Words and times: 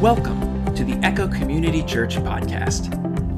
Welcome 0.00 0.64
to 0.76 0.82
the 0.82 0.94
Echo 1.06 1.28
Community 1.28 1.82
Church 1.82 2.16
podcast. 2.16 2.88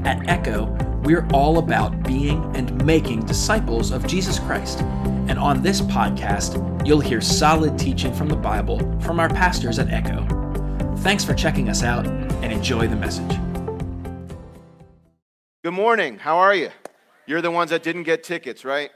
At 0.07 0.25
Echo, 0.29 0.67
we're 1.03 1.27
all 1.33 1.57
about 1.57 2.03
being 2.03 2.41
and 2.55 2.85
making 2.85 3.25
disciples 3.25 3.91
of 3.91 4.07
Jesus 4.07 4.39
Christ. 4.39 4.79
And 5.27 5.37
on 5.37 5.61
this 5.61 5.81
podcast, 5.81 6.87
you'll 6.87 7.01
hear 7.01 7.19
solid 7.19 7.77
teaching 7.77 8.13
from 8.13 8.29
the 8.29 8.37
Bible 8.37 8.79
from 9.01 9.19
our 9.19 9.27
pastors 9.27 9.77
at 9.77 9.89
Echo. 9.89 10.25
Thanks 10.99 11.25
for 11.25 11.33
checking 11.33 11.67
us 11.67 11.83
out 11.83 12.07
and 12.07 12.53
enjoy 12.53 12.87
the 12.87 12.95
message. 12.95 13.37
Good 15.65 15.73
morning. 15.73 16.17
How 16.17 16.37
are 16.37 16.55
you? 16.55 16.69
You're 17.25 17.41
the 17.41 17.51
ones 17.51 17.71
that 17.71 17.83
didn't 17.83 18.03
get 18.03 18.23
tickets, 18.23 18.63
right? 18.63 18.89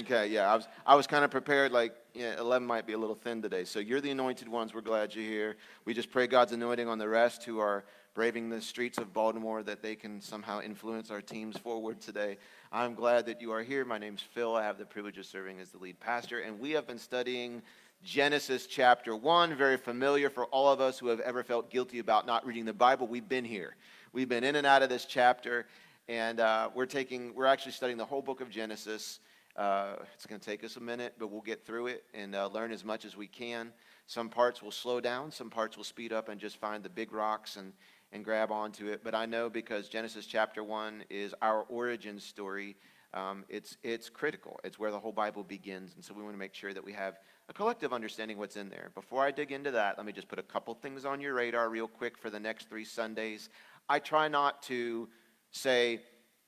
Okay, 0.00 0.26
yeah. 0.26 0.52
I 0.52 0.56
was, 0.56 0.66
I 0.84 0.96
was 0.96 1.06
kind 1.06 1.24
of 1.24 1.30
prepared, 1.30 1.70
like, 1.70 1.94
yeah, 2.14 2.38
11 2.38 2.66
might 2.66 2.86
be 2.86 2.92
a 2.92 2.98
little 2.98 3.16
thin 3.16 3.42
today. 3.42 3.64
So 3.64 3.80
you're 3.80 4.00
the 4.00 4.12
anointed 4.12 4.48
ones. 4.48 4.72
We're 4.72 4.82
glad 4.82 5.16
you're 5.16 5.24
here. 5.24 5.56
We 5.84 5.94
just 5.94 6.12
pray 6.12 6.28
God's 6.28 6.52
anointing 6.52 6.86
on 6.86 6.98
the 6.98 7.08
rest 7.08 7.42
who 7.42 7.58
are 7.58 7.84
braving 8.14 8.48
the 8.48 8.60
streets 8.60 8.98
of 8.98 9.12
Baltimore 9.12 9.64
that 9.64 9.82
they 9.82 9.96
can 9.96 10.20
somehow 10.20 10.60
influence 10.60 11.10
our 11.10 11.20
teams 11.20 11.58
forward 11.58 12.00
today. 12.00 12.38
I'm 12.70 12.94
glad 12.94 13.26
that 13.26 13.40
you 13.40 13.50
are 13.50 13.64
here. 13.64 13.84
My 13.84 13.98
name's 13.98 14.22
Phil. 14.22 14.54
I 14.54 14.62
have 14.62 14.78
the 14.78 14.84
privilege 14.84 15.18
of 15.18 15.26
serving 15.26 15.58
as 15.58 15.70
the 15.70 15.78
lead 15.78 15.98
pastor. 15.98 16.38
And 16.38 16.60
we 16.60 16.70
have 16.70 16.86
been 16.86 17.00
studying 17.00 17.60
Genesis 18.04 18.66
chapter 18.66 19.16
1, 19.16 19.56
very 19.56 19.76
familiar 19.76 20.30
for 20.30 20.44
all 20.46 20.70
of 20.70 20.80
us 20.80 21.00
who 21.00 21.08
have 21.08 21.18
ever 21.20 21.42
felt 21.42 21.68
guilty 21.68 21.98
about 21.98 22.26
not 22.26 22.46
reading 22.46 22.64
the 22.64 22.72
Bible. 22.72 23.08
We've 23.08 23.28
been 23.28 23.44
here. 23.44 23.74
We've 24.12 24.28
been 24.28 24.44
in 24.44 24.54
and 24.54 24.66
out 24.66 24.84
of 24.84 24.88
this 24.88 25.04
chapter. 25.04 25.66
And 26.08 26.38
uh, 26.38 26.70
we're 26.76 26.86
taking, 26.86 27.34
we're 27.34 27.46
actually 27.46 27.72
studying 27.72 27.98
the 27.98 28.04
whole 28.04 28.22
book 28.22 28.40
of 28.40 28.50
Genesis. 28.50 29.18
Uh, 29.56 29.94
it's 30.14 30.26
going 30.26 30.40
to 30.40 30.44
take 30.44 30.64
us 30.64 30.76
a 30.76 30.80
minute, 30.80 31.14
but 31.18 31.30
we'll 31.30 31.40
get 31.40 31.64
through 31.64 31.86
it 31.86 32.04
and 32.12 32.34
uh, 32.34 32.48
learn 32.48 32.72
as 32.72 32.84
much 32.84 33.04
as 33.04 33.16
we 33.16 33.28
can. 33.28 33.72
Some 34.06 34.28
parts 34.28 34.60
will 34.62 34.72
slow 34.72 35.00
down, 35.00 35.30
some 35.30 35.48
parts 35.48 35.76
will 35.76 35.84
speed 35.84 36.12
up 36.12 36.28
and 36.28 36.40
just 36.40 36.56
find 36.56 36.82
the 36.82 36.88
big 36.88 37.12
rocks 37.12 37.56
and, 37.56 37.72
and 38.12 38.24
grab 38.24 38.50
onto 38.50 38.88
it. 38.88 39.02
But 39.04 39.14
I 39.14 39.26
know 39.26 39.48
because 39.48 39.88
Genesis 39.88 40.26
chapter 40.26 40.64
1 40.64 41.04
is 41.08 41.34
our 41.40 41.62
origin 41.68 42.18
story, 42.18 42.76
um, 43.14 43.44
it's, 43.48 43.76
it's 43.84 44.10
critical. 44.10 44.58
It's 44.64 44.76
where 44.76 44.90
the 44.90 44.98
whole 44.98 45.12
Bible 45.12 45.44
begins. 45.44 45.94
And 45.94 46.04
so 46.04 46.14
we 46.14 46.22
want 46.22 46.34
to 46.34 46.38
make 46.38 46.52
sure 46.52 46.74
that 46.74 46.84
we 46.84 46.92
have 46.92 47.20
a 47.48 47.52
collective 47.52 47.92
understanding 47.92 48.38
what's 48.38 48.56
in 48.56 48.68
there. 48.68 48.90
Before 48.96 49.22
I 49.22 49.30
dig 49.30 49.52
into 49.52 49.70
that, 49.70 49.96
let 49.96 50.04
me 50.04 50.12
just 50.12 50.26
put 50.26 50.40
a 50.40 50.42
couple 50.42 50.74
things 50.74 51.04
on 51.04 51.20
your 51.20 51.34
radar 51.34 51.68
real 51.68 51.86
quick 51.86 52.18
for 52.18 52.28
the 52.28 52.40
next 52.40 52.68
three 52.68 52.84
Sundays. 52.84 53.50
I 53.88 54.00
try 54.00 54.26
not 54.26 54.62
to 54.64 55.08
say, 55.52 56.00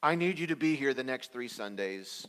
I 0.03 0.17
need 0.17 0.41
you 0.41 0.48
to 0.48 0.57
be 0.57 0.75
here 0.75 0.93
the 0.93 1.05
next 1.05 1.33
three 1.33 1.47
Sundays 1.47 2.27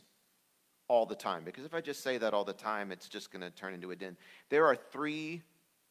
all 0.88 1.06
the 1.06 1.14
time. 1.14 1.44
Because 1.44 1.64
if 1.64 1.74
I 1.74 1.80
just 1.80 2.02
say 2.02 2.18
that 2.18 2.34
all 2.34 2.44
the 2.44 2.52
time, 2.52 2.90
it's 2.90 3.08
just 3.08 3.30
going 3.30 3.42
to 3.42 3.50
turn 3.50 3.74
into 3.74 3.90
a 3.90 3.96
din. 3.96 4.16
There 4.48 4.66
are 4.66 4.74
three 4.74 5.42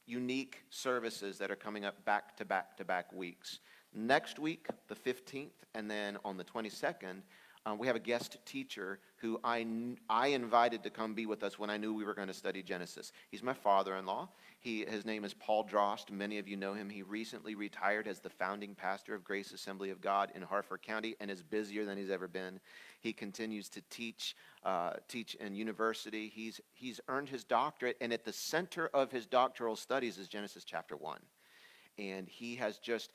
unique 0.06 0.64
services 0.70 1.38
that 1.38 1.52
are 1.52 1.56
coming 1.56 1.86
up 1.86 2.04
back 2.06 2.36
to 2.38 2.45
back 2.45 2.78
to 2.78 2.86
back 2.86 3.12
weeks. 3.14 3.59
Next 3.94 4.39
week, 4.39 4.67
the 4.88 4.95
15th, 4.95 5.50
and 5.76 5.89
then 5.89 6.17
on 6.26 6.38
the 6.38 6.44
22nd, 6.44 7.22
um, 7.66 7.78
we 7.78 7.88
have 7.88 7.95
a 7.95 8.00
guest 8.00 8.38
teacher 8.45 9.00
who 9.17 9.39
I, 9.44 9.66
I 10.09 10.28
invited 10.28 10.84
to 10.84 10.89
come 10.89 11.14
be 11.14 11.26
with 11.26 11.44
us 11.44 11.59
when 11.59 11.70
I 11.70 11.78
knew 11.78 11.94
we 11.94 12.06
were 12.06 12.14
going 12.14 12.30
to 12.30 12.34
study 12.34 12.64
Genesis. 12.64 13.11
He's 13.30 13.44
my 13.44 13.54
father 13.54 13.98
in 13.98 14.06
law. 14.06 14.30
He, 14.60 14.84
his 14.86 15.06
name 15.06 15.24
is 15.24 15.36
Paul 15.36 15.66
Drost. 15.66 16.10
Many 16.10 16.40
of 16.40 16.48
you 16.48 16.58
know 16.58 16.74
him. 16.74 16.90
He 16.90 17.04
recently 17.04 17.54
retired 17.54 18.08
as 18.08 18.20
the 18.20 18.30
founding 18.30 18.74
pastor 18.74 19.14
of 19.14 19.24
Grace 19.24 19.52
Assembly 19.52 19.92
of 19.92 20.02
God 20.02 20.32
in 20.34 20.42
Harford 20.42 20.82
County 20.82 21.16
and 21.20 21.30
is 21.30 21.44
busier 21.44 21.86
than 21.86 21.98
he's 21.98 22.10
ever 22.10 22.28
been. 22.28 22.60
He 23.00 23.14
continues 23.14 23.70
to 23.70 23.82
teach, 23.90 24.36
uh, 24.64 24.94
teach 25.08 25.36
in 25.36 25.56
university. 25.56 26.28
He's, 26.34 26.60
he's 26.74 27.00
earned 27.08 27.30
his 27.30 27.44
doctorate, 27.44 27.98
and 28.02 28.12
at 28.12 28.26
the 28.26 28.34
center 28.34 28.90
of 28.94 29.12
his 29.12 29.28
doctoral 29.28 29.76
studies 29.76 30.18
is 30.18 30.28
Genesis 30.28 30.64
chapter 30.64 30.98
1. 30.98 31.20
And 32.00 32.28
he 32.28 32.56
has 32.56 32.80
just, 32.80 33.12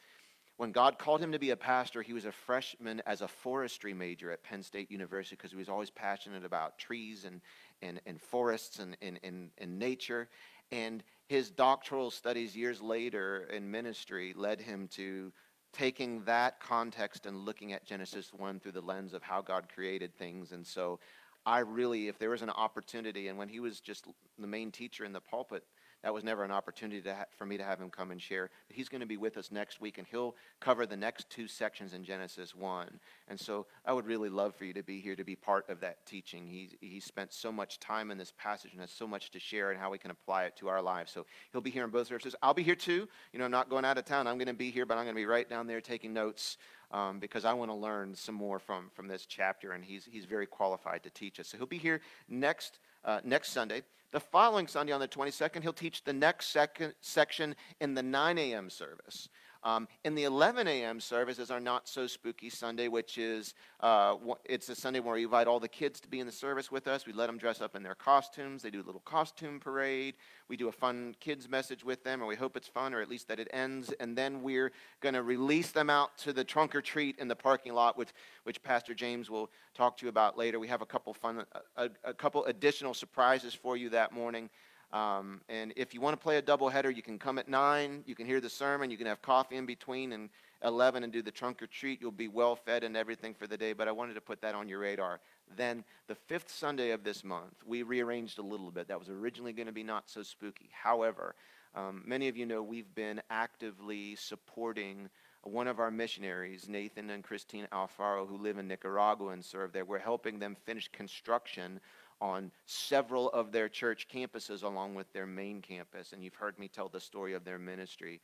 when 0.59 0.71
God 0.71 0.97
called 0.97 1.21
him 1.21 1.33
to 1.33 1.41
be 1.41 1.51
a 1.51 1.57
pastor, 1.57 2.03
he 2.03 2.13
was 2.13 2.25
a 2.25 2.33
freshman 2.33 3.03
as 3.05 3.21
a 3.21 3.29
forestry 3.29 3.93
major 3.93 4.31
at 4.31 4.45
Penn 4.45 4.63
State 4.63 4.93
University 4.93 5.35
because 5.35 5.51
he 5.51 5.57
was 5.57 5.69
always 5.69 5.91
passionate 5.91 6.45
about 6.45 6.79
trees 6.79 7.25
and, 7.25 7.41
and, 7.83 8.01
and 8.07 8.21
forests 8.21 8.79
and, 8.79 8.97
and, 9.03 9.19
and, 9.25 9.51
and 9.59 9.77
nature. 9.77 10.29
And 10.71 11.03
his 11.33 11.51
doctoral 11.51 12.11
studies 12.11 12.55
years 12.55 12.83
later 12.83 13.49
in 13.51 13.71
ministry 13.71 14.35
led 14.37 14.61
him 14.61 14.87
to 14.87 15.33
taking 15.73 16.23
that 16.25 16.61
context 16.61 17.25
and 17.25 17.47
looking 17.47 17.73
at 17.73 17.87
Genesis 17.87 18.35
1 18.35 18.61
through 18.61 18.73
the 18.73 18.83
lens 18.83 19.15
of 19.15 19.23
how 19.23 19.41
God 19.41 19.67
created 19.75 20.15
things. 20.15 20.53
And 20.53 20.67
so 20.67 21.01
I 21.47 21.61
really, 21.61 22.09
if 22.09 22.19
there 22.19 22.29
was 22.29 22.43
an 22.43 22.51
opportunity, 22.51 23.29
and 23.29 23.39
when 23.39 23.49
he 23.49 23.61
was 23.61 23.81
just 23.81 24.07
the 24.39 24.47
main 24.47 24.71
teacher 24.71 25.07
in 25.07 25.15
the 25.15 25.23
pulpit, 25.23 25.65
that 26.03 26.13
was 26.13 26.25
never 26.25 26.43
an 26.43 26.51
opportunity 26.51 27.03
for 27.37 27.47
me 27.47 27.57
to 27.57 27.63
have 27.63 27.81
him 27.81 27.89
come 27.89 28.11
and 28.11 28.21
share. 28.21 28.51
But 28.67 28.77
he's 28.77 28.89
going 28.89 29.03
to 29.03 29.07
be 29.07 29.17
with 29.17 29.37
us 29.37 29.53
next 29.53 29.81
week, 29.81 29.99
and 29.99 30.07
he'll 30.07 30.35
cover 30.61 30.85
the 30.85 30.97
next 30.97 31.31
two 31.31 31.47
sections 31.47 31.95
in 31.95 32.05
Genesis 32.05 32.55
1. 32.57 32.99
And 33.29 33.39
so 33.39 33.67
I 33.87 33.93
would 33.93 34.07
really 34.07 34.29
love 34.29 34.57
for 34.57 34.65
you 34.65 34.73
to 34.73 34.83
be 34.83 35.01
here 35.01 35.15
to 35.15 35.23
be 35.23 35.37
part 35.37 35.69
of 35.69 35.81
that 35.81 36.05
teaching. 36.05 36.47
He, 36.47 36.77
he 36.81 36.99
spent 36.99 37.33
so 37.33 37.53
much 37.53 37.79
time 37.79 38.11
in 38.11 38.19
this 38.19 38.33
passage 38.37 38.73
and 38.73 38.81
has 38.81 38.91
so 38.91 39.07
much 39.07 39.31
to 39.31 39.39
share 39.39 39.71
and 39.71 39.79
how 39.79 39.91
we 39.91 39.99
can 39.99 40.11
apply 40.11 40.45
it 40.45 40.57
to 40.57 40.69
our 40.69 40.83
lives. 40.83 41.13
So 41.13 41.25
he'll 41.53 41.61
be 41.61 41.71
here 41.71 41.85
in 41.85 41.91
both 41.91 42.09
services. 42.09 42.35
I'll 42.43 42.55
be 42.55 42.65
here 42.65 42.75
too. 42.75 43.09
You 43.33 43.39
know, 43.39 43.45
I'm 43.45 43.53
not 43.53 43.71
going 43.71 43.85
out 43.85 43.97
of 43.97 44.05
town. 44.05 44.27
I'm 44.27 44.39
going 44.39 44.49
to 44.49 44.55
be 44.55 44.73
here, 44.73 44.87
but 44.87 44.99
I'm 44.99 45.05
going 45.05 45.15
to 45.15 45.21
be 45.21 45.27
right 45.27 45.49
down 45.49 45.69
there 45.69 45.81
taking 45.81 46.13
notes. 46.13 46.59
Um, 46.91 47.21
because 47.21 47.47
I 47.47 47.55
want 47.55 47.71
to 47.71 47.75
learn 47.75 48.15
some 48.15 48.35
more 48.35 48.59
from, 48.59 48.91
from 48.93 49.09
this 49.09 49.25
chapter, 49.25 49.73
and 49.73 49.83
he's, 49.83 50.05
he's 50.05 50.27
very 50.27 50.47
qualified 50.47 51.03
to 51.05 51.11
teach 51.11 51.41
us. 51.41 51.49
So 51.49 51.57
he'll 51.57 51.67
be 51.67 51.79
here 51.79 52.03
next, 52.29 52.81
uh, 53.03 53.21
next 53.25 53.53
Sunday. 53.53 53.81
The 54.13 54.21
following 54.21 54.67
Sunday 54.67 54.93
on 54.93 55.01
the 55.01 55.09
22nd, 55.09 55.63
he'll 55.63 55.73
teach 55.73 56.05
the 56.05 56.13
next 56.13 56.55
section 57.01 57.57
in 57.81 57.95
the 57.95 58.03
9 58.03 58.39
a.m. 58.39 58.69
service. 58.69 59.31
Um, 59.65 59.87
in 60.05 60.17
the 60.17 60.25
11 60.25 60.67
a.m. 60.67 60.99
service 60.99 61.39
is 61.39 61.51
our 61.51 61.61
not 61.61 61.89
so 61.89 62.09
spooky 62.09 62.51
Sunday, 62.51 62.89
which 62.89 63.17
is 63.17 63.55
uh, 63.79 64.17
it's 64.45 64.69
a 64.69 64.75
Sunday 64.75 64.99
where 64.99 65.15
we 65.15 65.23
invite 65.23 65.47
all 65.47 65.61
the 65.61 65.69
kids 65.69 66.01
to 66.01 66.09
be 66.09 66.19
in 66.19 66.27
the 66.27 66.33
service 66.33 66.73
with 66.73 66.89
us. 66.89 67.07
We 67.07 67.13
let 67.13 67.29
them 67.29 67.39
dress 67.39 67.61
up 67.61 67.77
in 67.77 67.83
their 67.85 67.95
costumes. 67.95 68.63
They 68.63 68.71
do 68.71 68.81
a 68.81 68.83
little 68.83 69.03
costume 69.05 69.61
parade. 69.61 70.15
We 70.49 70.57
do 70.57 70.67
a 70.67 70.73
fun 70.73 71.15
kids 71.21 71.49
message 71.49 71.85
with 71.85 72.03
them, 72.03 72.21
or 72.21 72.27
we 72.27 72.35
hope 72.35 72.57
it's 72.57 72.67
fun, 72.67 72.93
or 72.93 73.01
at 73.01 73.09
least 73.09 73.29
that 73.29 73.39
it 73.39 73.49
ends. 73.53 73.93
And 74.01 74.19
then 74.19 74.43
we're 74.43 74.73
going 75.01 75.15
to 75.15 75.23
release 75.23 75.71
them 75.71 75.91
out 75.91 76.19
to 76.19 76.33
the 76.33 76.43
trunk 76.43 76.75
or 76.75 76.83
treat 76.83 77.19
in 77.19 77.29
the 77.29 77.37
parking 77.37 77.73
lot, 77.73 77.97
which 77.97 78.11
which 78.43 78.61
Pastor 78.65 78.95
James 78.95 79.31
will 79.31 79.49
talk 79.75 79.97
to 79.99 80.05
you 80.05 80.09
about 80.09 80.37
later. 80.37 80.59
We 80.59 80.69
have 80.69 80.83
a 80.83 80.87
couple 80.87 81.15
fun, 81.15 81.45
a, 81.77 81.89
a 82.03 82.13
couple 82.13 82.45
additional 82.47 82.95
surprises 82.95 83.55
for 83.55 83.77
you 83.77 83.91
that 83.91 84.11
morning. 84.11 84.51
Um, 84.93 85.41
and 85.49 85.73
if 85.77 85.95
you 85.95 86.01
want 86.01 86.19
to 86.19 86.23
play 86.23 86.37
a 86.37 86.43
doubleheader, 86.43 86.95
you 86.95 87.03
can 87.03 87.19
come 87.19 87.39
at 87.39 87.49
9. 87.49 88.05
You 88.07 88.15
can 88.15 88.27
hear 88.27 88.41
the 88.41 88.51
sermon. 88.51 88.91
You 88.91 88.99
can 88.99 89.07
have 89.07 89.23
coffee 89.23 89.57
in 89.57 89.65
between 89.65 90.13
and 90.13 90.29
11 90.63 91.03
and 91.03 91.13
do 91.13 91.23
the 91.23 91.31
trunk 91.31 91.63
or 91.63 91.67
treat. 91.67 92.01
You'll 92.01 92.11
be 92.11 92.29
well 92.29 92.57
fed 92.57 92.85
and 92.85 92.97
everything 92.97 93.35
for 93.35 93.47
the 93.47 93.57
day. 93.57 93.73
But 93.73 93.89
I 93.89 93.93
wanted 93.93 94.15
to 94.15 94.21
put 94.21 94.43
that 94.43 94.55
on 94.55 94.69
your 94.69 94.81
radar. 94.81 95.21
Then 95.57 95.85
the 96.09 96.15
fifth 96.15 96.51
Sunday 96.51 96.91
of 96.91 97.05
this 97.05 97.25
month, 97.25 97.55
we 97.67 97.83
rearranged 97.83 98.39
a 98.39 98.43
little 98.43 98.71
bit. 98.71 98.89
That 98.89 98.99
was 98.99 99.09
originally 99.09 99.53
going 99.53 99.67
to 99.67 99.73
be 99.73 99.83
not 99.83 100.11
so 100.11 100.23
spooky. 100.23 100.69
However, 100.73 101.35
um, 101.75 102.03
many 102.07 102.29
of 102.29 102.37
you 102.37 102.45
know 102.45 102.63
we've 102.63 102.95
been 102.95 103.23
actively 103.31 104.15
supporting 104.17 105.09
one 105.45 105.67
of 105.67 105.81
our 105.81 105.91
missionaries, 105.91 106.69
Nathan 106.69 107.11
and 107.11 107.25
Christine 107.25 107.67
Alfaro, 107.73 108.29
who 108.29 108.37
live 108.37 108.59
in 108.59 108.69
Nicaragua 108.69 109.31
and 109.31 109.45
serve 109.45 109.73
there. 109.73 109.85
We're 109.85 109.99
helping 109.99 110.39
them 110.39 110.57
finish 110.65 110.89
construction 110.89 111.81
on 112.23 112.53
several 112.67 113.29
of 113.31 113.51
their 113.51 113.69
church 113.69 114.07
campuses 114.09 114.63
along 114.63 114.95
with 114.95 115.13
their 115.13 115.27
main 115.27 115.61
campus. 115.61 116.13
And 116.13 116.23
you've 116.23 116.37
heard 116.37 116.57
me 116.59 116.69
tell 116.69 116.89
the 116.89 117.01
story 117.01 117.35
of 117.35 117.45
their 117.45 117.59
ministry. 117.59 118.21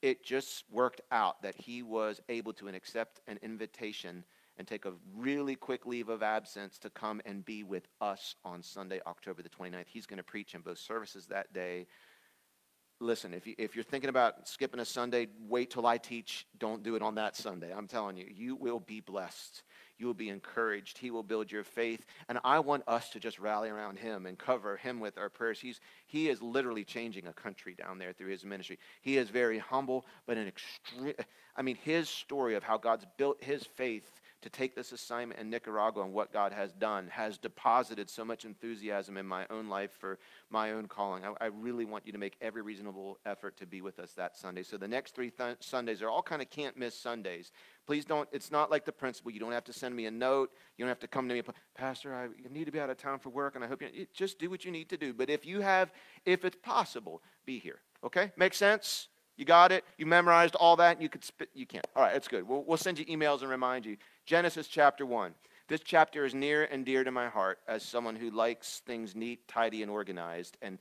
It 0.00 0.24
just 0.24 0.64
worked 0.70 1.00
out 1.10 1.42
that 1.42 1.56
he 1.56 1.82
was 1.82 2.20
able 2.28 2.52
to 2.54 2.68
accept 2.68 3.20
an 3.26 3.38
invitation 3.42 4.24
and 4.58 4.66
take 4.66 4.84
a 4.84 4.92
really 5.16 5.56
quick 5.56 5.86
leave 5.86 6.08
of 6.08 6.22
absence 6.22 6.78
to 6.78 6.90
come 6.90 7.20
and 7.24 7.44
be 7.44 7.64
with 7.64 7.88
us 8.00 8.36
on 8.44 8.62
Sunday, 8.62 9.00
October 9.06 9.42
the 9.42 9.48
29th. 9.48 9.86
He's 9.88 10.06
going 10.06 10.18
to 10.18 10.22
preach 10.22 10.54
in 10.54 10.60
both 10.60 10.78
services 10.78 11.26
that 11.26 11.52
day. 11.52 11.86
Listen, 13.02 13.34
if, 13.34 13.46
you, 13.46 13.54
if 13.58 13.74
you're 13.74 13.82
thinking 13.82 14.10
about 14.10 14.48
skipping 14.48 14.80
a 14.80 14.84
Sunday, 14.84 15.28
wait 15.48 15.70
till 15.70 15.86
I 15.86 15.98
teach. 15.98 16.46
Don't 16.58 16.82
do 16.82 16.94
it 16.94 17.02
on 17.02 17.16
that 17.16 17.36
Sunday. 17.36 17.72
I'm 17.74 17.88
telling 17.88 18.16
you, 18.16 18.26
you 18.30 18.54
will 18.54 18.80
be 18.80 19.00
blessed 19.00 19.62
you 20.02 20.08
will 20.08 20.14
be 20.14 20.30
encouraged. 20.30 20.98
He 20.98 21.12
will 21.12 21.22
build 21.22 21.50
your 21.52 21.62
faith. 21.62 22.04
And 22.28 22.38
I 22.44 22.58
want 22.58 22.82
us 22.88 23.10
to 23.10 23.20
just 23.20 23.38
rally 23.38 23.70
around 23.70 24.00
him 24.00 24.26
and 24.26 24.36
cover 24.36 24.76
him 24.76 24.98
with 24.98 25.16
our 25.16 25.30
prayers. 25.30 25.60
He's, 25.60 25.80
he 26.06 26.28
is 26.28 26.42
literally 26.42 26.84
changing 26.84 27.28
a 27.28 27.32
country 27.32 27.74
down 27.74 27.98
there 27.98 28.12
through 28.12 28.30
his 28.30 28.44
ministry. 28.44 28.80
He 29.00 29.16
is 29.16 29.28
very 29.30 29.58
humble, 29.58 30.04
but 30.26 30.36
an 30.36 30.48
extreme, 30.48 31.14
I 31.56 31.62
mean, 31.62 31.76
his 31.76 32.08
story 32.08 32.56
of 32.56 32.64
how 32.64 32.78
God's 32.78 33.06
built 33.16 33.42
his 33.42 33.62
faith 33.62 34.20
to 34.42 34.50
take 34.50 34.74
this 34.74 34.92
assignment 34.92 35.40
in 35.40 35.48
Nicaragua 35.48 36.02
and 36.02 36.12
what 36.12 36.32
God 36.32 36.52
has 36.52 36.72
done 36.72 37.08
has 37.08 37.38
deposited 37.38 38.10
so 38.10 38.24
much 38.24 38.44
enthusiasm 38.44 39.16
in 39.16 39.26
my 39.26 39.46
own 39.50 39.68
life 39.68 39.92
for 39.98 40.18
my 40.50 40.72
own 40.72 40.86
calling. 40.86 41.24
I, 41.24 41.32
I 41.40 41.46
really 41.46 41.84
want 41.84 42.06
you 42.06 42.12
to 42.12 42.18
make 42.18 42.36
every 42.40 42.62
reasonable 42.62 43.18
effort 43.24 43.56
to 43.58 43.66
be 43.66 43.80
with 43.80 43.98
us 43.98 44.12
that 44.12 44.36
Sunday. 44.36 44.62
So 44.62 44.76
the 44.76 44.88
next 44.88 45.14
three 45.14 45.30
th- 45.30 45.56
Sundays 45.60 46.02
are 46.02 46.10
all 46.10 46.22
kind 46.22 46.42
of 46.42 46.50
can't 46.50 46.76
miss 46.76 46.98
Sundays. 46.98 47.52
Please 47.86 48.04
don't, 48.04 48.28
it's 48.32 48.50
not 48.50 48.70
like 48.70 48.84
the 48.84 48.92
principal. 48.92 49.30
You 49.30 49.40
don't 49.40 49.52
have 49.52 49.64
to 49.64 49.72
send 49.72 49.94
me 49.94 50.06
a 50.06 50.10
note. 50.10 50.50
You 50.76 50.84
don't 50.84 50.90
have 50.90 51.00
to 51.00 51.08
come 51.08 51.28
to 51.28 51.34
me, 51.34 51.42
Pastor, 51.74 52.14
I 52.14 52.28
need 52.52 52.64
to 52.66 52.72
be 52.72 52.80
out 52.80 52.90
of 52.90 52.98
town 52.98 53.20
for 53.20 53.30
work 53.30 53.54
and 53.54 53.64
I 53.64 53.68
hope 53.68 53.82
you, 53.82 54.06
just 54.12 54.38
do 54.38 54.50
what 54.50 54.64
you 54.64 54.72
need 54.72 54.88
to 54.90 54.96
do. 54.96 55.14
But 55.14 55.30
if 55.30 55.46
you 55.46 55.60
have, 55.60 55.92
if 56.26 56.44
it's 56.44 56.58
possible, 56.62 57.22
be 57.46 57.58
here. 57.58 57.80
Okay? 58.04 58.32
Make 58.36 58.54
sense? 58.54 59.08
You 59.36 59.44
got 59.44 59.72
it? 59.72 59.84
You 59.96 60.06
memorized 60.06 60.54
all 60.56 60.76
that? 60.76 61.00
You 61.00 61.08
could 61.08 61.24
spit. 61.24 61.48
You 61.54 61.66
can't. 61.66 61.86
All 61.96 62.02
right, 62.02 62.12
that's 62.12 62.28
good. 62.28 62.46
We'll, 62.46 62.64
we'll 62.64 62.76
send 62.76 62.98
you 62.98 63.04
emails 63.06 63.40
and 63.40 63.50
remind 63.50 63.86
you. 63.86 63.96
Genesis 64.24 64.68
chapter 64.68 65.04
1. 65.04 65.34
This 65.68 65.80
chapter 65.80 66.24
is 66.24 66.32
near 66.32 66.64
and 66.64 66.84
dear 66.84 67.02
to 67.02 67.10
my 67.10 67.28
heart 67.28 67.58
as 67.66 67.82
someone 67.82 68.14
who 68.14 68.30
likes 68.30 68.80
things 68.86 69.16
neat, 69.16 69.48
tidy, 69.48 69.82
and 69.82 69.90
organized 69.90 70.56
and 70.62 70.78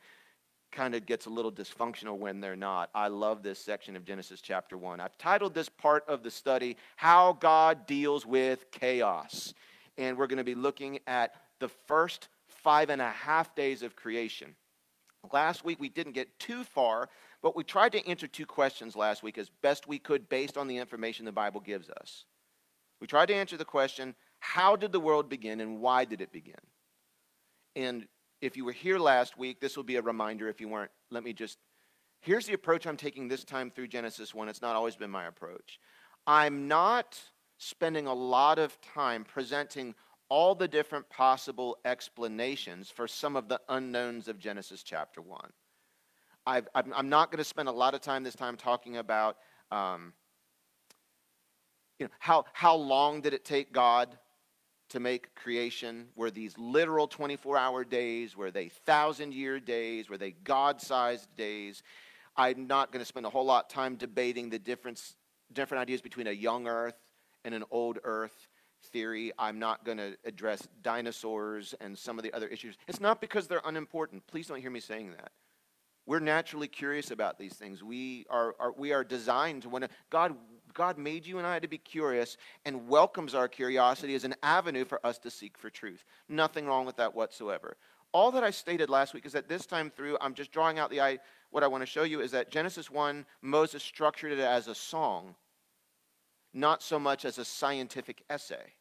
kind 0.72 0.94
of 0.94 1.06
gets 1.06 1.26
a 1.26 1.30
little 1.30 1.52
dysfunctional 1.52 2.18
when 2.18 2.40
they're 2.40 2.56
not. 2.56 2.92
I 2.94 3.08
love 3.08 3.42
this 3.42 3.58
section 3.58 3.96
of 3.96 4.06
Genesis 4.06 4.42
chapter 4.42 4.78
1. 4.78 5.00
I've 5.00 5.18
titled 5.18 5.56
this 5.56 5.70
part 5.70 6.08
of 6.08 6.22
the 6.22 6.30
study, 6.30 6.78
How 6.96 7.34
God 7.34 7.88
Deals 7.88 8.26
with 8.26 8.70
Chaos. 8.72 9.56
And 9.98 10.18
we're 10.18 10.28
going 10.28 10.38
to 10.38 10.44
be 10.44 10.56
looking 10.56 11.00
at 11.08 11.34
the 11.60 11.70
first 11.88 12.30
five 12.48 12.90
and 12.92 13.02
a 13.02 13.10
half 13.10 13.56
days 13.56 13.82
of 13.82 13.96
creation. 13.96 14.56
Last 15.34 15.66
week 15.66 15.80
we 15.80 15.90
didn't 15.90 16.14
get 16.14 16.40
too 16.40 16.64
far, 16.64 17.10
but 17.42 17.56
we 17.56 17.64
tried 17.64 17.92
to 17.94 18.08
answer 18.08 18.28
two 18.28 18.46
questions 18.46 18.96
last 18.96 19.24
week 19.24 19.40
as 19.40 19.50
best 19.62 19.88
we 19.88 19.98
could 19.98 20.30
based 20.30 20.58
on 20.58 20.68
the 20.68 20.78
information 20.78 21.26
the 21.26 21.32
Bible 21.32 21.60
gives 21.60 21.90
us. 21.90 22.26
We 23.02 23.08
tried 23.08 23.26
to 23.28 23.36
answer 23.36 23.58
the 23.58 23.66
question 23.66 24.16
how 24.40 24.76
did 24.76 24.92
the 24.92 25.00
world 25.00 25.30
begin 25.30 25.60
and 25.60 25.80
why 25.80 26.06
did 26.06 26.22
it 26.22 26.32
begin? 26.32 26.56
And 27.76 28.08
if 28.42 28.58
you 28.58 28.66
were 28.66 28.72
here 28.72 28.98
last 28.98 29.38
week, 29.38 29.60
this 29.60 29.76
will 29.76 29.84
be 29.84 29.98
a 29.98 30.02
reminder. 30.02 30.48
If 30.48 30.62
you 30.62 30.70
weren't, 30.70 30.92
let 31.10 31.24
me 31.24 31.34
just. 31.34 31.58
Here's 32.22 32.46
the 32.46 32.54
approach 32.54 32.86
I'm 32.86 32.98
taking 32.98 33.28
this 33.28 33.44
time 33.44 33.72
through 33.72 33.88
Genesis 33.88 34.34
1. 34.34 34.50
It's 34.50 34.62
not 34.62 34.76
always 34.76 34.96
been 34.96 35.12
my 35.12 35.26
approach. 35.26 35.80
I'm 36.28 36.68
not 36.68 37.20
spending 37.58 38.08
a 38.08 38.14
lot 38.14 38.60
of 38.60 38.80
time 38.82 39.24
presenting 39.24 39.96
all 40.30 40.56
the 40.56 40.68
different 40.68 41.10
possible 41.10 41.78
explanations 41.84 42.90
for 42.90 43.08
some 43.08 43.36
of 43.36 43.48
the 43.48 43.60
unknowns 43.70 44.28
of 44.28 44.40
Genesis 44.40 44.82
chapter 44.82 45.22
1. 45.22 45.40
i 46.46 46.62
am 46.76 47.10
not 47.10 47.32
going 47.32 47.38
to 47.38 47.44
spend 47.44 47.68
a 47.68 47.72
lot 47.72 47.94
of 47.94 48.02
time 48.02 48.24
this 48.24 48.36
time 48.36 48.56
talking 48.56 48.98
about 48.98 49.38
um, 49.72 50.14
you 52.02 52.08
know, 52.08 52.14
how, 52.18 52.46
how 52.54 52.76
long 52.76 53.22
did 53.22 53.36
it 53.36 53.46
take 53.46 53.72
God 53.72 54.18
to 54.90 55.00
make 55.00 55.36
creation? 55.36 56.08
Were 56.16 56.32
these 56.32 56.58
literal 56.58 57.08
24 57.08 57.58
hour 57.58 57.84
days? 57.84 58.36
Were 58.36 58.50
they 58.50 58.70
thousand 58.70 59.36
year 59.36 59.60
days? 59.60 60.10
Were 60.10 60.18
they 60.18 60.32
God 60.32 60.82
sized 60.82 61.28
days? 61.38 61.84
I'm 62.36 62.66
not 62.66 62.92
going 62.92 63.02
to 63.02 63.06
spend 63.06 63.28
a 63.28 63.30
whole 63.30 63.46
lot 63.46 63.66
of 63.66 63.70
time 63.70 63.98
debating 63.98 64.50
the 64.50 64.58
difference, 64.58 65.16
different 65.54 65.84
ideas 65.84 66.02
between 66.02 66.26
a 66.26 66.32
young 66.32 66.68
earth 66.68 66.98
and 67.46 67.54
an 67.54 67.64
old 67.70 68.00
earth 68.04 68.48
theory. 68.86 69.32
I'm 69.38 69.60
not 69.60 69.86
going 69.86 70.00
to 70.00 70.18
address 70.26 70.68
dinosaurs 70.82 71.76
and 71.80 71.96
some 71.96 72.18
of 72.18 72.24
the 72.24 72.34
other 72.34 72.48
issues. 72.48 72.78
It's 72.88 73.00
not 73.00 73.22
because 73.22 73.48
they're 73.48 73.62
unimportant. 73.64 74.26
Please 74.26 74.48
don't 74.48 74.60
hear 74.60 74.72
me 74.72 74.80
saying 74.80 75.12
that. 75.12 75.32
We're 76.08 76.20
naturally 76.20 76.68
curious 76.68 77.12
about 77.12 77.38
these 77.38 77.54
things. 77.54 77.84
We 77.84 78.26
are, 78.30 78.56
are 78.60 78.74
we 78.76 78.92
are 78.92 79.04
designed 79.04 79.62
to 79.62 79.70
want 79.70 79.84
to. 79.84 79.90
God, 80.10 80.36
God 80.74 80.98
made 80.98 81.26
you 81.26 81.38
and 81.38 81.48
I 81.48 81.60
to 81.60 81.68
be 81.68 81.78
curious 81.78 82.38
and 82.66 82.88
welcomes 82.88 83.36
our 83.36 83.48
curiosity 83.48 84.16
as 84.16 84.24
an 84.24 84.36
avenue 84.44 84.86
for 84.86 85.06
us 85.06 85.18
to 85.20 85.32
seek 85.32 85.58
for 85.58 85.70
truth. 85.70 86.04
Nothing 86.30 86.66
wrong 86.66 86.86
with 86.86 86.98
that 86.98 87.16
whatsoever. 87.16 87.78
All 88.14 88.32
that 88.32 88.44
I 88.44 88.52
stated 88.52 88.90
last 88.90 89.14
week 89.14 89.26
is 89.26 89.34
that 89.34 89.48
this 89.48 89.66
time 89.66 89.90
through, 89.90 90.18
I'm 90.20 90.34
just 90.34 90.52
drawing 90.52 90.80
out 90.80 90.90
the. 90.90 91.02
Eye. 91.02 91.20
What 91.50 91.64
I 91.64 91.68
want 91.68 91.82
to 91.82 91.86
show 91.86 92.04
you 92.04 92.22
is 92.22 92.32
that 92.32 92.50
Genesis 92.50 92.90
1, 92.90 93.26
Moses 93.42 93.84
structured 93.84 94.32
it 94.32 94.40
as 94.40 94.68
a 94.68 94.76
song 94.76 95.36
not 96.54 96.84
so 96.84 97.00
much 97.00 97.26
as 97.26 97.38
a 97.38 97.46
scientific 97.46 98.24
essay. 98.30 98.74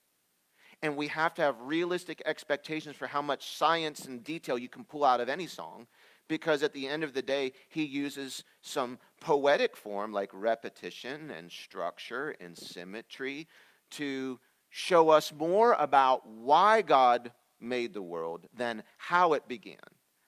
And 0.82 0.96
we 0.96 1.08
have 1.08 1.34
to 1.34 1.42
have 1.42 1.60
realistic 1.60 2.22
expectations 2.24 2.96
for 2.96 3.06
how 3.06 3.22
much 3.22 3.56
science 3.56 4.06
and 4.06 4.24
detail 4.24 4.58
you 4.58 4.68
can 4.68 4.84
pull 4.84 5.04
out 5.04 5.20
of 5.20 5.28
any 5.28 5.46
song, 5.46 5.86
because 6.30 6.62
at 6.62 6.72
the 6.72 6.86
end 6.86 7.02
of 7.02 7.12
the 7.12 7.22
day, 7.22 7.52
he 7.68 7.82
uses 7.82 8.44
some 8.62 8.98
poetic 9.20 9.76
form 9.76 10.12
like 10.12 10.30
repetition 10.32 11.28
and 11.32 11.50
structure 11.50 12.36
and 12.40 12.56
symmetry 12.56 13.48
to 13.90 14.38
show 14.70 15.08
us 15.08 15.32
more 15.32 15.72
about 15.72 16.24
why 16.26 16.82
God 16.82 17.32
made 17.60 17.92
the 17.92 18.00
world 18.00 18.46
than 18.56 18.84
how 18.96 19.32
it 19.32 19.48
began. 19.48 19.76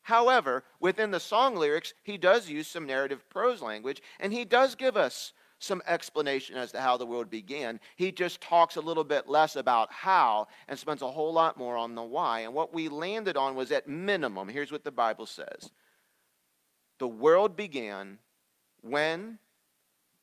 However, 0.02 0.64
within 0.81 1.12
the 1.12 1.20
song 1.20 1.54
lyrics, 1.54 1.94
he 2.02 2.19
does 2.19 2.50
use 2.50 2.66
some 2.66 2.84
narrative 2.84 3.25
prose 3.31 3.62
language, 3.62 4.02
and 4.19 4.32
he 4.32 4.44
does 4.44 4.75
give 4.75 4.96
us 4.96 5.32
some 5.60 5.81
explanation 5.87 6.56
as 6.56 6.72
to 6.72 6.81
how 6.81 6.96
the 6.96 7.06
world 7.06 7.31
began. 7.31 7.78
He 7.94 8.10
just 8.10 8.40
talks 8.40 8.75
a 8.75 8.81
little 8.81 9.05
bit 9.05 9.28
less 9.28 9.55
about 9.55 9.93
how 9.93 10.48
and 10.66 10.76
spends 10.76 11.02
a 11.02 11.10
whole 11.10 11.32
lot 11.32 11.56
more 11.56 11.76
on 11.76 11.94
the 11.94 12.02
why. 12.02 12.40
And 12.40 12.52
what 12.52 12.75
we 12.75 12.88
landed 12.88 13.37
on 13.37 13.55
was 13.55 13.70
at 13.70 13.87
minimum, 13.87 14.48
here's 14.48 14.72
what 14.72 14.82
the 14.82 14.90
Bible 14.90 15.26
says 15.26 15.70
The 17.02 17.08
world 17.08 17.56
began 17.56 18.19
when 18.81 19.40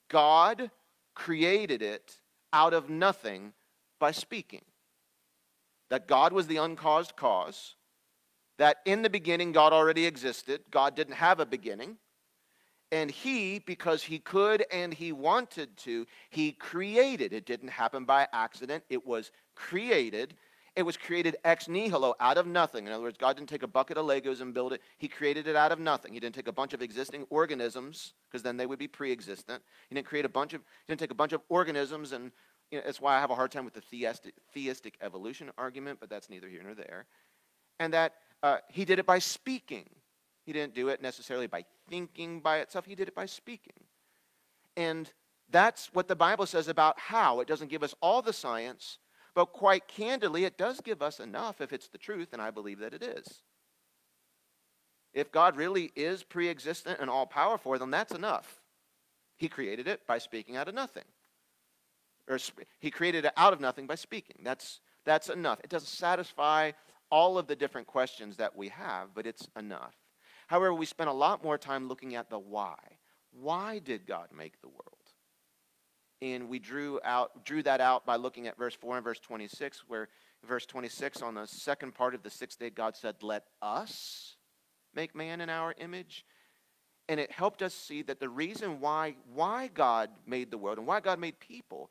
God 0.07 0.71
created 1.13 1.81
it 1.81 2.21
out 2.53 2.73
of 2.73 2.89
nothing 2.89 3.51
by 3.99 4.11
speaking. 4.11 4.61
That 5.89 6.07
God 6.07 6.31
was 6.31 6.47
the 6.47 6.55
uncaused 6.55 7.17
cause. 7.17 7.75
That 8.59 8.77
in 8.85 9.01
the 9.01 9.09
beginning, 9.09 9.51
God 9.51 9.73
already 9.73 10.05
existed. 10.05 10.61
God 10.71 10.95
didn't 10.95 11.15
have 11.15 11.41
a 11.41 11.45
beginning. 11.45 11.97
And 12.93 13.11
he, 13.11 13.59
because 13.59 14.01
he 14.01 14.19
could 14.19 14.63
and 14.71 14.93
he 14.93 15.11
wanted 15.11 15.75
to, 15.79 16.07
he 16.29 16.53
created. 16.53 17.33
It 17.33 17.45
didn't 17.45 17.71
happen 17.71 18.05
by 18.05 18.25
accident, 18.31 18.85
it 18.89 19.05
was 19.05 19.31
created. 19.53 20.33
It 20.79 20.85
was 20.85 20.95
created 20.95 21.35
ex 21.43 21.67
nihilo, 21.67 22.15
out 22.21 22.37
of 22.37 22.47
nothing. 22.47 22.87
In 22.87 22.93
other 22.93 23.03
words, 23.03 23.17
God 23.17 23.35
didn't 23.35 23.49
take 23.49 23.63
a 23.63 23.67
bucket 23.67 23.97
of 23.97 24.05
Legos 24.05 24.39
and 24.39 24.53
build 24.53 24.71
it. 24.71 24.81
He 24.97 25.09
created 25.09 25.45
it 25.45 25.57
out 25.57 25.73
of 25.73 25.79
nothing. 25.79 26.13
He 26.13 26.21
didn't 26.21 26.35
take 26.35 26.47
a 26.47 26.53
bunch 26.53 26.73
of 26.73 26.81
existing 26.81 27.25
organisms, 27.29 28.13
because 28.29 28.43
then 28.43 28.55
they 28.55 28.65
would 28.65 28.79
be 28.79 28.87
pre 28.87 29.11
existent. 29.11 29.61
He 29.89 29.95
didn't 29.95 30.07
create 30.07 30.23
a 30.23 30.29
bunch 30.29 30.53
of, 30.53 30.61
he 30.61 30.93
didn't 30.93 31.01
take 31.01 31.11
a 31.11 31.15
bunch 31.15 31.33
of 31.33 31.41
organisms, 31.49 32.13
and 32.13 32.31
you 32.71 32.77
know, 32.77 32.85
that's 32.85 33.01
why 33.01 33.17
I 33.17 33.19
have 33.19 33.29
a 33.29 33.35
hard 33.35 33.51
time 33.51 33.65
with 33.65 33.73
the 33.73 33.81
theistic, 33.81 34.35
theistic 34.53 34.95
evolution 35.01 35.51
argument, 35.57 35.99
but 35.99 36.09
that's 36.09 36.29
neither 36.29 36.47
here 36.47 36.63
nor 36.63 36.75
there. 36.75 37.07
And 37.81 37.91
that 37.91 38.13
uh, 38.41 38.59
he 38.69 38.85
did 38.85 38.99
it 38.99 39.05
by 39.05 39.19
speaking. 39.19 39.89
He 40.45 40.53
didn't 40.53 40.75
do 40.75 40.87
it 40.87 41.01
necessarily 41.01 41.47
by 41.47 41.65
thinking 41.89 42.39
by 42.39 42.59
itself, 42.59 42.85
he 42.85 42.95
did 42.95 43.09
it 43.09 43.15
by 43.15 43.25
speaking. 43.25 43.83
And 44.77 45.11
that's 45.49 45.93
what 45.93 46.07
the 46.07 46.15
Bible 46.15 46.45
says 46.45 46.69
about 46.69 46.97
how. 46.97 47.41
It 47.41 47.49
doesn't 47.49 47.69
give 47.69 47.83
us 47.83 47.93
all 48.01 48.21
the 48.21 48.31
science, 48.31 48.97
but 49.33 49.47
quite 49.47 49.87
candidly, 49.87 50.45
it 50.45 50.57
does 50.57 50.81
give 50.81 51.01
us 51.01 51.19
enough 51.19 51.61
if 51.61 51.73
it's 51.73 51.87
the 51.87 51.97
truth, 51.97 52.29
and 52.33 52.41
I 52.41 52.51
believe 52.51 52.79
that 52.79 52.93
it 52.93 53.03
is. 53.03 53.43
If 55.13 55.31
God 55.31 55.57
really 55.57 55.91
is 55.95 56.23
pre 56.23 56.49
existent 56.49 56.99
and 56.99 57.09
all 57.09 57.25
powerful, 57.25 57.77
then 57.77 57.91
that's 57.91 58.13
enough. 58.13 58.61
He 59.37 59.47
created 59.47 59.87
it 59.87 60.05
by 60.05 60.17
speaking 60.17 60.55
out 60.55 60.67
of 60.67 60.75
nothing. 60.75 61.05
Or 62.27 62.37
he 62.79 62.91
created 62.91 63.25
it 63.25 63.33
out 63.37 63.53
of 63.53 63.59
nothing 63.59 63.87
by 63.87 63.95
speaking. 63.95 64.37
That's, 64.43 64.81
that's 65.05 65.29
enough. 65.29 65.59
It 65.63 65.69
doesn't 65.69 65.87
satisfy 65.87 66.73
all 67.09 67.37
of 67.37 67.47
the 67.47 67.55
different 67.55 67.87
questions 67.87 68.37
that 68.37 68.55
we 68.55 68.69
have, 68.69 69.15
but 69.15 69.25
it's 69.25 69.47
enough. 69.57 69.95
However, 70.47 70.73
we 70.73 70.85
spend 70.85 71.09
a 71.09 71.13
lot 71.13 71.43
more 71.43 71.57
time 71.57 71.87
looking 71.87 72.15
at 72.15 72.29
the 72.29 72.37
why. 72.37 72.77
Why 73.31 73.79
did 73.79 74.05
God 74.05 74.27
make 74.35 74.61
the 74.61 74.67
world? 74.67 74.98
And 76.21 76.49
we 76.49 76.59
drew 76.59 76.99
out 77.03 77.45
drew 77.45 77.63
that 77.63 77.81
out 77.81 78.05
by 78.05 78.17
looking 78.17 78.47
at 78.47 78.57
verse 78.57 78.75
4 78.75 78.97
and 78.97 79.03
verse 79.03 79.19
26 79.19 79.83
where 79.87 80.09
verse 80.45 80.65
26 80.65 81.21
on 81.21 81.35
the 81.35 81.47
second 81.47 81.95
part 81.95 82.13
of 82.15 82.23
the 82.23 82.29
sixth 82.29 82.59
day 82.59 82.69
God 82.69 82.95
said, 82.95 83.15
"Let 83.21 83.45
us 83.61 84.35
make 84.93 85.15
man 85.15 85.41
in 85.41 85.49
our 85.49 85.73
image." 85.77 86.25
And 87.07 87.19
it 87.19 87.31
helped 87.31 87.61
us 87.61 87.73
see 87.73 88.01
that 88.03 88.19
the 88.19 88.29
reason 88.29 88.79
why 88.79 89.15
why 89.33 89.67
God 89.67 90.11
made 90.25 90.51
the 90.51 90.57
world 90.57 90.77
and 90.77 90.87
why 90.87 90.99
God 90.99 91.19
made 91.19 91.39
people 91.39 91.89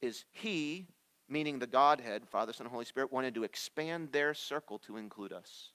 is 0.00 0.24
he 0.30 0.88
meaning 1.32 1.58
the 1.58 1.66
Godhead, 1.66 2.28
Father, 2.28 2.52
Son, 2.52 2.66
Holy 2.66 2.84
Spirit, 2.84 3.12
wanted 3.12 3.34
to 3.34 3.44
expand 3.44 4.12
their 4.12 4.34
circle 4.34 4.78
to 4.80 4.98
include 4.98 5.32
us. 5.32 5.70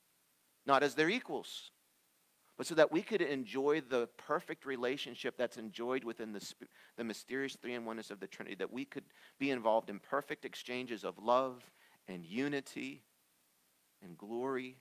Not 0.65 0.83
as 0.83 0.95
their 0.95 1.09
equals, 1.09 1.71
but 2.57 2.65
so 2.65 2.75
that 2.75 2.91
we 2.91 3.03
could 3.03 3.21
enjoy 3.21 3.81
the 3.81 4.07
perfect 4.17 4.65
relationship 4.65 5.37
that's 5.37 5.57
enjoyed 5.57 6.03
within 6.03 6.33
the, 6.33 6.53
the 6.97 7.03
mysterious 7.03 7.55
three 7.55 7.75
in 7.75 7.85
oneness 7.85 8.09
of 8.09 8.19
the 8.19 8.27
Trinity, 8.27 8.55
that 8.55 8.73
we 8.73 8.83
could 8.83 9.03
be 9.39 9.51
involved 9.51 9.89
in 9.89 9.99
perfect 9.99 10.43
exchanges 10.43 11.03
of 11.03 11.17
love 11.19 11.63
and 12.07 12.25
unity 12.25 13.03
and 14.03 14.17
glory. 14.17 14.77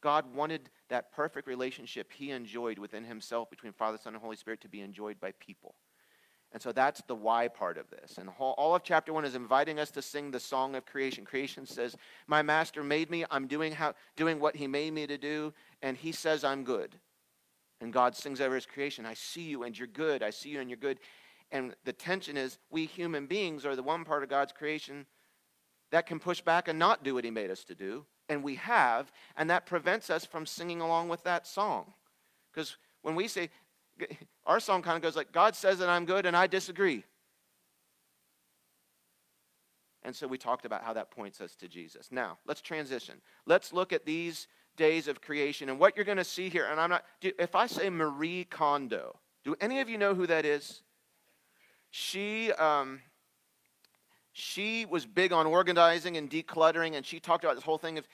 God 0.00 0.34
wanted 0.34 0.70
that 0.88 1.12
perfect 1.12 1.46
relationship 1.46 2.10
he 2.12 2.30
enjoyed 2.30 2.78
within 2.78 3.04
himself 3.04 3.50
between 3.50 3.72
Father, 3.72 3.98
Son, 4.02 4.14
and 4.14 4.22
Holy 4.22 4.36
Spirit 4.36 4.62
to 4.62 4.68
be 4.68 4.80
enjoyed 4.80 5.20
by 5.20 5.32
people. 5.32 5.74
And 6.54 6.62
so 6.62 6.70
that's 6.70 7.02
the 7.08 7.16
why 7.16 7.48
part 7.48 7.76
of 7.78 7.90
this. 7.90 8.16
And 8.16 8.30
all 8.38 8.76
of 8.76 8.84
chapter 8.84 9.12
one 9.12 9.24
is 9.24 9.34
inviting 9.34 9.80
us 9.80 9.90
to 9.90 10.00
sing 10.00 10.30
the 10.30 10.38
song 10.38 10.76
of 10.76 10.86
creation. 10.86 11.24
Creation 11.24 11.66
says, 11.66 11.96
My 12.28 12.42
master 12.42 12.84
made 12.84 13.10
me. 13.10 13.24
I'm 13.28 13.48
doing, 13.48 13.72
how, 13.72 13.94
doing 14.14 14.38
what 14.38 14.54
he 14.54 14.68
made 14.68 14.92
me 14.92 15.04
to 15.08 15.18
do. 15.18 15.52
And 15.84 15.98
he 15.98 16.12
says, 16.12 16.44
I'm 16.44 16.64
good. 16.64 16.96
And 17.82 17.92
God 17.92 18.16
sings 18.16 18.40
over 18.40 18.54
his 18.54 18.64
creation, 18.64 19.04
I 19.04 19.12
see 19.12 19.42
you 19.42 19.64
and 19.64 19.78
you're 19.78 19.86
good. 19.86 20.22
I 20.22 20.30
see 20.30 20.48
you 20.48 20.60
and 20.60 20.70
you're 20.70 20.78
good. 20.78 20.98
And 21.52 21.74
the 21.84 21.92
tension 21.92 22.38
is, 22.38 22.58
we 22.70 22.86
human 22.86 23.26
beings 23.26 23.66
are 23.66 23.76
the 23.76 23.82
one 23.82 24.02
part 24.02 24.22
of 24.22 24.30
God's 24.30 24.50
creation 24.50 25.04
that 25.90 26.06
can 26.06 26.18
push 26.18 26.40
back 26.40 26.68
and 26.68 26.78
not 26.78 27.04
do 27.04 27.12
what 27.12 27.24
he 27.24 27.30
made 27.30 27.50
us 27.50 27.64
to 27.64 27.74
do. 27.74 28.06
And 28.30 28.42
we 28.42 28.54
have. 28.54 29.12
And 29.36 29.50
that 29.50 29.66
prevents 29.66 30.08
us 30.08 30.24
from 30.24 30.46
singing 30.46 30.80
along 30.80 31.10
with 31.10 31.22
that 31.24 31.46
song. 31.46 31.92
Because 32.50 32.78
when 33.02 33.14
we 33.14 33.28
say, 33.28 33.50
our 34.46 34.60
song 34.60 34.80
kind 34.80 34.96
of 34.96 35.02
goes 35.02 35.16
like, 35.16 35.32
God 35.32 35.54
says 35.54 35.80
that 35.80 35.90
I'm 35.90 36.06
good 36.06 36.24
and 36.24 36.34
I 36.34 36.46
disagree. 36.46 37.04
And 40.02 40.16
so 40.16 40.26
we 40.26 40.38
talked 40.38 40.64
about 40.64 40.82
how 40.82 40.94
that 40.94 41.10
points 41.10 41.42
us 41.42 41.54
to 41.56 41.68
Jesus. 41.68 42.08
Now, 42.10 42.38
let's 42.46 42.62
transition. 42.62 43.20
Let's 43.44 43.70
look 43.70 43.92
at 43.92 44.06
these 44.06 44.48
days 44.76 45.08
of 45.08 45.20
creation 45.20 45.68
and 45.68 45.78
what 45.78 45.96
you're 45.96 46.04
going 46.04 46.18
to 46.18 46.24
see 46.24 46.48
here. 46.48 46.66
And 46.70 46.80
I'm 46.80 46.90
not, 46.90 47.04
if 47.22 47.54
I 47.54 47.66
say 47.66 47.90
Marie 47.90 48.44
Kondo, 48.44 49.18
do 49.44 49.54
any 49.60 49.80
of 49.80 49.88
you 49.88 49.98
know 49.98 50.14
who 50.14 50.26
that 50.26 50.44
is? 50.44 50.82
She, 51.90 52.52
um, 52.52 53.00
she 54.32 54.84
was 54.84 55.06
big 55.06 55.32
on 55.32 55.46
organizing 55.46 56.16
and 56.16 56.28
decluttering, 56.28 56.94
and 56.96 57.06
she 57.06 57.20
talked 57.20 57.44
about 57.44 57.54
this 57.54 57.64
whole 57.64 57.78
thing 57.78 57.98
of 57.98 58.08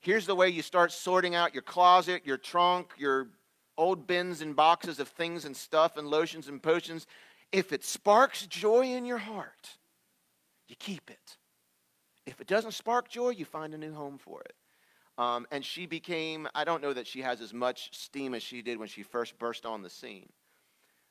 here's 0.00 0.26
the 0.26 0.34
way 0.34 0.48
you 0.48 0.62
start 0.62 0.90
sorting 0.90 1.34
out 1.34 1.54
your 1.54 1.62
closet, 1.62 2.22
your 2.26 2.36
trunk, 2.36 2.90
your 2.98 3.28
old 3.76 4.06
bins 4.06 4.40
and 4.40 4.56
boxes 4.56 4.98
of 4.98 5.08
things 5.08 5.44
and 5.44 5.56
stuff 5.56 5.96
and 5.96 6.08
lotions 6.08 6.48
and 6.48 6.62
potions. 6.62 7.06
If 7.52 7.72
it 7.72 7.84
sparks 7.84 8.46
joy 8.46 8.86
in 8.86 9.04
your 9.04 9.18
heart, 9.18 9.76
you 10.66 10.76
keep 10.76 11.10
it. 11.10 11.36
If 12.26 12.40
it 12.40 12.46
doesn't 12.46 12.72
spark 12.72 13.08
joy, 13.08 13.30
you 13.30 13.44
find 13.44 13.74
a 13.74 13.78
new 13.78 13.92
home 13.92 14.18
for 14.18 14.40
it. 14.40 14.54
Um, 15.16 15.46
and 15.50 15.64
she 15.64 15.86
became, 15.86 16.48
I 16.54 16.64
don't 16.64 16.82
know 16.82 16.92
that 16.92 17.06
she 17.06 17.22
has 17.22 17.40
as 17.40 17.54
much 17.54 17.96
steam 17.96 18.34
as 18.34 18.42
she 18.42 18.62
did 18.62 18.78
when 18.78 18.88
she 18.88 19.02
first 19.02 19.38
burst 19.38 19.64
on 19.64 19.82
the 19.82 19.90
scene. 19.90 20.28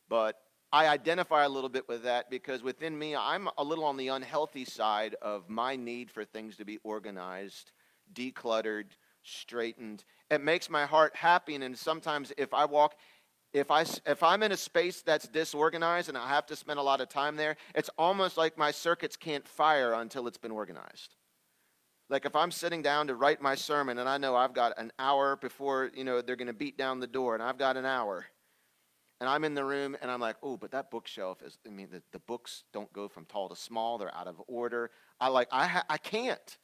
But 0.09 0.37
I 0.73 0.87
identify 0.87 1.43
a 1.43 1.49
little 1.49 1.69
bit 1.69 1.87
with 1.87 2.03
that 2.03 2.29
because 2.29 2.63
within 2.63 2.97
me, 2.97 3.15
I'm 3.15 3.47
a 3.57 3.63
little 3.63 3.85
on 3.85 3.95
the 3.95 4.09
unhealthy 4.09 4.65
side 4.65 5.15
of 5.21 5.49
my 5.49 5.75
need 5.75 6.11
for 6.11 6.25
things 6.25 6.57
to 6.57 6.65
be 6.65 6.79
organized, 6.83 7.71
decluttered, 8.11 8.87
straightened. 9.21 10.03
It 10.29 10.41
makes 10.41 10.69
my 10.69 10.85
heart 10.85 11.15
happy. 11.15 11.55
And 11.55 11.77
sometimes 11.77 12.33
if 12.37 12.53
I 12.53 12.65
walk, 12.65 12.95
if, 13.53 13.71
I, 13.71 13.85
if 14.05 14.21
I'm 14.21 14.43
in 14.43 14.51
a 14.51 14.57
space 14.57 15.01
that's 15.01 15.27
disorganized 15.27 16.09
and 16.09 16.17
I 16.17 16.27
have 16.27 16.47
to 16.47 16.55
spend 16.55 16.79
a 16.79 16.83
lot 16.83 16.99
of 16.99 17.07
time 17.07 17.37
there, 17.37 17.55
it's 17.73 17.89
almost 17.97 18.35
like 18.35 18.57
my 18.57 18.71
circuits 18.71 19.15
can't 19.15 19.47
fire 19.47 19.93
until 19.93 20.27
it's 20.27 20.39
been 20.39 20.51
organized. 20.51 21.15
Like 22.13 22.25
if 22.25 22.35
I'm 22.35 22.51
sitting 22.51 22.83
down 22.83 23.07
to 23.07 23.15
write 23.15 23.41
my 23.41 23.55
sermon 23.55 23.97
and 23.97 24.07
I 24.07 24.19
know 24.19 24.35
I've 24.35 24.53
got 24.53 24.77
an 24.77 24.91
hour 24.99 25.35
before, 25.35 25.89
you 25.95 26.03
know, 26.03 26.21
they're 26.21 26.35
going 26.35 26.45
to 26.45 26.53
beat 26.53 26.77
down 26.77 26.99
the 26.99 27.07
door 27.07 27.33
and 27.33 27.41
I've 27.41 27.57
got 27.57 27.75
an 27.75 27.87
hour. 27.87 28.27
And 29.19 29.27
I'm 29.27 29.43
in 29.43 29.55
the 29.55 29.65
room 29.65 29.97
and 29.99 30.11
I'm 30.11 30.19
like, 30.19 30.35
oh, 30.43 30.55
but 30.55 30.69
that 30.73 30.91
bookshelf 30.91 31.41
is, 31.41 31.57
I 31.65 31.71
mean, 31.71 31.87
the, 31.91 32.03
the 32.11 32.19
books 32.19 32.65
don't 32.71 32.93
go 32.93 33.07
from 33.07 33.25
tall 33.25 33.49
to 33.49 33.55
small. 33.55 33.97
They're 33.97 34.13
out 34.15 34.27
of 34.27 34.39
order. 34.47 34.91
I 35.19 35.29
like, 35.29 35.47
I, 35.51 35.65
ha- 35.65 35.85
I 35.89 35.97
can't. 35.97 36.59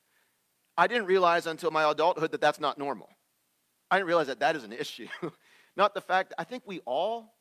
I 0.78 0.86
didn't 0.86 1.08
realize 1.08 1.48
until 1.48 1.72
my 1.72 1.90
adulthood 1.90 2.32
that 2.34 2.42
that's 2.42 2.60
not 2.60 2.78
normal. 2.78 3.10
I 3.90 3.98
didn't 3.98 4.08
realize 4.08 4.28
that 4.28 4.42
that 4.42 4.56
is 4.56 4.64
an 4.64 4.74
issue. 4.80 5.08
Not 5.76 5.96
the 5.96 6.02
fact, 6.02 6.32
I 6.38 6.44
think 6.44 6.62
we 6.68 6.82
all, 6.86 7.34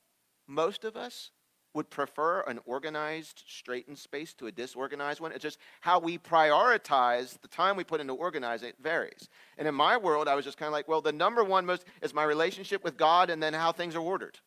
most 0.46 0.84
of 0.84 0.96
us, 0.96 1.30
would 1.74 1.90
prefer 1.90 2.40
an 2.42 2.58
organized, 2.64 3.44
straightened 3.46 3.98
space 3.98 4.34
to 4.34 4.46
a 4.46 4.52
disorganized 4.52 5.20
one. 5.20 5.32
It's 5.32 5.42
just 5.42 5.58
how 5.80 5.98
we 5.98 6.18
prioritize 6.18 7.40
the 7.40 7.48
time 7.48 7.76
we 7.76 7.84
put 7.84 8.00
into 8.00 8.14
organizing 8.14 8.70
it 8.70 8.76
varies. 8.80 9.28
And 9.58 9.68
in 9.68 9.74
my 9.74 9.96
world, 9.96 10.28
I 10.28 10.34
was 10.34 10.44
just 10.44 10.58
kind 10.58 10.68
of 10.68 10.72
like, 10.72 10.88
well, 10.88 11.00
the 11.00 11.12
number 11.12 11.44
one 11.44 11.66
most 11.66 11.84
is 12.02 12.14
my 12.14 12.24
relationship 12.24 12.82
with 12.82 12.96
God 12.96 13.30
and 13.30 13.42
then 13.42 13.52
how 13.52 13.72
things 13.72 13.94
are 13.94 14.00
ordered. 14.00 14.38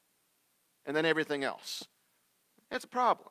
And 0.85 0.95
then 0.95 1.05
everything 1.05 1.43
else. 1.43 1.85
That's 2.71 2.85
a 2.85 2.89
problem. 2.89 3.29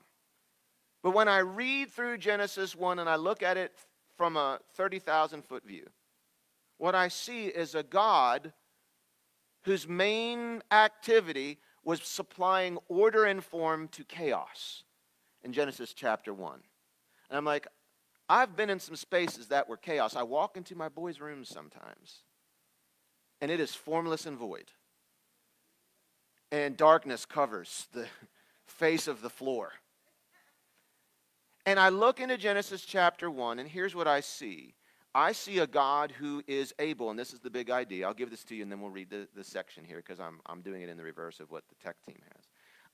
But 1.03 1.13
when 1.13 1.29
I 1.29 1.39
read 1.39 1.91
through 1.91 2.19
Genesis 2.19 2.77
1 2.77 2.99
and 2.99 3.09
I 3.09 3.17
look 3.17 3.43
at 3.43 3.57
it 3.57 3.73
from 4.17 4.37
a 4.37 4.61
30,000 4.75 5.45
foot 5.45 5.67
view, 5.67 5.87
what 6.79 6.95
I 6.95 7.09
see 7.09 7.47
is 7.47 7.75
a 7.75 7.83
God 7.83 8.53
whose 9.65 9.89
main 9.89 10.63
activity 10.71 11.59
was 11.91 12.01
supplying 12.05 12.79
order 12.87 13.25
and 13.25 13.43
form 13.43 13.89
to 13.89 14.05
chaos 14.05 14.85
in 15.43 15.53
Genesis 15.53 15.93
chapter 15.93 16.33
1. 16.33 16.53
And 17.29 17.37
I'm 17.37 17.45
like, 17.45 17.67
I've 18.29 18.55
been 18.55 18.71
in 18.71 18.79
some 18.79 18.95
spaces 18.95 19.49
that 19.49 19.69
were 19.69 19.77
chaos. 19.77 20.15
I 20.15 20.23
walk 20.23 20.57
into 20.57 20.77
my 20.77 20.89
boys' 20.89 21.21
rooms 21.21 21.49
sometimes, 21.49 22.23
and 23.41 23.51
it 23.51 23.59
is 23.59 23.75
formless 23.75 24.25
and 24.25 24.39
void. 24.39 24.71
And 26.53 26.77
darkness 26.77 27.27
covers 27.27 27.89
the 27.93 28.07
face 28.69 29.09
of 29.09 29.21
the 29.21 29.29
floor. 29.29 29.73
And 31.67 31.81
I 31.81 31.89
look 31.89 32.21
into 32.21 32.39
Genesis 32.39 32.85
chapter 32.85 33.29
1, 33.29 33.59
and 33.59 33.69
here's 33.69 33.97
what 33.97 34.07
I 34.07 34.21
see 34.21 34.75
I 35.15 35.33
see 35.33 35.59
a 35.59 35.67
God 35.67 36.13
who 36.13 36.43
is 36.47 36.73
able, 36.79 37.11
and 37.11 37.19
this 37.19 37.33
is 37.33 37.41
the 37.41 37.51
big 37.51 37.69
idea. 37.71 38.07
I'll 38.07 38.15
give 38.15 38.31
this 38.31 38.45
to 38.45 38.55
you, 38.55 38.63
and 38.63 38.71
then 38.71 38.81
we'll 38.81 38.91
read 38.91 39.11
the, 39.11 39.27
the 39.35 39.43
section 39.43 39.85
here 39.85 39.97
because 39.97 40.21
I'm, 40.21 40.41
I'm 40.47 40.61
doing 40.61 40.83
it 40.83 40.89
in 40.89 40.97
the 40.97 41.03
reverse 41.03 41.41
of 41.41 41.51
what 41.51 41.65
the 41.69 41.75
tech 41.83 41.97
team 42.07 42.21
has. 42.33 42.45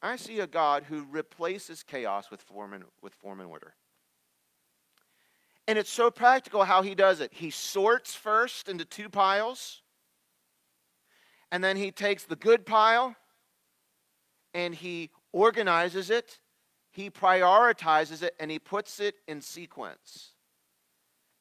I 0.03 0.17
see 0.17 0.41
a 0.41 0.47
God 0.47 0.85
who 0.85 1.07
replaces 1.11 1.83
chaos 1.83 2.31
with 2.31 2.41
form 2.41 2.73
and, 2.73 2.85
with 3.03 3.15
form 3.15 3.41
and 3.41 3.49
order. 3.49 3.75
And 5.69 5.79
it's 5.79 5.91
so 5.91 6.11
practical 6.11 6.65
how 6.65 6.83
he 6.83 6.95
does 6.95 7.21
it. 7.21 7.33
He 7.35 7.51
sorts 7.51 8.15
first 8.15 8.69
into 8.69 8.85
two 8.85 9.09
piles, 9.09 9.83
and 11.51 11.63
then 11.63 11.77
he 11.77 11.91
takes 11.91 12.25
the 12.25 12.37
good 12.37 12.67
pile 12.67 13.15
and 14.55 14.75
he 14.75 15.11
organizes 15.33 16.09
it, 16.09 16.41
he 16.91 17.11
prioritizes 17.11 18.23
it, 18.23 18.35
and 18.41 18.51
he 18.51 18.59
puts 18.59 19.01
it 19.01 19.17
in 19.29 19.43
sequence. 19.43 20.33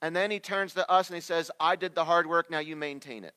And 0.05 0.15
then 0.15 0.29
he 0.29 0.39
turns 0.39 0.75
to 0.75 0.88
us 0.88 1.09
and 1.09 1.15
he 1.15 1.21
says, 1.21 1.50
I 1.59 1.75
did 1.75 1.95
the 1.95 2.05
hard 2.05 2.27
work, 2.27 2.51
now 2.51 2.59
you 2.59 2.75
maintain 2.75 3.24
it. 3.24 3.33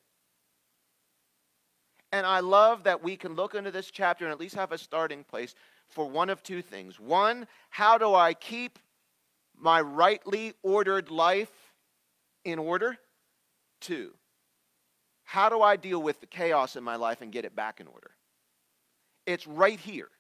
And 2.13 2.27
I 2.27 2.41
love 2.41 2.83
that 2.83 3.03
we 3.03 3.17
can 3.17 3.35
look 3.37 3.55
into 3.55 3.71
this 3.71 3.91
chapter 3.91 4.27
and 4.27 4.33
at 4.33 4.39
least 4.39 4.55
have 4.55 4.71
a 4.71 4.77
starting 4.77 5.25
place 5.25 5.55
for 5.89 6.05
one 6.05 6.29
of 6.29 6.43
two 6.43 6.61
things. 6.61 7.01
One, 7.01 7.47
how 7.71 7.97
do 7.97 8.15
I 8.15 8.35
keep 8.35 8.79
my 9.59 9.81
rightly 9.81 10.53
ordered 10.63 11.11
life 11.11 11.73
in 12.45 12.59
order? 12.59 12.99
Two, 13.81 14.13
how 15.25 15.49
do 15.49 15.63
I 15.63 15.77
deal 15.77 16.03
with 16.03 16.21
the 16.21 16.27
chaos 16.27 16.77
in 16.77 16.85
my 16.85 16.97
life 16.97 17.23
and 17.23 17.33
get 17.33 17.47
it 17.47 17.57
back 17.57 17.81
in 17.81 17.87
order? 17.87 18.11
It's 19.25 19.47
right 19.47 19.81
here. 19.81 20.11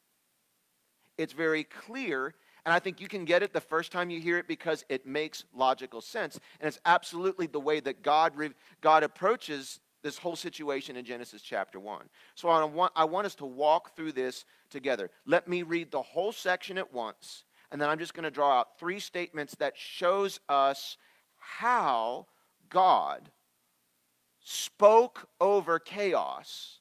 It's 1.19 1.35
very 1.35 1.65
clear 1.65 2.33
and 2.69 2.75
I 2.75 2.81
think 2.81 3.01
you 3.01 3.09
can 3.09 3.25
get 3.25 3.43
it 3.43 3.55
the 3.55 3.63
first 3.63 3.93
time 3.93 4.11
you 4.11 4.21
hear 4.21 4.37
it 4.37 4.47
because 4.47 4.85
it 4.91 5.07
makes 5.07 5.47
logical 5.55 6.03
sense. 6.03 6.39
And 6.61 6.69
it's 6.69 6.79
absolutely 6.85 7.47
the 7.47 7.59
way 7.59 7.81
that 7.81 8.03
God, 8.03 8.35
God 8.83 9.03
approaches 9.03 9.81
this 10.03 10.19
whole 10.19 10.37
situation 10.37 10.95
in 10.95 11.07
Genesis 11.07 11.41
chapter 11.41 11.81
1. 11.81 12.11
So 12.35 12.51
I 12.51 12.63
want, 12.65 12.93
I 12.95 13.07
want 13.07 13.25
us 13.25 13.35
to 13.37 13.47
walk 13.47 13.97
through 13.97 14.13
this 14.13 14.45
together. 14.69 15.09
Let 15.25 15.49
me 15.49 15.63
read 15.63 15.91
the 15.91 16.03
whole 16.03 16.31
section 16.31 16.77
at 16.77 16.93
once, 16.93 17.45
and 17.73 17.81
then 17.81 17.89
I'm 17.89 17.99
just 17.99 18.13
going 18.13 18.25
to 18.25 18.31
draw 18.31 18.61
out 18.61 18.79
three 18.79 19.01
statements 19.01 19.55
that 19.61 19.73
shows 19.75 20.39
us 20.51 20.99
how 21.39 22.27
God 22.69 23.31
spoke 24.45 25.27
over 25.41 25.79
chaos 25.79 26.81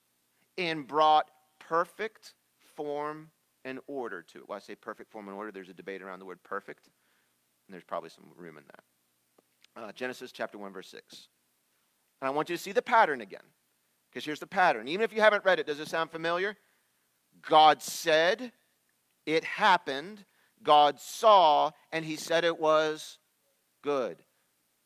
and 0.58 0.86
brought 0.86 1.32
perfect 1.60 2.34
form 2.76 3.30
and 3.68 3.80
order 3.86 4.22
to 4.22 4.40
it. 4.40 4.44
I 4.50 4.60
say 4.60 4.76
perfect 4.76 5.12
form 5.12 5.28
and 5.28 5.36
order, 5.36 5.52
there's 5.52 5.70
a 5.70 5.74
debate 5.74 6.02
around 6.02 6.20
the 6.20 6.26
word 6.26 6.42
perfect, 6.44 6.86
and 7.68 7.74
there's 7.74 7.84
probably 7.84 8.10
some 8.10 8.24
room 8.38 8.58
in 8.58 8.64
that. 8.66 9.84
Uh, 9.84 9.92
Genesis 9.92 10.32
chapter 10.32 10.58
1, 10.58 10.72
verse 10.72 10.88
6. 10.88 11.28
And 12.22 12.28
I 12.28 12.32
want 12.32 12.50
you 12.50 12.56
to 12.56 12.62
see 12.62 12.72
the 12.72 12.82
pattern 12.82 13.20
again, 13.20 13.44
because 14.10 14.26
here's 14.26 14.40
the 14.40 14.48
pattern. 14.48 14.88
Even 14.88 15.04
if 15.04 15.14
you 15.14 15.20
haven't 15.20 15.44
read 15.44 15.60
it, 15.60 15.68
does 15.68 15.82
it 15.82 15.90
sound 15.90 16.12
familiar? 16.12 16.56
God 17.42 17.82
said, 17.82 18.54
it 19.26 19.44
happened, 19.44 20.24
God 20.64 21.00
saw, 21.00 21.72
and 21.92 22.06
he 22.06 22.16
said 22.16 22.46
it 22.46 22.60
was 22.60 23.20
good. 23.84 24.24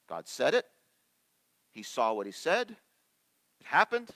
God 0.09 0.27
said 0.27 0.55
it, 0.55 0.65
he 1.71 1.83
saw 1.83 2.13
what 2.13 2.25
he 2.25 2.31
said, 2.31 2.71
it 3.59 3.67
happened, 3.67 4.09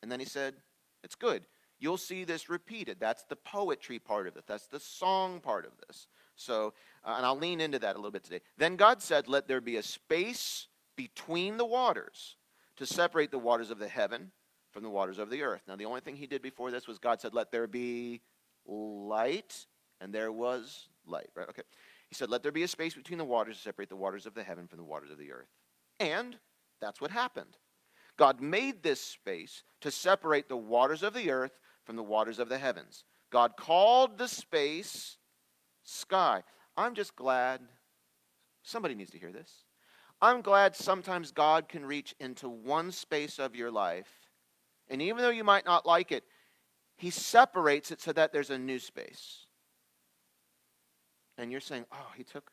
and 0.00 0.10
then 0.10 0.20
he 0.20 0.26
said, 0.26 0.54
it's 1.02 1.16
good 1.16 1.42
you'll 1.82 1.98
see 1.98 2.24
this 2.24 2.48
repeated. 2.48 2.98
That's 3.00 3.24
the 3.24 3.36
poetry 3.36 3.98
part 3.98 4.26
of 4.26 4.36
it, 4.36 4.44
that's 4.46 4.68
the 4.68 4.80
song 4.80 5.40
part 5.40 5.66
of 5.66 5.72
this. 5.86 6.06
So, 6.36 6.72
uh, 7.04 7.14
and 7.16 7.26
I'll 7.26 7.36
lean 7.36 7.60
into 7.60 7.78
that 7.80 7.94
a 7.94 7.98
little 7.98 8.10
bit 8.10 8.24
today. 8.24 8.40
Then 8.56 8.76
God 8.76 9.02
said, 9.02 9.28
Let 9.28 9.48
there 9.48 9.60
be 9.60 9.76
a 9.76 9.82
space 9.82 10.68
between 10.96 11.56
the 11.56 11.64
waters 11.64 12.36
to 12.76 12.86
separate 12.86 13.30
the 13.30 13.38
waters 13.38 13.70
of 13.70 13.78
the 13.78 13.88
heaven 13.88 14.30
from 14.70 14.82
the 14.82 14.90
waters 14.90 15.18
of 15.18 15.28
the 15.28 15.42
earth. 15.42 15.62
Now, 15.68 15.76
the 15.76 15.84
only 15.84 16.00
thing 16.00 16.16
he 16.16 16.26
did 16.26 16.40
before 16.40 16.70
this 16.70 16.86
was 16.86 16.98
God 16.98 17.20
said, 17.20 17.34
Let 17.34 17.52
there 17.52 17.66
be 17.66 18.22
light, 18.66 19.66
and 20.00 20.12
there 20.12 20.32
was 20.32 20.88
light, 21.06 21.28
right? 21.34 21.48
Okay. 21.48 21.62
He 22.08 22.14
said, 22.14 22.30
Let 22.30 22.42
there 22.42 22.52
be 22.52 22.62
a 22.62 22.68
space 22.68 22.94
between 22.94 23.18
the 23.18 23.24
waters 23.24 23.56
to 23.56 23.62
separate 23.62 23.88
the 23.88 23.96
waters 23.96 24.24
of 24.24 24.34
the 24.34 24.42
heaven 24.42 24.66
from 24.66 24.78
the 24.78 24.84
waters 24.84 25.10
of 25.10 25.18
the 25.18 25.32
earth. 25.32 25.48
And 26.00 26.36
that's 26.80 27.00
what 27.00 27.10
happened. 27.10 27.56
God 28.16 28.40
made 28.40 28.82
this 28.82 29.00
space 29.00 29.62
to 29.80 29.90
separate 29.90 30.48
the 30.48 30.56
waters 30.56 31.02
of 31.02 31.14
the 31.14 31.30
earth 31.30 31.58
from 31.84 31.96
the 31.96 32.02
waters 32.02 32.38
of 32.38 32.48
the 32.48 32.58
heavens. 32.58 33.04
God 33.30 33.56
called 33.56 34.18
the 34.18 34.28
space 34.28 35.16
sky. 35.82 36.42
I'm 36.76 36.94
just 36.94 37.16
glad 37.16 37.60
somebody 38.62 38.94
needs 38.94 39.10
to 39.10 39.18
hear 39.18 39.32
this. 39.32 39.50
I'm 40.20 40.40
glad 40.40 40.76
sometimes 40.76 41.32
God 41.32 41.68
can 41.68 41.84
reach 41.84 42.14
into 42.20 42.48
one 42.48 42.92
space 42.92 43.38
of 43.38 43.56
your 43.56 43.70
life, 43.70 44.08
and 44.88 45.02
even 45.02 45.18
though 45.18 45.30
you 45.30 45.42
might 45.42 45.66
not 45.66 45.84
like 45.84 46.12
it, 46.12 46.24
he 46.96 47.10
separates 47.10 47.90
it 47.90 48.00
so 48.00 48.12
that 48.12 48.32
there's 48.32 48.50
a 48.50 48.58
new 48.58 48.78
space. 48.78 49.46
And 51.38 51.50
you're 51.50 51.60
saying, 51.60 51.86
oh, 51.90 52.12
he 52.16 52.22
took 52.22 52.52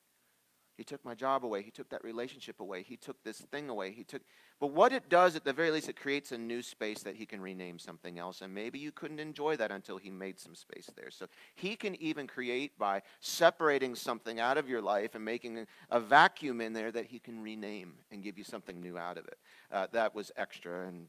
he 0.79 0.85
took 0.85 1.03
my 1.03 1.13
job 1.13 1.43
away. 1.43 1.61
He 1.61 1.71
took 1.71 1.89
that 1.89 2.05
relationship 2.05 2.61
away. 2.61 2.83
He 2.83 2.95
took 2.95 3.21
this 3.21 3.39
thing 3.39 3.67
away. 3.67 3.91
He 3.91 4.05
took 4.05 4.21
But 4.61 4.67
what 4.67 4.93
it 4.93 5.09
does 5.09 5.35
at 5.35 5.43
the 5.43 5.51
very 5.51 5.71
least 5.71 5.89
it 5.89 5.99
creates 5.99 6.31
a 6.31 6.37
new 6.37 6.61
space 6.61 7.03
that 7.03 7.17
he 7.17 7.25
can 7.25 7.41
rename 7.41 7.77
something 7.77 8.17
else 8.17 8.39
and 8.39 8.53
maybe 8.53 8.79
you 8.79 8.93
couldn't 8.93 9.19
enjoy 9.19 9.57
that 9.57 9.71
until 9.71 9.97
he 9.97 10.09
made 10.09 10.39
some 10.39 10.55
space 10.55 10.89
there. 10.95 11.11
So 11.11 11.25
he 11.53 11.75
can 11.75 12.01
even 12.01 12.27
create 12.27 12.79
by 12.79 13.01
separating 13.19 13.93
something 13.93 14.39
out 14.39 14.57
of 14.57 14.69
your 14.69 14.81
life 14.81 15.15
and 15.15 15.25
making 15.25 15.67
a 15.91 15.99
vacuum 15.99 16.61
in 16.61 16.71
there 16.71 16.93
that 16.93 17.07
he 17.07 17.19
can 17.19 17.43
rename 17.43 17.95
and 18.09 18.23
give 18.23 18.37
you 18.37 18.45
something 18.45 18.79
new 18.79 18.97
out 18.97 19.17
of 19.17 19.25
it. 19.25 19.37
Uh, 19.69 19.87
that 19.91 20.15
was 20.15 20.31
extra 20.37 20.87
and 20.87 21.07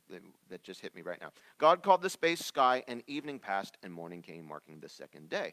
that 0.48 0.64
just 0.64 0.80
hit 0.80 0.96
me 0.96 1.02
right 1.02 1.20
now. 1.20 1.30
God 1.58 1.84
called 1.84 2.02
the 2.02 2.10
space 2.10 2.40
sky 2.44 2.82
and 2.88 3.04
evening 3.06 3.38
passed 3.38 3.76
and 3.84 3.92
morning 3.92 4.20
came 4.20 4.48
marking 4.48 4.80
the 4.80 4.88
second 4.88 5.28
day. 5.28 5.52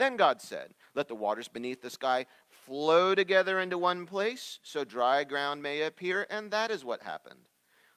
Then 0.00 0.16
God 0.16 0.40
said, 0.40 0.72
Let 0.94 1.08
the 1.08 1.14
waters 1.14 1.46
beneath 1.46 1.82
the 1.82 1.90
sky 1.90 2.24
flow 2.66 3.14
together 3.14 3.58
into 3.60 3.78
one 3.78 4.06
place, 4.06 4.58
so 4.62 4.84
dry 4.84 5.24
ground 5.24 5.62
may 5.62 5.82
appear. 5.82 6.26
And 6.30 6.50
that 6.50 6.70
is 6.70 6.84
what 6.84 7.02
happened. 7.02 7.48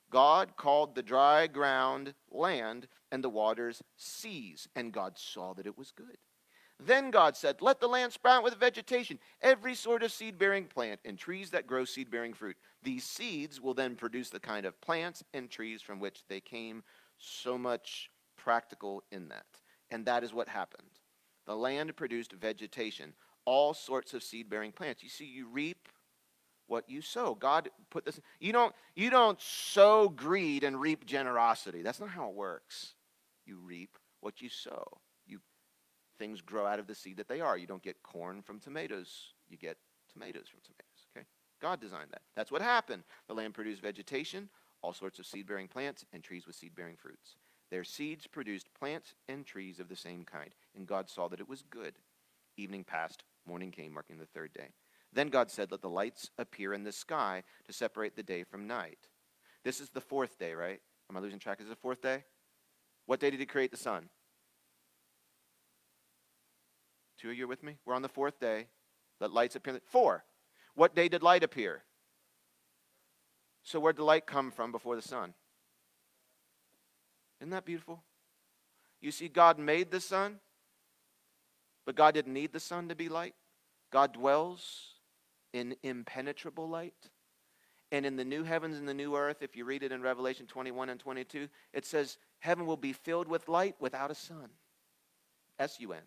God 0.10 0.55
called 0.58 0.93
the 0.93 1.03
dry 1.03 1.48
ground 1.48 2.13
land, 2.29 2.88
and 3.12 3.24
the 3.24 3.29
waters 3.29 3.82
seas. 3.98 4.67
And 4.75 4.93
God 4.93 5.17
saw 5.17 5.53
that 5.53 5.65
it 5.65 5.77
was 5.77 5.91
good. 5.91 6.17
Then 6.79 7.12
God 7.12 7.38
said, 7.38 7.62
Let 7.62 7.79
the 7.79 7.88
land 7.88 8.13
sprout 8.13 8.43
with 8.43 8.55
vegetation, 8.55 9.20
every 9.41 9.75
sort 9.75 10.03
of 10.03 10.12
seed 10.12 10.38
bearing 10.38 10.65
plant, 10.65 11.00
and 11.05 11.17
trees 11.17 11.50
that 11.51 11.67
grow 11.67 11.86
seed 11.86 12.12
bearing 12.12 12.34
fruit. 12.34 12.58
These 12.82 13.05
seeds 13.05 13.62
will 13.62 13.74
then 13.74 13.96
produce 13.96 14.29
the 14.29 14.39
kind 14.39 14.65
of 14.65 14.79
plants 14.82 15.24
and 15.34 15.50
trees 15.50 15.82
from 15.82 16.00
which 16.00 16.24
they 16.27 16.39
came. 16.39 16.84
So 17.17 17.58
much 17.58 18.10
practical 18.36 19.03
in 19.12 19.29
that. 19.29 19.46
And 19.91 20.05
that 20.05 20.24
is 20.24 20.34
what 20.34 20.48
happened. 20.48 21.00
The 21.46 21.55
land 21.55 21.96
produced 21.96 22.34
vegetation, 22.34 23.13
all 23.45 23.73
sorts 23.73 24.13
of 24.13 24.23
seed 24.23 24.50
bearing 24.50 24.71
plants. 24.71 25.03
You 25.03 25.09
see, 25.09 25.25
you 25.25 25.47
reap 25.47 25.88
what 26.67 26.89
you 26.89 27.01
sow. 27.01 27.35
God 27.35 27.69
put 27.89 28.05
this 28.05 28.19
you 28.39 28.53
don't 28.53 28.73
you 28.95 29.09
don't 29.09 29.39
sow 29.41 30.09
greed 30.09 30.63
and 30.63 30.79
reap 30.79 31.05
generosity. 31.05 31.81
That's 31.81 32.00
not 32.00 32.09
how 32.09 32.29
it 32.29 32.35
works. 32.35 32.93
You 33.45 33.57
reap 33.57 33.97
what 34.21 34.41
you 34.41 34.50
sow. 34.50 34.85
You 35.25 35.39
things 36.17 36.41
grow 36.41 36.65
out 36.65 36.79
of 36.79 36.88
the 36.88 36.95
seed 36.95 37.17
that 37.17 37.27
they 37.27 37.41
are. 37.41 37.57
You 37.57 37.67
don't 37.67 37.83
get 37.83 38.01
corn 38.03 38.41
from 38.41 38.59
tomatoes. 38.59 39.33
You 39.50 39.57
get 39.57 39.77
tomatoes 40.12 40.47
from 40.47 40.62
tomatoes, 40.62 41.07
okay? 41.15 41.25
God 41.62 41.79
designed 41.79 42.12
that. 42.12 42.21
That's 42.35 42.51
what 42.51 42.62
happened. 42.62 43.03
The 43.27 43.33
land 43.33 43.53
produced 43.53 43.81
vegetation, 43.81 44.50
all 44.81 44.93
sorts 44.93 45.19
of 45.19 45.25
seed 45.25 45.47
bearing 45.47 45.67
plants 45.67 46.05
and 46.13 46.23
trees 46.23 46.45
with 46.45 46.55
seed 46.55 46.75
bearing 46.75 46.95
fruits. 46.95 47.35
Their 47.71 47.83
seeds 47.83 48.27
produced 48.27 48.73
plants 48.77 49.15
and 49.27 49.45
trees 49.45 49.79
of 49.79 49.89
the 49.89 49.95
same 49.95 50.23
kind, 50.23 50.51
and 50.75 50.85
God 50.85 51.09
saw 51.09 51.27
that 51.29 51.39
it 51.39 51.50
was 51.50 51.63
good. 51.69 51.95
Evening 52.57 52.83
passed, 52.83 53.23
morning 53.47 53.71
came, 53.71 53.93
marking 53.93 54.17
the 54.17 54.25
third 54.25 54.53
day. 54.53 54.69
Then 55.12 55.29
God 55.29 55.51
said, 55.51 55.71
Let 55.71 55.81
the 55.81 55.89
lights 55.89 56.29
appear 56.38 56.73
in 56.73 56.83
the 56.83 56.91
sky 56.91 57.43
to 57.65 57.73
separate 57.73 58.15
the 58.15 58.23
day 58.23 58.43
from 58.43 58.67
night. 58.67 59.07
This 59.63 59.79
is 59.79 59.89
the 59.89 60.01
fourth 60.01 60.38
day, 60.38 60.53
right? 60.53 60.81
Am 61.09 61.17
I 61.17 61.19
losing 61.19 61.39
track? 61.39 61.59
Is 61.59 61.67
it 61.67 61.69
the 61.69 61.75
fourth 61.75 62.01
day? 62.01 62.23
What 63.05 63.19
day 63.19 63.29
did 63.29 63.39
he 63.39 63.45
create 63.45 63.71
the 63.71 63.77
sun? 63.77 64.09
Two 67.19 67.29
of 67.29 67.38
you 67.38 67.45
are 67.45 67.47
with 67.47 67.63
me? 67.63 67.77
We're 67.85 67.93
on 67.93 68.01
the 68.01 68.09
fourth 68.09 68.39
day. 68.39 68.67
Let 69.19 69.31
lights 69.31 69.55
appear. 69.55 69.79
Four. 69.85 70.25
What 70.75 70.95
day 70.95 71.07
did 71.07 71.23
light 71.23 71.43
appear? 71.43 71.83
So 73.63 73.79
where 73.79 73.93
did 73.93 74.01
light 74.01 74.25
come 74.25 74.51
from 74.51 74.71
before 74.71 74.95
the 74.95 75.01
sun? 75.01 75.33
Isn't 77.39 77.51
that 77.51 77.65
beautiful? 77.65 78.03
You 79.00 79.12
see, 79.12 79.27
God 79.27 79.59
made 79.59 79.91
the 79.91 80.00
sun, 80.00 80.39
but 81.85 81.95
God 81.95 82.13
didn't 82.13 82.33
need 82.33 82.53
the 82.53 82.59
sun 82.59 82.89
to 82.89 82.95
be 82.95 83.09
light. 83.09 83.35
God 83.91 84.13
dwells 84.13 84.96
in 85.53 85.75
impenetrable 85.83 86.67
light. 86.67 87.09
And 87.91 88.05
in 88.05 88.15
the 88.15 88.25
new 88.25 88.43
heavens 88.43 88.77
and 88.77 88.87
the 88.87 88.93
new 88.93 89.15
earth, 89.15 89.37
if 89.41 89.55
you 89.55 89.65
read 89.65 89.83
it 89.83 89.91
in 89.91 90.01
Revelation 90.01 90.48
21 90.48 90.89
and 90.89 91.00
22, 91.00 91.48
it 91.74 91.85
says, 91.85 92.17
Heaven 92.39 92.65
will 92.65 92.77
be 92.77 92.91
filled 92.91 93.27
with 93.27 93.48
light 93.48 93.75
without 93.79 94.09
a 94.09 94.15
sun. 94.15 94.50
S 95.59 95.79
U 95.79 95.93
N. 95.93 96.01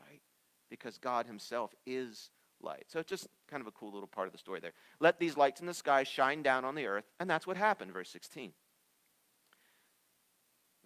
Right? 0.00 0.22
Because 0.70 0.96
God 0.96 1.26
Himself 1.26 1.74
is 1.84 2.30
light. 2.62 2.84
So 2.88 2.98
it's 2.98 3.10
just 3.10 3.28
kind 3.50 3.60
of 3.60 3.66
a 3.66 3.72
cool 3.72 3.92
little 3.92 4.08
part 4.08 4.26
of 4.26 4.32
the 4.32 4.38
story 4.38 4.60
there. 4.60 4.72
Let 5.00 5.18
these 5.18 5.36
lights 5.36 5.60
in 5.60 5.66
the 5.66 5.74
sky 5.74 6.02
shine 6.02 6.42
down 6.42 6.64
on 6.64 6.74
the 6.74 6.86
earth. 6.86 7.04
And 7.18 7.28
that's 7.28 7.46
what 7.46 7.58
happened, 7.58 7.92
verse 7.92 8.08
16. 8.08 8.52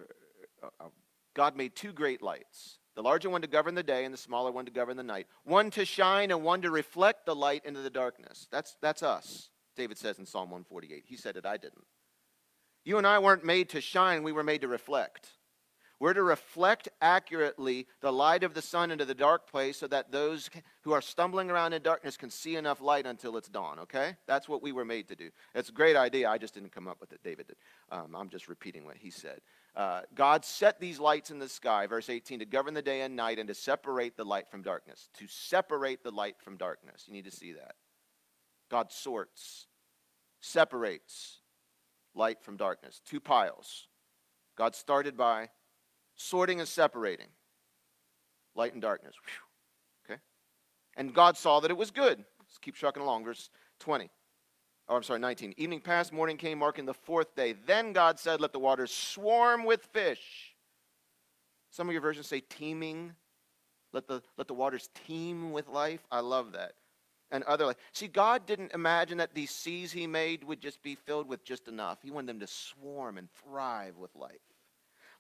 Uh, 0.01 0.67
uh, 0.81 0.89
God 1.35 1.57
made 1.57 1.77
two 1.77 1.93
great 1.93 2.21
lights 2.21 2.79
the 2.95 3.03
larger 3.03 3.29
one 3.29 3.43
to 3.43 3.47
govern 3.47 3.75
the 3.75 3.83
day 3.83 4.05
and 4.05 4.15
the 4.15 4.19
smaller 4.19 4.53
one 4.53 4.65
to 4.67 4.71
govern 4.71 4.97
the 4.97 5.03
night. 5.03 5.27
One 5.45 5.71
to 5.73 5.85
shine 5.85 6.31
and 6.31 6.43
one 6.43 6.63
to 6.63 6.71
reflect 6.71 7.27
the 7.27 7.35
light 7.35 7.65
into 7.65 7.81
the 7.81 7.91
darkness. 7.91 8.47
That's, 8.51 8.77
that's 8.81 9.03
us, 9.03 9.51
David 9.77 9.99
says 9.99 10.19
in 10.19 10.27
Psalm 10.27 10.51
148. 10.51 11.05
He 11.07 11.17
said 11.17 11.37
it, 11.37 11.47
I 11.47 11.57
didn't. 11.57 11.85
You 12.85 12.99
and 12.99 13.07
I 13.07 13.19
weren't 13.19 13.45
made 13.45 13.71
to 13.71 13.81
shine, 13.81 14.23
we 14.23 14.33
were 14.33 14.43
made 14.43 14.61
to 14.61 14.69
reflect. 14.69 15.29
We're 16.01 16.13
to 16.13 16.23
reflect 16.23 16.89
accurately 17.01 17.87
the 18.01 18.13
light 18.13 18.43
of 18.43 18.53
the 18.53 18.61
sun 18.61 18.91
into 18.91 19.05
the 19.05 19.15
dark 19.15 19.51
place 19.51 19.79
so 19.79 19.87
that 19.87 20.11
those 20.11 20.51
who 20.83 20.93
are 20.93 21.01
stumbling 21.01 21.51
around 21.51 21.73
in 21.73 21.83
darkness 21.83 22.17
can 22.17 22.31
see 22.31 22.57
enough 22.57 22.81
light 22.81 23.07
until 23.07 23.37
it's 23.37 23.49
dawn, 23.49 23.79
okay? 23.79 24.17
That's 24.27 24.49
what 24.49 24.63
we 24.63 24.73
were 24.73 24.85
made 24.85 25.09
to 25.09 25.17
do. 25.17 25.31
It's 25.55 25.69
a 25.69 25.73
great 25.73 25.97
idea. 25.97 26.29
I 26.29 26.37
just 26.37 26.53
didn't 26.53 26.73
come 26.73 26.89
up 26.89 27.01
with 27.01 27.13
it. 27.13 27.21
David 27.23 27.47
did. 27.47 27.57
Um, 27.91 28.15
I'm 28.15 28.29
just 28.29 28.49
repeating 28.49 28.85
what 28.85 28.97
he 28.97 29.11
said. 29.11 29.41
Uh, 29.77 30.03
God 30.15 30.45
set 30.45 30.79
these 30.79 31.01
lights 31.01 31.31
in 31.31 31.41
the 31.41 31.49
sky, 31.49 31.87
verse 31.87 32.09
18, 32.09 32.39
to 32.39 32.45
govern 32.45 32.75
the 32.75 32.83
day 32.83 33.01
and 33.01 33.17
night 33.17 33.41
and 33.41 33.49
to 33.49 33.55
separate 33.55 34.17
the 34.17 34.25
light 34.25 34.49
from 34.49 34.63
darkness. 34.63 35.09
To 35.19 35.27
separate 35.27 36.05
the 36.05 36.13
light 36.13 36.37
from 36.39 36.57
darkness. 36.57 37.05
You 37.07 37.13
need 37.13 37.25
to 37.25 37.33
see 37.33 37.53
that. 37.55 37.75
God 38.71 38.93
sorts, 38.93 39.67
separates 40.41 41.41
light 42.15 42.41
from 42.41 42.57
darkness. 42.57 43.01
Two 43.05 43.21
piles. 43.21 43.89
God 44.57 44.77
started 44.77 45.17
by 45.17 45.49
sorting 46.15 46.61
and 46.61 46.69
separating 46.69 47.29
light 48.55 48.73
and 48.73 48.83
darkness. 48.83 49.17
Whew. 49.25 50.15
Okay? 50.15 50.21
And 50.97 51.13
God 51.13 51.37
saw 51.37 51.59
that 51.61 51.71
it 51.71 51.77
was 51.77 51.91
good. 51.91 52.25
Let's 52.39 52.59
keep 52.61 52.77
trucking 52.77 53.03
along. 53.03 53.25
Verse 53.25 53.51
20. 53.81 54.09
Oh, 54.89 54.97
I'm 54.97 55.03
sorry, 55.03 55.19
19. 55.21 55.55
Evening 55.57 55.81
passed, 55.81 56.13
morning 56.13 56.37
came, 56.37 56.59
marking 56.59 56.85
the 56.85 56.95
fourth 56.95 57.35
day. 57.35 57.55
Then 57.67 57.93
God 57.93 58.19
said, 58.19 58.41
Let 58.41 58.53
the 58.53 58.59
waters 58.59 58.93
swarm 58.93 59.65
with 59.65 59.83
fish. 59.93 60.55
Some 61.71 61.89
of 61.89 61.93
your 61.93 62.03
versions 62.03 62.27
say 62.27 62.41
teeming. 62.41 63.15
Let 63.93 64.09
the, 64.09 64.23
let 64.37 64.49
the 64.49 64.55
waters 64.55 64.91
teem 65.07 65.53
with 65.53 65.69
life. 65.69 66.01
I 66.11 66.21
love 66.21 66.53
that. 66.53 66.73
And 67.31 67.43
other 67.45 67.67
life. 67.67 67.77
See, 67.93 68.09
God 68.09 68.45
didn't 68.45 68.75
imagine 68.75 69.19
that 69.19 69.35
these 69.35 69.51
seas 69.51 69.91
he 69.91 70.07
made 70.07 70.45
would 70.45 70.61
just 70.61 70.83
be 70.83 70.95
filled 70.95 71.29
with 71.29 71.45
just 71.45 71.67
enough. 71.69 71.99
He 72.03 72.11
wanted 72.11 72.29
them 72.29 72.41
to 72.41 72.47
swarm 72.47 73.17
and 73.17 73.29
thrive 73.43 73.97
with 73.97 74.15
life. 74.15 74.41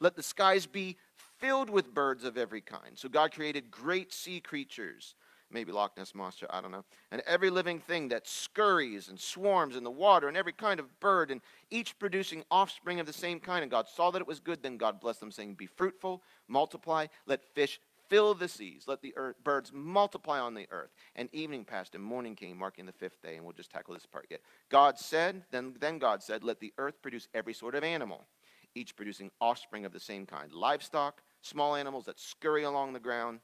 Let 0.00 0.16
the 0.16 0.22
skies 0.22 0.66
be 0.66 0.96
filled 1.38 1.70
with 1.70 1.94
birds 1.94 2.24
of 2.24 2.36
every 2.36 2.60
kind. 2.60 2.96
So 2.98 3.08
God 3.08 3.32
created 3.32 3.70
great 3.70 4.12
sea 4.12 4.40
creatures 4.40 5.14
maybe 5.54 5.72
Loch 5.72 5.96
Ness 5.96 6.14
Monster, 6.14 6.46
I 6.50 6.60
don't 6.60 6.72
know. 6.72 6.84
And 7.10 7.22
every 7.26 7.48
living 7.48 7.78
thing 7.78 8.08
that 8.08 8.26
scurries 8.26 9.08
and 9.08 9.18
swarms 9.18 9.76
in 9.76 9.84
the 9.84 9.90
water, 9.90 10.28
and 10.28 10.36
every 10.36 10.52
kind 10.52 10.80
of 10.80 11.00
bird, 11.00 11.30
and 11.30 11.40
each 11.70 11.98
producing 11.98 12.44
offspring 12.50 13.00
of 13.00 13.06
the 13.06 13.12
same 13.12 13.40
kind. 13.40 13.62
And 13.62 13.70
God 13.70 13.88
saw 13.88 14.10
that 14.10 14.20
it 14.20 14.28
was 14.28 14.40
good. 14.40 14.62
Then 14.62 14.76
God 14.76 15.00
blessed 15.00 15.20
them, 15.20 15.30
saying, 15.30 15.54
Be 15.54 15.66
fruitful, 15.66 16.22
multiply, 16.48 17.06
let 17.26 17.42
fish 17.54 17.80
fill 18.08 18.34
the 18.34 18.48
seas, 18.48 18.84
let 18.86 19.00
the 19.00 19.14
earth, 19.16 19.36
birds 19.42 19.70
multiply 19.72 20.38
on 20.38 20.52
the 20.52 20.66
earth. 20.70 20.90
And 21.16 21.30
evening 21.32 21.64
passed, 21.64 21.94
and 21.94 22.04
morning 22.04 22.36
came, 22.36 22.58
marking 22.58 22.84
the 22.84 22.92
fifth 22.92 23.22
day. 23.22 23.36
And 23.36 23.44
we'll 23.44 23.54
just 23.54 23.70
tackle 23.70 23.94
this 23.94 24.04
part 24.04 24.26
yet. 24.28 24.40
God 24.68 24.98
said, 24.98 25.44
then, 25.50 25.74
then 25.80 25.98
God 25.98 26.22
said, 26.22 26.44
Let 26.44 26.60
the 26.60 26.74
earth 26.76 27.00
produce 27.00 27.28
every 27.32 27.54
sort 27.54 27.76
of 27.76 27.84
animal, 27.84 28.26
each 28.74 28.96
producing 28.96 29.30
offspring 29.40 29.84
of 29.84 29.92
the 29.92 30.00
same 30.00 30.26
kind 30.26 30.52
livestock, 30.52 31.22
small 31.42 31.76
animals 31.76 32.06
that 32.06 32.18
scurry 32.18 32.64
along 32.64 32.92
the 32.92 33.00
ground 33.00 33.38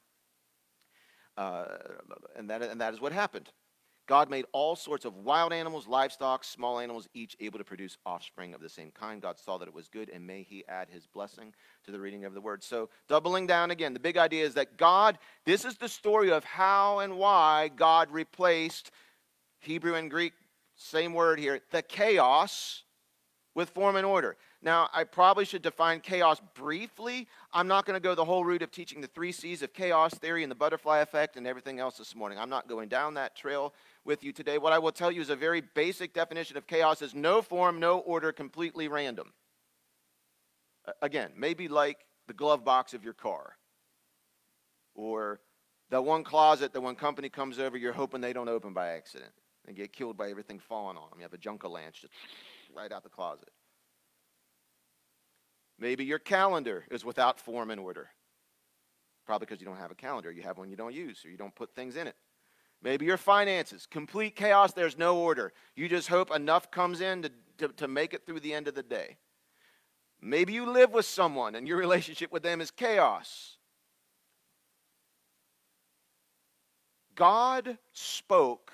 uh, 1.37 1.65
and, 2.35 2.49
that, 2.49 2.61
and 2.61 2.81
that 2.81 2.93
is 2.93 3.01
what 3.01 3.11
happened. 3.11 3.49
God 4.07 4.29
made 4.29 4.45
all 4.51 4.75
sorts 4.75 5.05
of 5.05 5.15
wild 5.15 5.53
animals, 5.53 5.87
livestock, 5.87 6.43
small 6.43 6.79
animals, 6.79 7.07
each 7.13 7.35
able 7.39 7.59
to 7.59 7.63
produce 7.63 7.97
offspring 8.05 8.53
of 8.53 8.59
the 8.59 8.67
same 8.67 8.91
kind. 8.91 9.21
God 9.21 9.39
saw 9.39 9.57
that 9.57 9.67
it 9.67 9.73
was 9.73 9.87
good, 9.87 10.09
and 10.09 10.25
may 10.25 10.43
He 10.43 10.65
add 10.67 10.89
His 10.89 11.07
blessing 11.07 11.53
to 11.85 11.91
the 11.91 11.99
reading 11.99 12.25
of 12.25 12.33
the 12.33 12.41
word. 12.41 12.63
So, 12.63 12.89
doubling 13.07 13.47
down 13.47 13.71
again, 13.71 13.93
the 13.93 13.99
big 13.99 14.17
idea 14.17 14.45
is 14.45 14.55
that 14.55 14.77
God, 14.77 15.17
this 15.45 15.63
is 15.63 15.77
the 15.77 15.87
story 15.87 16.31
of 16.31 16.43
how 16.43 16.99
and 16.99 17.17
why 17.17 17.69
God 17.73 18.11
replaced 18.11 18.91
Hebrew 19.59 19.95
and 19.95 20.09
Greek, 20.09 20.33
same 20.75 21.13
word 21.13 21.39
here, 21.39 21.61
the 21.71 21.81
chaos 21.81 22.83
with 23.55 23.69
form 23.69 23.95
and 23.95 24.05
order. 24.05 24.35
Now, 24.63 24.89
I 24.93 25.05
probably 25.05 25.45
should 25.45 25.63
define 25.63 26.01
chaos 26.01 26.39
briefly. 26.53 27.27
I'm 27.51 27.67
not 27.67 27.85
going 27.85 27.95
to 27.95 28.03
go 28.03 28.13
the 28.13 28.25
whole 28.25 28.45
route 28.45 28.61
of 28.61 28.69
teaching 28.71 29.01
the 29.01 29.07
three 29.07 29.31
C's 29.31 29.63
of 29.63 29.73
chaos 29.73 30.13
theory 30.13 30.43
and 30.43 30.51
the 30.51 30.55
butterfly 30.55 30.99
effect 30.99 31.35
and 31.35 31.47
everything 31.47 31.79
else 31.79 31.97
this 31.97 32.15
morning. 32.15 32.37
I'm 32.37 32.49
not 32.49 32.67
going 32.67 32.87
down 32.87 33.15
that 33.15 33.35
trail 33.35 33.73
with 34.05 34.23
you 34.23 34.31
today. 34.31 34.59
What 34.59 34.71
I 34.71 34.77
will 34.77 34.91
tell 34.91 35.11
you 35.11 35.19
is 35.19 35.31
a 35.31 35.35
very 35.35 35.61
basic 35.61 36.13
definition 36.13 36.57
of 36.57 36.67
chaos 36.67 37.01
is 37.01 37.15
no 37.15 37.41
form, 37.41 37.79
no 37.79 37.99
order, 37.99 38.31
completely 38.31 38.87
random. 38.87 39.33
Again, 41.01 41.31
maybe 41.35 41.67
like 41.67 42.05
the 42.27 42.33
glove 42.33 42.63
box 42.63 42.93
of 42.93 43.03
your 43.03 43.13
car. 43.13 43.53
Or 44.93 45.39
that 45.89 46.03
one 46.03 46.23
closet 46.23 46.71
that 46.73 46.81
when 46.81 46.95
company 46.95 47.29
comes 47.29 47.57
over, 47.57 47.77
you're 47.77 47.93
hoping 47.93 48.21
they 48.21 48.33
don't 48.33 48.49
open 48.49 48.73
by 48.73 48.89
accident 48.89 49.31
and 49.67 49.75
get 49.75 49.91
killed 49.91 50.17
by 50.17 50.29
everything 50.29 50.59
falling 50.59 50.97
on 50.97 51.09
them. 51.09 51.19
You 51.19 51.23
have 51.23 51.33
a 51.33 51.37
Junkalance 51.37 51.93
just 51.93 52.13
right 52.75 52.91
out 52.91 53.03
the 53.03 53.09
closet. 53.09 53.49
Maybe 55.81 56.05
your 56.05 56.19
calendar 56.19 56.85
is 56.91 57.03
without 57.03 57.39
form 57.39 57.71
and 57.71 57.81
order. 57.81 58.11
Probably 59.25 59.47
because 59.47 59.59
you 59.59 59.65
don't 59.65 59.77
have 59.77 59.89
a 59.89 59.95
calendar. 59.95 60.31
You 60.31 60.43
have 60.43 60.59
one 60.59 60.69
you 60.69 60.75
don't 60.75 60.93
use, 60.93 61.25
or 61.25 61.29
you 61.31 61.37
don't 61.37 61.55
put 61.55 61.73
things 61.73 61.95
in 61.95 62.05
it. 62.05 62.15
Maybe 62.83 63.07
your 63.07 63.17
finances, 63.17 63.87
complete 63.89 64.35
chaos, 64.35 64.73
there's 64.73 64.97
no 64.97 65.17
order. 65.17 65.53
You 65.75 65.89
just 65.89 66.07
hope 66.07 66.33
enough 66.35 66.69
comes 66.69 67.01
in 67.01 67.23
to, 67.23 67.31
to, 67.57 67.67
to, 67.69 67.87
make 67.87 68.13
it 68.13 68.27
through 68.27 68.41
the 68.41 68.53
end 68.53 68.67
of 68.67 68.75
the 68.75 68.83
day. 68.83 69.17
Maybe 70.21 70.53
you 70.53 70.69
live 70.69 70.91
with 70.91 71.05
someone 71.05 71.55
and 71.55 71.67
your 71.67 71.77
relationship 71.77 72.31
with 72.31 72.43
them 72.43 72.61
is 72.61 72.69
chaos. 72.69 73.57
God 77.15 77.79
spoke 77.91 78.71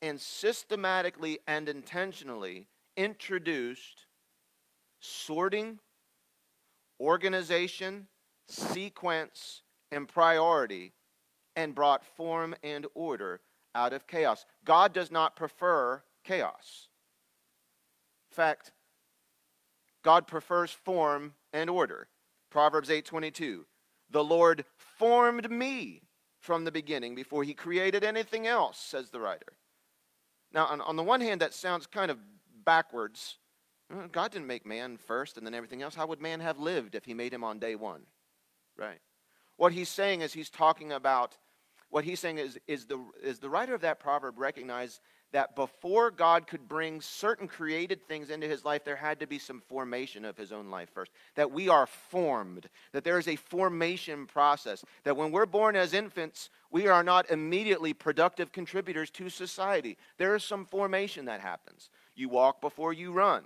and 0.00 0.18
systematically 0.18 1.40
and 1.46 1.68
intentionally 1.68 2.68
introduced 2.96 4.06
sorting, 5.00 5.78
organization, 7.00 8.08
sequence, 8.48 9.62
and 9.90 10.08
priority 10.08 10.92
and 11.56 11.74
brought 11.74 12.04
form 12.04 12.54
and 12.62 12.86
order 12.94 13.40
out 13.74 13.92
of 13.92 14.06
chaos. 14.06 14.44
God 14.64 14.92
does 14.92 15.10
not 15.10 15.36
prefer 15.36 16.02
chaos. 16.24 16.88
In 18.30 18.34
fact, 18.34 18.72
God 20.02 20.26
prefers 20.26 20.70
form 20.70 21.34
and 21.52 21.68
order. 21.68 22.08
Proverbs 22.50 22.90
8:22. 22.90 23.66
The 24.10 24.24
Lord 24.24 24.64
formed 24.76 25.50
me 25.50 26.02
from 26.40 26.64
the 26.64 26.72
beginning 26.72 27.14
before 27.14 27.44
he 27.44 27.54
created 27.54 28.04
anything 28.04 28.46
else, 28.46 28.78
says 28.78 29.10
the 29.10 29.20
writer. 29.20 29.58
Now, 30.52 30.66
on, 30.66 30.80
on 30.80 30.96
the 30.96 31.02
one 31.02 31.20
hand, 31.20 31.40
that 31.40 31.52
sounds 31.52 31.86
kind 31.86 32.10
of 32.10 32.18
backwards. 32.64 33.38
God 34.12 34.32
didn't 34.32 34.46
make 34.46 34.66
man 34.66 34.98
first 34.98 35.36
and 35.36 35.46
then 35.46 35.54
everything 35.54 35.82
else. 35.82 35.94
How 35.94 36.06
would 36.06 36.20
man 36.20 36.40
have 36.40 36.58
lived 36.58 36.94
if 36.94 37.04
he 37.04 37.14
made 37.14 37.32
him 37.32 37.44
on 37.44 37.58
day 37.58 37.74
one? 37.74 38.02
Right. 38.76 39.00
What 39.56 39.72
he's 39.72 39.88
saying 39.88 40.20
is 40.20 40.32
he's 40.32 40.50
talking 40.50 40.92
about, 40.92 41.36
what 41.90 42.04
he's 42.04 42.20
saying 42.20 42.38
is, 42.38 42.58
is, 42.66 42.84
the, 42.86 43.02
is 43.22 43.38
the 43.38 43.48
writer 43.48 43.74
of 43.74 43.80
that 43.80 43.98
proverb 43.98 44.38
recognized 44.38 45.00
that 45.32 45.54
before 45.56 46.10
God 46.10 46.46
could 46.46 46.68
bring 46.68 47.00
certain 47.00 47.48
created 47.48 48.06
things 48.06 48.30
into 48.30 48.46
his 48.46 48.64
life, 48.64 48.84
there 48.84 48.96
had 48.96 49.20
to 49.20 49.26
be 49.26 49.38
some 49.38 49.60
formation 49.60 50.24
of 50.24 50.38
his 50.38 50.52
own 50.52 50.70
life 50.70 50.88
first. 50.94 51.10
That 51.34 51.50
we 51.50 51.68
are 51.68 51.86
formed, 51.86 52.68
that 52.92 53.04
there 53.04 53.18
is 53.18 53.28
a 53.28 53.36
formation 53.36 54.26
process. 54.26 54.84
That 55.04 55.16
when 55.16 55.30
we're 55.30 55.46
born 55.46 55.76
as 55.76 55.92
infants, 55.92 56.48
we 56.70 56.88
are 56.88 57.02
not 57.02 57.30
immediately 57.30 57.92
productive 57.92 58.52
contributors 58.52 59.10
to 59.12 59.28
society. 59.28 59.98
There 60.16 60.34
is 60.34 60.44
some 60.44 60.64
formation 60.64 61.26
that 61.26 61.40
happens. 61.40 61.90
You 62.14 62.30
walk 62.30 62.60
before 62.60 62.92
you 62.92 63.12
run, 63.12 63.44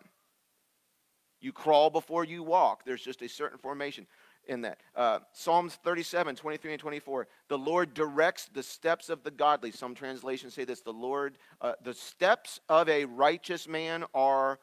you 1.43 1.53
crawl 1.53 1.91
before 1.91 2.25
you 2.25 2.43
walk. 2.43 2.85
There's 2.85 3.03
just 3.03 3.21
a 3.23 3.29
certain 3.29 3.59
formation 3.59 4.07
in 4.47 4.63
that. 4.63 4.79
Uh, 4.95 5.21
Psalms 5.33 5.75
37, 5.85 6.37
23 6.37 6.73
and 6.73 6.81
24. 6.81 7.29
The 7.49 7.59
Lord 7.59 7.95
directs 7.95 8.49
the 8.53 8.63
steps 8.63 9.09
of 9.09 9.23
the 9.23 9.31
godly. 9.31 9.71
Some 9.71 9.95
translations 9.95 10.55
say 10.55 10.65
this 10.65 10.81
the 10.81 10.93
Lord, 10.93 11.39
uh, 11.61 11.75
the 11.83 11.95
steps 11.95 12.61
of 12.69 12.89
a 12.89 13.05
righteous 13.05 13.69
man 13.69 14.05
are 14.15 14.59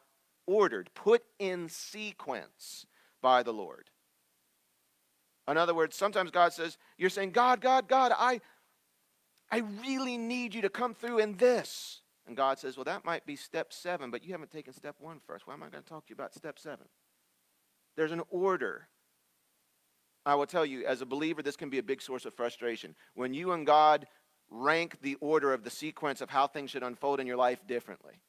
ordered, 0.48 0.90
put 0.96 1.24
in 1.38 1.70
sequence 1.70 2.86
by 3.22 3.44
the 3.44 3.54
Lord. 3.54 3.90
In 5.48 5.58
other 5.58 5.74
words, 5.74 5.96
sometimes 5.96 6.32
God 6.32 6.54
says, 6.54 6.78
You're 6.98 7.10
saying, 7.10 7.32
God, 7.32 7.62
God, 7.62 7.88
God, 7.88 8.12
I, 8.18 8.42
I 9.52 9.64
really 9.86 10.18
need 10.18 10.54
you 10.54 10.62
to 10.62 10.70
come 10.70 10.94
through 10.94 11.20
in 11.20 11.38
this. 11.38 12.02
And 12.30 12.38
God 12.38 12.60
says, 12.60 12.78
Well, 12.78 12.84
that 12.86 13.04
might 13.04 13.26
be 13.26 13.36
step 13.36 13.74
seven, 13.74 14.12
but 14.12 14.24
you 14.24 14.32
haven't 14.32 14.52
taken 14.52 14.72
step 14.72 14.96
one 15.00 15.20
first. 15.26 15.48
Why 15.48 15.56
am 15.56 15.64
I 15.64 15.70
going 15.70 15.84
to 15.84 15.90
talk 15.90 16.06
to 16.06 16.12
you 16.12 16.14
about 16.14 16.36
step 16.36 16.60
seven? 16.60 16.86
There's 17.98 18.12
an 18.12 18.22
order 18.30 18.88
I 20.26 20.36
will 20.36 20.46
tell 20.46 20.66
you, 20.66 20.86
as 20.86 21.02
a 21.02 21.08
believer, 21.08 21.42
this 21.42 21.56
can 21.56 21.72
be 21.72 21.80
a 21.80 21.84
big 21.84 22.04
source 22.04 22.26
of 22.26 22.36
frustration. 22.36 22.94
When 23.16 23.34
you 23.34 23.54
and 23.54 23.66
God 23.66 24.06
rank 24.52 24.98
the 25.02 25.16
order 25.22 25.54
of 25.54 25.64
the 25.64 25.72
sequence 25.72 26.22
of 26.22 26.30
how 26.30 26.46
things 26.46 26.70
should 26.70 26.84
unfold 26.84 27.20
in 27.20 27.26
your 27.26 27.38
life 27.38 27.66
differently. 27.66 28.22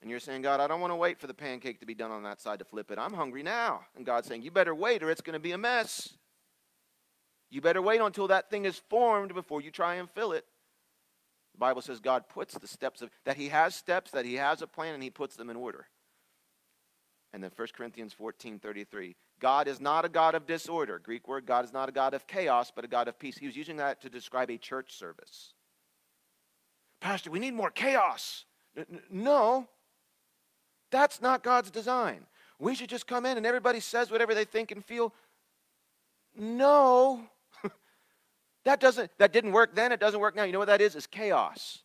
And 0.00 0.08
you're 0.08 0.20
saying, 0.20 0.42
God, 0.42 0.60
I 0.60 0.68
don't 0.68 0.80
want 0.80 0.92
to 0.92 0.96
wait 0.96 1.18
for 1.18 1.26
the 1.26 1.34
pancake 1.34 1.80
to 1.80 1.86
be 1.86 1.94
done 1.94 2.12
on 2.12 2.22
that 2.22 2.40
side 2.40 2.60
to 2.60 2.64
flip 2.64 2.92
it. 2.92 2.98
I'm 2.98 3.14
hungry 3.14 3.42
now. 3.42 3.80
And 3.96 4.06
God's 4.06 4.28
saying, 4.28 4.42
You 4.42 4.52
better 4.52 4.74
wait 4.74 5.02
or 5.02 5.10
it's 5.10 5.20
going 5.20 5.34
to 5.34 5.40
be 5.40 5.50
a 5.50 5.58
mess. 5.58 6.14
You 7.50 7.60
better 7.60 7.82
wait 7.82 8.00
until 8.00 8.28
that 8.28 8.50
thing 8.50 8.64
is 8.64 8.80
formed 8.88 9.34
before 9.34 9.60
you 9.60 9.72
try 9.72 9.96
and 9.96 10.08
fill 10.10 10.30
it. 10.30 10.44
The 11.58 11.66
Bible 11.66 11.82
says 11.82 11.98
God 11.98 12.28
puts 12.28 12.54
the 12.54 12.68
steps 12.68 13.02
of, 13.02 13.10
that 13.24 13.36
He 13.36 13.48
has 13.48 13.74
steps, 13.74 14.12
that 14.12 14.24
He 14.24 14.34
has 14.34 14.62
a 14.62 14.66
plan, 14.68 14.94
and 14.94 15.02
He 15.02 15.10
puts 15.10 15.34
them 15.34 15.50
in 15.50 15.56
order. 15.56 15.88
And 17.32 17.42
then 17.42 17.50
1 17.54 17.68
Corinthians 17.76 18.12
14 18.12 18.60
33. 18.60 19.16
God 19.40 19.66
is 19.66 19.80
not 19.80 20.04
a 20.04 20.08
God 20.08 20.36
of 20.36 20.46
disorder. 20.46 21.00
Greek 21.00 21.26
word, 21.26 21.46
God 21.46 21.64
is 21.64 21.72
not 21.72 21.88
a 21.88 21.92
God 21.92 22.14
of 22.14 22.28
chaos, 22.28 22.70
but 22.72 22.84
a 22.84 22.88
God 22.88 23.08
of 23.08 23.18
peace. 23.18 23.36
He 23.36 23.46
was 23.46 23.56
using 23.56 23.78
that 23.78 24.00
to 24.02 24.08
describe 24.08 24.50
a 24.50 24.56
church 24.56 24.94
service. 24.94 25.52
Pastor, 27.00 27.32
we 27.32 27.40
need 27.40 27.54
more 27.54 27.72
chaos. 27.72 28.44
No, 29.10 29.66
that's 30.92 31.20
not 31.20 31.42
God's 31.42 31.72
design. 31.72 32.20
We 32.60 32.76
should 32.76 32.88
just 32.88 33.08
come 33.08 33.26
in 33.26 33.36
and 33.36 33.44
everybody 33.44 33.80
says 33.80 34.12
whatever 34.12 34.32
they 34.32 34.44
think 34.44 34.70
and 34.70 34.84
feel. 34.84 35.12
No. 36.36 37.28
That 38.68 38.80
doesn't 38.80 39.10
that 39.16 39.32
didn't 39.32 39.52
work 39.52 39.74
then, 39.74 39.92
it 39.92 40.00
doesn't 40.00 40.20
work 40.20 40.36
now. 40.36 40.44
You 40.44 40.52
know 40.52 40.58
what 40.58 40.68
that 40.68 40.82
is? 40.82 40.94
Is 40.94 41.06
chaos. 41.06 41.78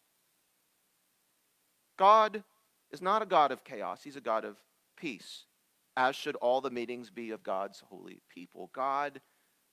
God 1.98 2.44
is 2.92 3.02
not 3.02 3.22
a 3.22 3.26
God 3.26 3.54
of 3.54 3.64
chaos, 3.64 4.02
he's 4.04 4.18
a 4.18 4.22
God 4.22 4.44
of 4.44 4.58
peace, 4.98 5.46
as 5.96 6.14
should 6.14 6.36
all 6.36 6.60
the 6.60 6.70
meetings 6.70 7.10
be 7.10 7.32
of 7.32 7.42
God's 7.42 7.82
holy 7.90 8.22
people. 8.28 8.70
God 8.74 9.22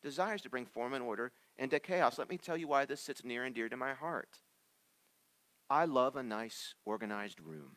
desires 0.05 0.41
to 0.43 0.51
bring 0.51 0.67
form 0.67 0.95
and 0.95 1.03
order 1.03 1.33
into 1.59 1.81
chaos. 1.81 2.17
Let 2.17 2.31
me 2.31 2.39
tell 2.39 2.57
you 2.57 2.69
why 2.69 2.85
this 2.85 3.01
sits 3.01 3.25
near 3.25 3.43
and 3.43 3.55
dear 3.57 3.69
to 3.69 3.77
my 3.77 3.93
heart. 3.93 4.39
I 5.69 5.87
love 5.87 6.15
a 6.15 6.23
nice, 6.23 6.75
organized 6.85 7.41
room. 7.41 7.77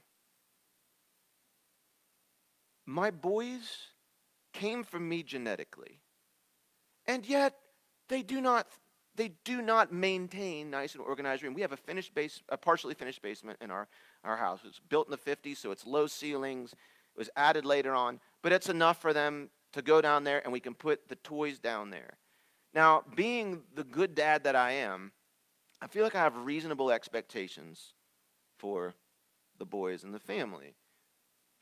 My 2.86 3.10
boys 3.10 3.88
came 4.54 4.84
from 4.84 5.10
me 5.10 5.24
genetically, 5.24 6.02
and 7.08 7.26
yet 7.26 7.56
they 8.10 8.22
do 8.22 8.40
not 8.40 8.68
they 9.16 9.34
do 9.44 9.62
not 9.62 9.94
maintain 9.94 10.70
nice 10.70 10.96
and 10.96 11.04
organized 11.04 11.44
room. 11.44 11.54
We 11.54 11.62
have 11.62 11.72
a 11.72 11.78
finished 11.78 12.16
base, 12.16 12.42
a 12.50 12.58
partially 12.58 12.94
finished 12.94 13.22
basement 13.22 13.60
in 13.62 13.70
our, 13.70 13.88
our 14.24 14.38
house. 14.38 14.62
It's 14.66 14.80
built 14.80 15.08
in 15.08 15.12
the 15.12 15.18
50s, 15.18 15.58
so 15.58 15.72
it's 15.72 15.86
low 15.86 16.08
ceilings. 16.08 16.74
It 16.74 17.20
was 17.20 17.30
added 17.36 17.66
later 17.66 17.94
on, 17.94 18.20
but 18.42 18.52
it's 18.52 18.70
enough 18.70 19.00
for 19.02 19.14
them 19.14 19.50
to 19.74 19.82
go 19.82 20.02
down 20.02 20.24
there 20.24 20.42
and 20.44 20.52
we 20.52 20.60
can 20.60 20.74
put 20.74 21.10
the 21.10 21.16
toys 21.18 21.60
down 21.60 21.90
there. 21.90 22.18
Now, 22.74 23.04
being 23.16 23.62
the 23.76 23.84
good 23.84 24.16
dad 24.16 24.46
that 24.46 24.56
I 24.56 24.72
am, 24.72 25.12
I 25.82 25.88
feel 25.88 26.04
like 26.04 26.16
I 26.16 26.20
have 26.22 26.36
reasonable 26.38 26.92
expectations 26.92 27.94
for 28.58 28.96
the 29.60 29.66
boys 29.66 30.04
and 30.04 30.14
the 30.14 30.20
family. 30.20 30.76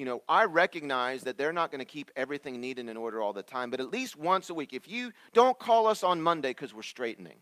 You 0.02 0.06
know, 0.06 0.24
I 0.28 0.46
recognize 0.46 1.22
that 1.26 1.38
they're 1.38 1.54
not 1.54 1.70
going 1.70 1.78
to 1.78 1.86
keep 1.86 2.10
everything 2.16 2.56
and 2.56 2.90
in 2.90 2.98
order 2.98 3.22
all 3.22 3.34
the 3.34 3.44
time, 3.44 3.70
but 3.70 3.80
at 3.80 3.92
least 3.92 4.18
once 4.18 4.50
a 4.50 4.54
week. 4.56 4.74
If 4.74 4.88
you 4.88 5.12
don't 5.32 5.60
call 5.60 5.86
us 5.86 6.02
on 6.02 6.20
Monday 6.20 6.50
because 6.50 6.74
we're 6.74 6.82
straightening, 6.82 7.38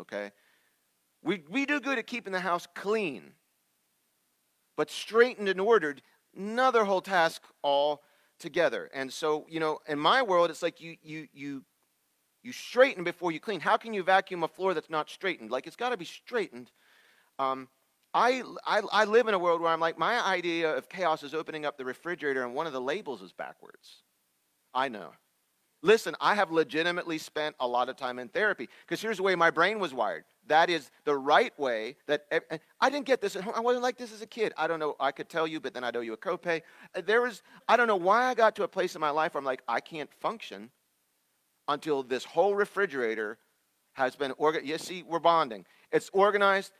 okay? 0.00 0.32
We, 1.22 1.44
we 1.48 1.66
do 1.66 1.78
good 1.78 2.00
at 2.00 2.08
keeping 2.08 2.32
the 2.32 2.40
house 2.40 2.66
clean, 2.74 3.34
but 4.76 4.90
straightened 4.90 5.48
and 5.48 5.60
ordered 5.60 6.02
another 6.36 6.84
whole 6.84 7.00
task 7.00 7.44
all 7.62 8.02
together. 8.40 8.90
And 8.92 9.12
so, 9.12 9.46
you 9.48 9.60
know, 9.60 9.78
in 9.86 10.00
my 10.00 10.20
world, 10.20 10.50
it's 10.50 10.64
like 10.64 10.80
you 10.80 10.96
you 11.00 11.28
you 11.32 11.64
you 12.42 12.50
straighten 12.50 13.04
before 13.04 13.30
you 13.30 13.38
clean. 13.38 13.60
How 13.60 13.76
can 13.76 13.94
you 13.94 14.02
vacuum 14.02 14.42
a 14.42 14.48
floor 14.48 14.74
that's 14.74 14.90
not 14.90 15.08
straightened? 15.10 15.52
Like 15.52 15.68
it's 15.68 15.76
got 15.76 15.90
to 15.90 15.96
be 15.96 16.06
straightened. 16.06 16.72
Um, 17.38 17.68
I, 18.14 18.42
I, 18.64 18.80
I 18.92 19.04
live 19.04 19.26
in 19.26 19.34
a 19.34 19.38
world 19.38 19.60
where 19.60 19.72
I'm 19.72 19.80
like, 19.80 19.98
my 19.98 20.24
idea 20.24 20.74
of 20.74 20.88
chaos 20.88 21.24
is 21.24 21.34
opening 21.34 21.66
up 21.66 21.76
the 21.76 21.84
refrigerator 21.84 22.44
and 22.44 22.54
one 22.54 22.66
of 22.66 22.72
the 22.72 22.80
labels 22.80 23.20
is 23.20 23.32
backwards. 23.32 24.02
I 24.72 24.88
know. 24.88 25.10
Listen, 25.82 26.14
I 26.20 26.34
have 26.34 26.50
legitimately 26.50 27.18
spent 27.18 27.56
a 27.60 27.68
lot 27.68 27.88
of 27.88 27.96
time 27.96 28.18
in 28.18 28.28
therapy 28.28 28.68
because 28.86 29.02
here's 29.02 29.18
the 29.18 29.22
way 29.22 29.34
my 29.34 29.50
brain 29.50 29.78
was 29.78 29.92
wired. 29.92 30.24
That 30.46 30.70
is 30.70 30.90
the 31.04 31.14
right 31.14 31.52
way 31.58 31.96
that 32.06 32.24
I 32.80 32.88
didn't 32.88 33.06
get 33.06 33.20
this 33.20 33.36
at 33.36 33.42
home. 33.42 33.54
I 33.56 33.60
wasn't 33.60 33.82
like 33.82 33.98
this 33.98 34.12
as 34.12 34.22
a 34.22 34.26
kid. 34.26 34.52
I 34.56 34.66
don't 34.66 34.78
know. 34.78 34.94
I 35.00 35.10
could 35.10 35.28
tell 35.28 35.46
you, 35.46 35.60
but 35.60 35.74
then 35.74 35.84
I'd 35.84 35.96
owe 35.96 36.00
you 36.00 36.12
a 36.12 36.16
copay. 36.16 36.62
Uh, 36.94 37.02
there 37.04 37.20
was, 37.20 37.42
I 37.68 37.76
don't 37.76 37.88
know 37.88 37.96
why 37.96 38.24
I 38.24 38.34
got 38.34 38.56
to 38.56 38.62
a 38.62 38.68
place 38.68 38.94
in 38.94 39.00
my 39.00 39.10
life 39.10 39.34
where 39.34 39.40
I'm 39.40 39.44
like, 39.44 39.62
I 39.68 39.80
can't 39.80 40.12
function 40.20 40.70
until 41.68 42.02
this 42.02 42.24
whole 42.24 42.54
refrigerator 42.54 43.38
has 43.94 44.16
been 44.16 44.32
organized. 44.38 44.68
You 44.68 44.78
see, 44.78 45.02
we're 45.02 45.18
bonding. 45.18 45.66
It's 45.92 46.10
organized. 46.12 46.72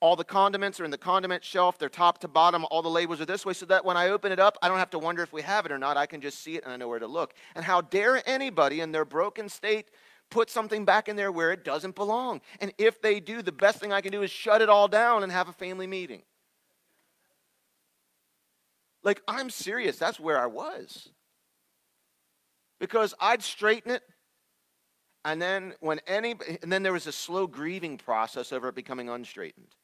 All 0.00 0.14
the 0.14 0.24
condiments 0.24 0.78
are 0.78 0.84
in 0.84 0.90
the 0.90 0.98
condiment 0.98 1.42
shelf. 1.42 1.78
They're 1.78 1.88
top 1.88 2.18
to 2.18 2.28
bottom. 2.28 2.64
All 2.70 2.82
the 2.82 2.88
labels 2.88 3.20
are 3.20 3.26
this 3.26 3.44
way 3.44 3.52
so 3.52 3.66
that 3.66 3.84
when 3.84 3.96
I 3.96 4.10
open 4.10 4.30
it 4.30 4.38
up, 4.38 4.56
I 4.62 4.68
don't 4.68 4.78
have 4.78 4.90
to 4.90 4.98
wonder 4.98 5.22
if 5.22 5.32
we 5.32 5.42
have 5.42 5.66
it 5.66 5.72
or 5.72 5.78
not. 5.78 5.96
I 5.96 6.06
can 6.06 6.20
just 6.20 6.40
see 6.40 6.56
it 6.56 6.64
and 6.64 6.72
I 6.72 6.76
know 6.76 6.88
where 6.88 7.00
to 7.00 7.06
look. 7.06 7.34
And 7.56 7.64
how 7.64 7.80
dare 7.80 8.22
anybody 8.28 8.80
in 8.80 8.92
their 8.92 9.04
broken 9.04 9.48
state 9.48 9.90
put 10.30 10.50
something 10.50 10.84
back 10.84 11.08
in 11.08 11.16
there 11.16 11.32
where 11.32 11.50
it 11.50 11.64
doesn't 11.64 11.96
belong? 11.96 12.40
And 12.60 12.72
if 12.78 13.02
they 13.02 13.18
do, 13.18 13.42
the 13.42 13.50
best 13.50 13.80
thing 13.80 13.92
I 13.92 14.00
can 14.00 14.12
do 14.12 14.22
is 14.22 14.30
shut 14.30 14.62
it 14.62 14.68
all 14.68 14.86
down 14.86 15.24
and 15.24 15.32
have 15.32 15.48
a 15.48 15.52
family 15.52 15.88
meeting. 15.88 16.22
Like, 19.02 19.20
I'm 19.26 19.50
serious. 19.50 19.98
That's 19.98 20.20
where 20.20 20.38
I 20.38 20.46
was. 20.46 21.08
Because 22.78 23.14
I'd 23.20 23.42
straighten 23.42 23.90
it 23.90 24.02
and 25.24 25.42
then 25.42 25.74
when 25.80 26.00
any 26.06 26.36
and 26.62 26.72
then 26.72 26.84
there 26.84 26.92
was 26.92 27.08
a 27.08 27.12
slow 27.12 27.48
grieving 27.48 27.98
process 27.98 28.52
over 28.52 28.68
it 28.68 28.76
becoming 28.76 29.08
unstraightened 29.08 29.74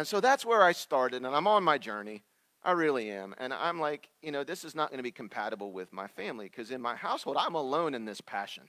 and 0.00 0.08
so 0.08 0.18
that's 0.18 0.46
where 0.46 0.62
I 0.62 0.72
started, 0.72 1.26
and 1.26 1.36
I'm 1.36 1.46
on 1.46 1.62
my 1.62 1.76
journey. 1.76 2.24
I 2.64 2.72
really 2.72 3.10
am. 3.10 3.34
And 3.36 3.52
I'm 3.52 3.78
like, 3.78 4.08
you 4.22 4.32
know, 4.32 4.44
this 4.44 4.64
is 4.64 4.74
not 4.74 4.88
going 4.88 4.96
to 4.96 5.02
be 5.02 5.10
compatible 5.10 5.72
with 5.72 5.92
my 5.92 6.06
family 6.06 6.46
because 6.46 6.70
in 6.70 6.80
my 6.80 6.96
household, 6.96 7.36
I'm 7.38 7.54
alone 7.54 7.92
in 7.92 8.06
this 8.06 8.22
passion. 8.22 8.62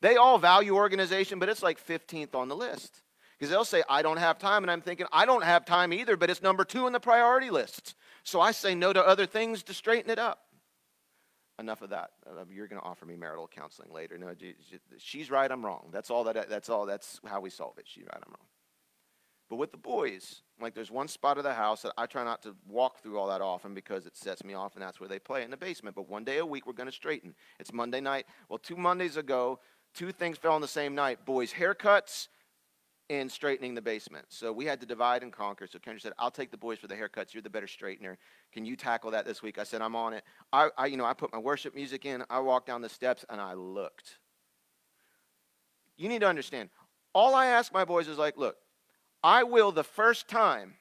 They 0.00 0.16
all 0.16 0.38
value 0.38 0.74
organization, 0.74 1.38
but 1.38 1.50
it's 1.50 1.62
like 1.62 1.86
15th 1.86 2.34
on 2.34 2.48
the 2.48 2.56
list. 2.56 3.02
Because 3.38 3.50
they'll 3.50 3.66
say, 3.66 3.82
I 3.90 4.00
don't 4.00 4.16
have 4.16 4.38
time. 4.38 4.64
And 4.64 4.70
I'm 4.70 4.80
thinking, 4.80 5.04
I 5.12 5.26
don't 5.26 5.44
have 5.44 5.66
time 5.66 5.92
either, 5.92 6.16
but 6.16 6.30
it's 6.30 6.40
number 6.40 6.64
two 6.64 6.86
in 6.86 6.94
the 6.94 7.00
priority 7.00 7.50
list. 7.50 7.94
So 8.24 8.40
I 8.40 8.52
say 8.52 8.74
no 8.74 8.94
to 8.94 9.06
other 9.06 9.26
things 9.26 9.62
to 9.64 9.74
straighten 9.74 10.10
it 10.10 10.18
up. 10.18 10.44
Enough 11.58 11.82
of 11.82 11.90
that. 11.90 12.12
Uh, 12.26 12.44
you're 12.50 12.68
going 12.68 12.80
to 12.80 12.88
offer 12.88 13.04
me 13.04 13.16
marital 13.16 13.50
counseling 13.54 13.92
later. 13.92 14.16
No, 14.16 14.32
she's 14.96 15.30
right, 15.30 15.52
I'm 15.52 15.62
wrong. 15.62 15.90
That's 15.92 16.08
all 16.08 16.24
that, 16.24 16.48
that's 16.48 16.70
all, 16.70 16.86
that's 16.86 17.20
how 17.26 17.42
we 17.42 17.50
solve 17.50 17.76
it. 17.76 17.84
She's 17.86 18.04
right, 18.04 18.22
I'm 18.24 18.30
wrong. 18.30 18.46
But 19.52 19.58
with 19.58 19.70
the 19.70 19.76
boys, 19.76 20.40
like 20.62 20.74
there's 20.74 20.90
one 20.90 21.08
spot 21.08 21.36
of 21.36 21.44
the 21.44 21.52
house 21.52 21.82
that 21.82 21.92
I 21.98 22.06
try 22.06 22.24
not 22.24 22.40
to 22.44 22.56
walk 22.66 23.02
through 23.02 23.18
all 23.18 23.28
that 23.28 23.42
often 23.42 23.74
because 23.74 24.06
it 24.06 24.16
sets 24.16 24.42
me 24.44 24.54
off, 24.54 24.76
and 24.76 24.82
that's 24.82 24.98
where 24.98 25.10
they 25.10 25.18
play 25.18 25.42
in 25.42 25.50
the 25.50 25.58
basement. 25.58 25.94
But 25.94 26.08
one 26.08 26.24
day 26.24 26.38
a 26.38 26.46
week, 26.46 26.66
we're 26.66 26.72
going 26.72 26.88
to 26.88 26.90
straighten. 26.90 27.34
It's 27.60 27.70
Monday 27.70 28.00
night. 28.00 28.24
Well, 28.48 28.58
two 28.58 28.78
Mondays 28.78 29.18
ago, 29.18 29.60
two 29.92 30.10
things 30.10 30.38
fell 30.38 30.54
on 30.54 30.62
the 30.62 30.66
same 30.66 30.94
night 30.94 31.26
boys' 31.26 31.52
haircuts 31.52 32.28
and 33.10 33.30
straightening 33.30 33.74
the 33.74 33.82
basement. 33.82 34.24
So 34.30 34.54
we 34.54 34.64
had 34.64 34.80
to 34.80 34.86
divide 34.86 35.22
and 35.22 35.30
conquer. 35.30 35.66
So 35.66 35.78
Kendra 35.78 36.00
said, 36.00 36.14
I'll 36.18 36.30
take 36.30 36.50
the 36.50 36.56
boys 36.56 36.78
for 36.78 36.86
the 36.86 36.94
haircuts. 36.94 37.34
You're 37.34 37.42
the 37.42 37.50
better 37.50 37.66
straightener. 37.66 38.16
Can 38.54 38.64
you 38.64 38.74
tackle 38.74 39.10
that 39.10 39.26
this 39.26 39.42
week? 39.42 39.58
I 39.58 39.64
said, 39.64 39.82
I'm 39.82 39.94
on 39.94 40.14
it. 40.14 40.24
I, 40.54 40.70
I 40.78 40.86
you 40.86 40.96
know, 40.96 41.04
I 41.04 41.12
put 41.12 41.30
my 41.30 41.38
worship 41.38 41.74
music 41.74 42.06
in. 42.06 42.24
I 42.30 42.40
walked 42.40 42.68
down 42.68 42.80
the 42.80 42.88
steps 42.88 43.26
and 43.28 43.38
I 43.38 43.52
looked. 43.52 44.16
You 45.98 46.08
need 46.08 46.20
to 46.20 46.26
understand. 46.26 46.70
All 47.12 47.34
I 47.34 47.48
ask 47.48 47.70
my 47.70 47.84
boys 47.84 48.08
is 48.08 48.16
like, 48.16 48.38
look, 48.38 48.56
I 49.22 49.44
will, 49.44 49.72
the 49.72 49.84
first 49.84 50.28
time 50.28 50.74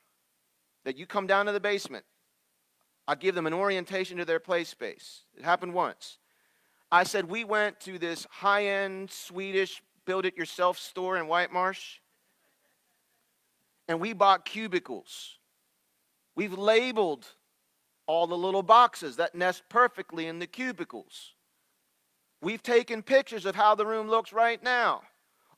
that 0.83 0.97
you 0.97 1.05
come 1.05 1.27
down 1.27 1.45
to 1.45 1.51
the 1.51 1.59
basement, 1.59 2.05
I 3.07 3.15
give 3.15 3.35
them 3.35 3.47
an 3.47 3.53
orientation 3.53 4.17
to 4.17 4.25
their 4.25 4.39
play 4.39 4.63
space. 4.63 5.21
It 5.37 5.43
happened 5.43 5.73
once. 5.73 6.17
I 6.91 7.03
said, 7.03 7.29
We 7.29 7.43
went 7.43 7.79
to 7.81 7.97
this 7.99 8.25
high 8.29 8.65
end 8.65 9.11
Swedish 9.11 9.81
build 10.05 10.25
it 10.25 10.37
yourself 10.37 10.77
store 10.77 11.17
in 11.17 11.27
White 11.27 11.53
Marsh, 11.53 11.99
and 13.87 13.99
we 13.99 14.13
bought 14.13 14.45
cubicles. 14.45 15.37
We've 16.35 16.57
labeled 16.57 17.27
all 18.07 18.27
the 18.27 18.37
little 18.37 18.63
boxes 18.63 19.17
that 19.17 19.35
nest 19.35 19.63
perfectly 19.69 20.27
in 20.27 20.39
the 20.39 20.47
cubicles. 20.47 21.33
We've 22.41 22.63
taken 22.63 23.03
pictures 23.03 23.45
of 23.45 23.55
how 23.55 23.75
the 23.75 23.85
room 23.85 24.09
looks 24.09 24.33
right 24.33 24.61
now. 24.61 25.03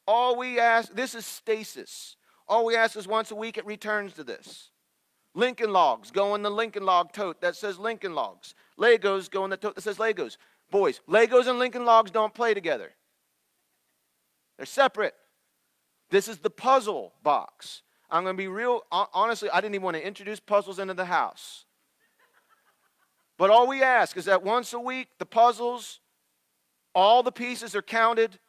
All 0.05 0.37
we 0.37 0.59
ask, 0.59 0.93
this 0.93 1.15
is 1.15 1.25
stasis. 1.25 2.17
All 2.47 2.65
we 2.65 2.75
ask 2.75 2.97
is 2.97 3.07
once 3.07 3.31
a 3.31 3.35
week 3.35 3.57
it 3.57 3.65
returns 3.65 4.13
to 4.13 4.23
this. 4.23 4.69
Lincoln 5.33 5.71
logs 5.71 6.11
go 6.11 6.35
in 6.35 6.43
the 6.43 6.51
Lincoln 6.51 6.83
log 6.83 7.11
tote 7.11 7.41
that 7.41 7.55
says 7.55 7.79
Lincoln 7.79 8.13
logs. 8.13 8.53
Legos 8.79 9.29
go 9.29 9.43
in 9.43 9.49
the 9.49 9.57
tote 9.57 9.75
that 9.75 9.81
says 9.81 9.97
Legos. 9.97 10.37
Boys, 10.69 11.01
Legos 11.07 11.47
and 11.47 11.59
Lincoln 11.59 11.85
logs 11.85 12.11
don't 12.11 12.33
play 12.33 12.53
together. 12.53 12.91
They're 14.57 14.65
separate. 14.65 15.15
This 16.11 16.27
is 16.27 16.37
the 16.37 16.49
puzzle 16.49 17.13
box. 17.23 17.81
I'm 18.11 18.23
going 18.23 18.35
to 18.35 18.41
be 18.41 18.47
real 18.47 18.81
honestly, 18.91 19.49
I 19.49 19.61
didn't 19.61 19.75
even 19.75 19.85
want 19.85 19.97
to 19.97 20.05
introduce 20.05 20.39
puzzles 20.39 20.77
into 20.77 20.93
the 20.93 21.05
house. 21.05 21.65
But 23.39 23.49
all 23.49 23.67
we 23.67 23.81
ask 23.81 24.15
is 24.17 24.25
that 24.25 24.43
once 24.43 24.73
a 24.73 24.79
week 24.79 25.07
the 25.17 25.25
puzzles 25.25 25.99
all 26.95 27.23
the 27.23 27.31
pieces 27.31 27.75
are 27.75 27.81
counted. 27.81 28.39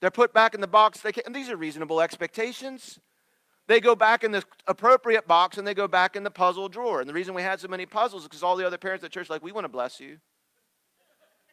They're 0.00 0.10
put 0.10 0.32
back 0.32 0.54
in 0.54 0.60
the 0.60 0.66
box. 0.66 1.00
They 1.00 1.12
can, 1.12 1.24
and 1.26 1.34
these 1.34 1.48
are 1.48 1.56
reasonable 1.56 2.00
expectations. 2.00 2.98
They 3.68 3.80
go 3.80 3.96
back 3.96 4.22
in 4.22 4.30
the 4.30 4.44
appropriate 4.66 5.26
box 5.26 5.58
and 5.58 5.66
they 5.66 5.74
go 5.74 5.88
back 5.88 6.14
in 6.14 6.22
the 6.22 6.30
puzzle 6.30 6.68
drawer. 6.68 7.00
And 7.00 7.08
the 7.08 7.14
reason 7.14 7.34
we 7.34 7.42
had 7.42 7.60
so 7.60 7.68
many 7.68 7.84
puzzles 7.84 8.22
is 8.22 8.28
because 8.28 8.42
all 8.42 8.56
the 8.56 8.66
other 8.66 8.78
parents 8.78 9.04
at 9.04 9.10
church 9.10 9.28
like, 9.28 9.42
we 9.42 9.52
want 9.52 9.64
to 9.64 9.68
bless 9.68 9.98
you. 10.00 10.18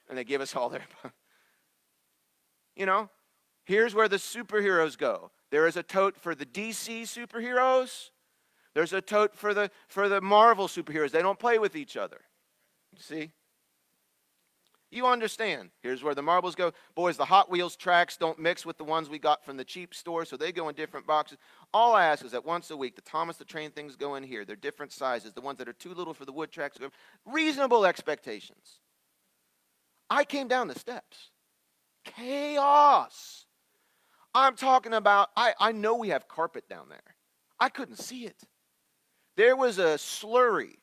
And 0.10 0.18
they 0.18 0.24
give 0.24 0.42
us 0.42 0.56
all 0.56 0.70
their. 0.70 0.84
you 2.76 2.86
know, 2.86 3.10
here's 3.66 3.96
where 3.96 4.08
the 4.08 4.18
superheroes 4.18 4.98
go. 4.98 5.32
There 5.50 5.66
is 5.66 5.76
a 5.76 5.84
tote 5.84 6.18
for 6.20 6.36
the 6.36 6.46
DC 6.46 7.04
superheroes. 7.04 8.10
There's 8.74 8.94
a 8.94 9.02
tote 9.02 9.36
for 9.36 9.54
the 9.54 9.70
for 9.88 10.10
the 10.10 10.20
Marvel 10.20 10.68
superheroes. 10.68 11.12
They 11.12 11.22
don't 11.22 11.40
play 11.40 11.60
with 11.60 11.76
each 11.76 11.96
other. 11.96 12.22
See? 12.98 13.32
You 14.94 15.08
understand. 15.08 15.72
Here's 15.82 16.04
where 16.04 16.14
the 16.14 16.22
marbles 16.22 16.54
go. 16.54 16.72
Boys, 16.94 17.18
the 17.18 17.26
Hot 17.26 17.50
Wheels 17.50 17.76
tracks 17.76 18.16
don't 18.16 18.38
mix 18.38 18.64
with 18.64 18.78
the 18.78 18.84
ones 18.84 19.10
we 19.10 19.18
got 19.18 19.44
from 19.44 19.58
the 19.58 19.64
cheap 19.64 19.96
store, 19.96 20.24
so 20.24 20.38
they 20.38 20.52
go 20.52 20.70
in 20.70 20.76
different 20.76 21.08
boxes. 21.08 21.40
All 21.74 21.96
I 21.96 22.06
ask 22.06 22.24
is 22.24 22.32
that 22.34 22.46
once 22.46 22.70
a 22.70 22.78
week, 22.78 22.96
the 22.96 23.02
Thomas 23.02 23.38
the 23.38 23.44
Train 23.44 23.72
things 23.72 23.96
go 23.96 24.14
in 24.14 24.22
here. 24.22 24.46
They're 24.46 24.56
different 24.56 24.92
sizes. 24.92 25.34
The 25.34 25.42
ones 25.42 25.58
that 25.58 25.68
are 25.68 25.74
too 25.74 25.96
little 25.96 26.14
for 26.14 26.26
the 26.26 26.32
wood 26.32 26.52
tracks 26.52 26.78
go. 26.78 26.92
Reasonable 27.26 27.88
expectations. 27.88 28.82
I 30.12 30.26
came 30.26 30.48
down 30.48 30.68
the 30.68 30.78
steps. 30.78 31.32
Chaos. 32.06 33.48
I'm 34.36 34.56
talking 34.56 34.94
about, 34.94 35.30
I, 35.36 35.54
I 35.60 35.72
know 35.72 35.96
we 35.96 36.10
have 36.10 36.28
carpet 36.28 36.70
down 36.70 36.90
there. 36.90 37.16
I 37.60 37.70
couldn't 37.70 37.98
see 37.98 38.26
it. 38.26 38.44
There 39.38 39.56
was 39.56 39.80
a 39.80 39.96
slurry 39.96 40.76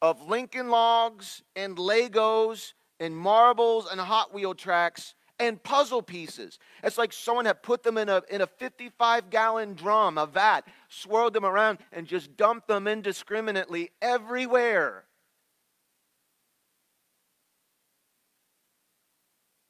of 0.00 0.26
Lincoln 0.26 0.70
logs 0.70 1.42
and 1.54 1.76
Legos 1.76 2.72
and 3.00 3.16
marbles 3.16 3.88
and 3.90 4.00
Hot 4.00 4.32
Wheel 4.32 4.54
tracks 4.54 5.14
and 5.38 5.62
puzzle 5.62 6.02
pieces. 6.02 6.58
It's 6.82 6.98
like 6.98 7.12
someone 7.12 7.44
had 7.44 7.62
put 7.62 7.82
them 7.82 7.96
in 7.96 8.08
a, 8.08 8.22
in 8.30 8.40
a 8.40 8.46
55 8.46 9.30
gallon 9.30 9.74
drum, 9.74 10.18
a 10.18 10.26
vat, 10.26 10.66
swirled 10.88 11.34
them 11.34 11.44
around, 11.44 11.78
and 11.92 12.06
just 12.06 12.36
dumped 12.36 12.68
them 12.68 12.88
indiscriminately 12.88 13.90
everywhere. 14.02 15.04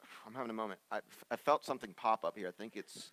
I'm 0.27 0.35
having 0.35 0.51
a 0.51 0.55
moment. 0.55 0.81
I, 0.91 1.01
I 1.31 1.37
felt 1.37 1.65
something 1.65 1.93
pop 1.95 2.25
up 2.25 2.37
here. 2.37 2.49
I 2.49 2.53
think 2.53 2.77
it's 2.77 3.13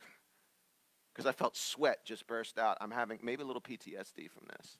because 1.14 1.26
I 1.26 1.32
felt 1.32 1.56
sweat 1.56 2.04
just 2.04 2.26
burst 2.26 2.58
out. 2.58 2.78
I'm 2.80 2.90
having 2.90 3.18
maybe 3.22 3.42
a 3.42 3.46
little 3.46 3.62
PTSD 3.62 4.30
from 4.30 4.44
this. 4.56 4.78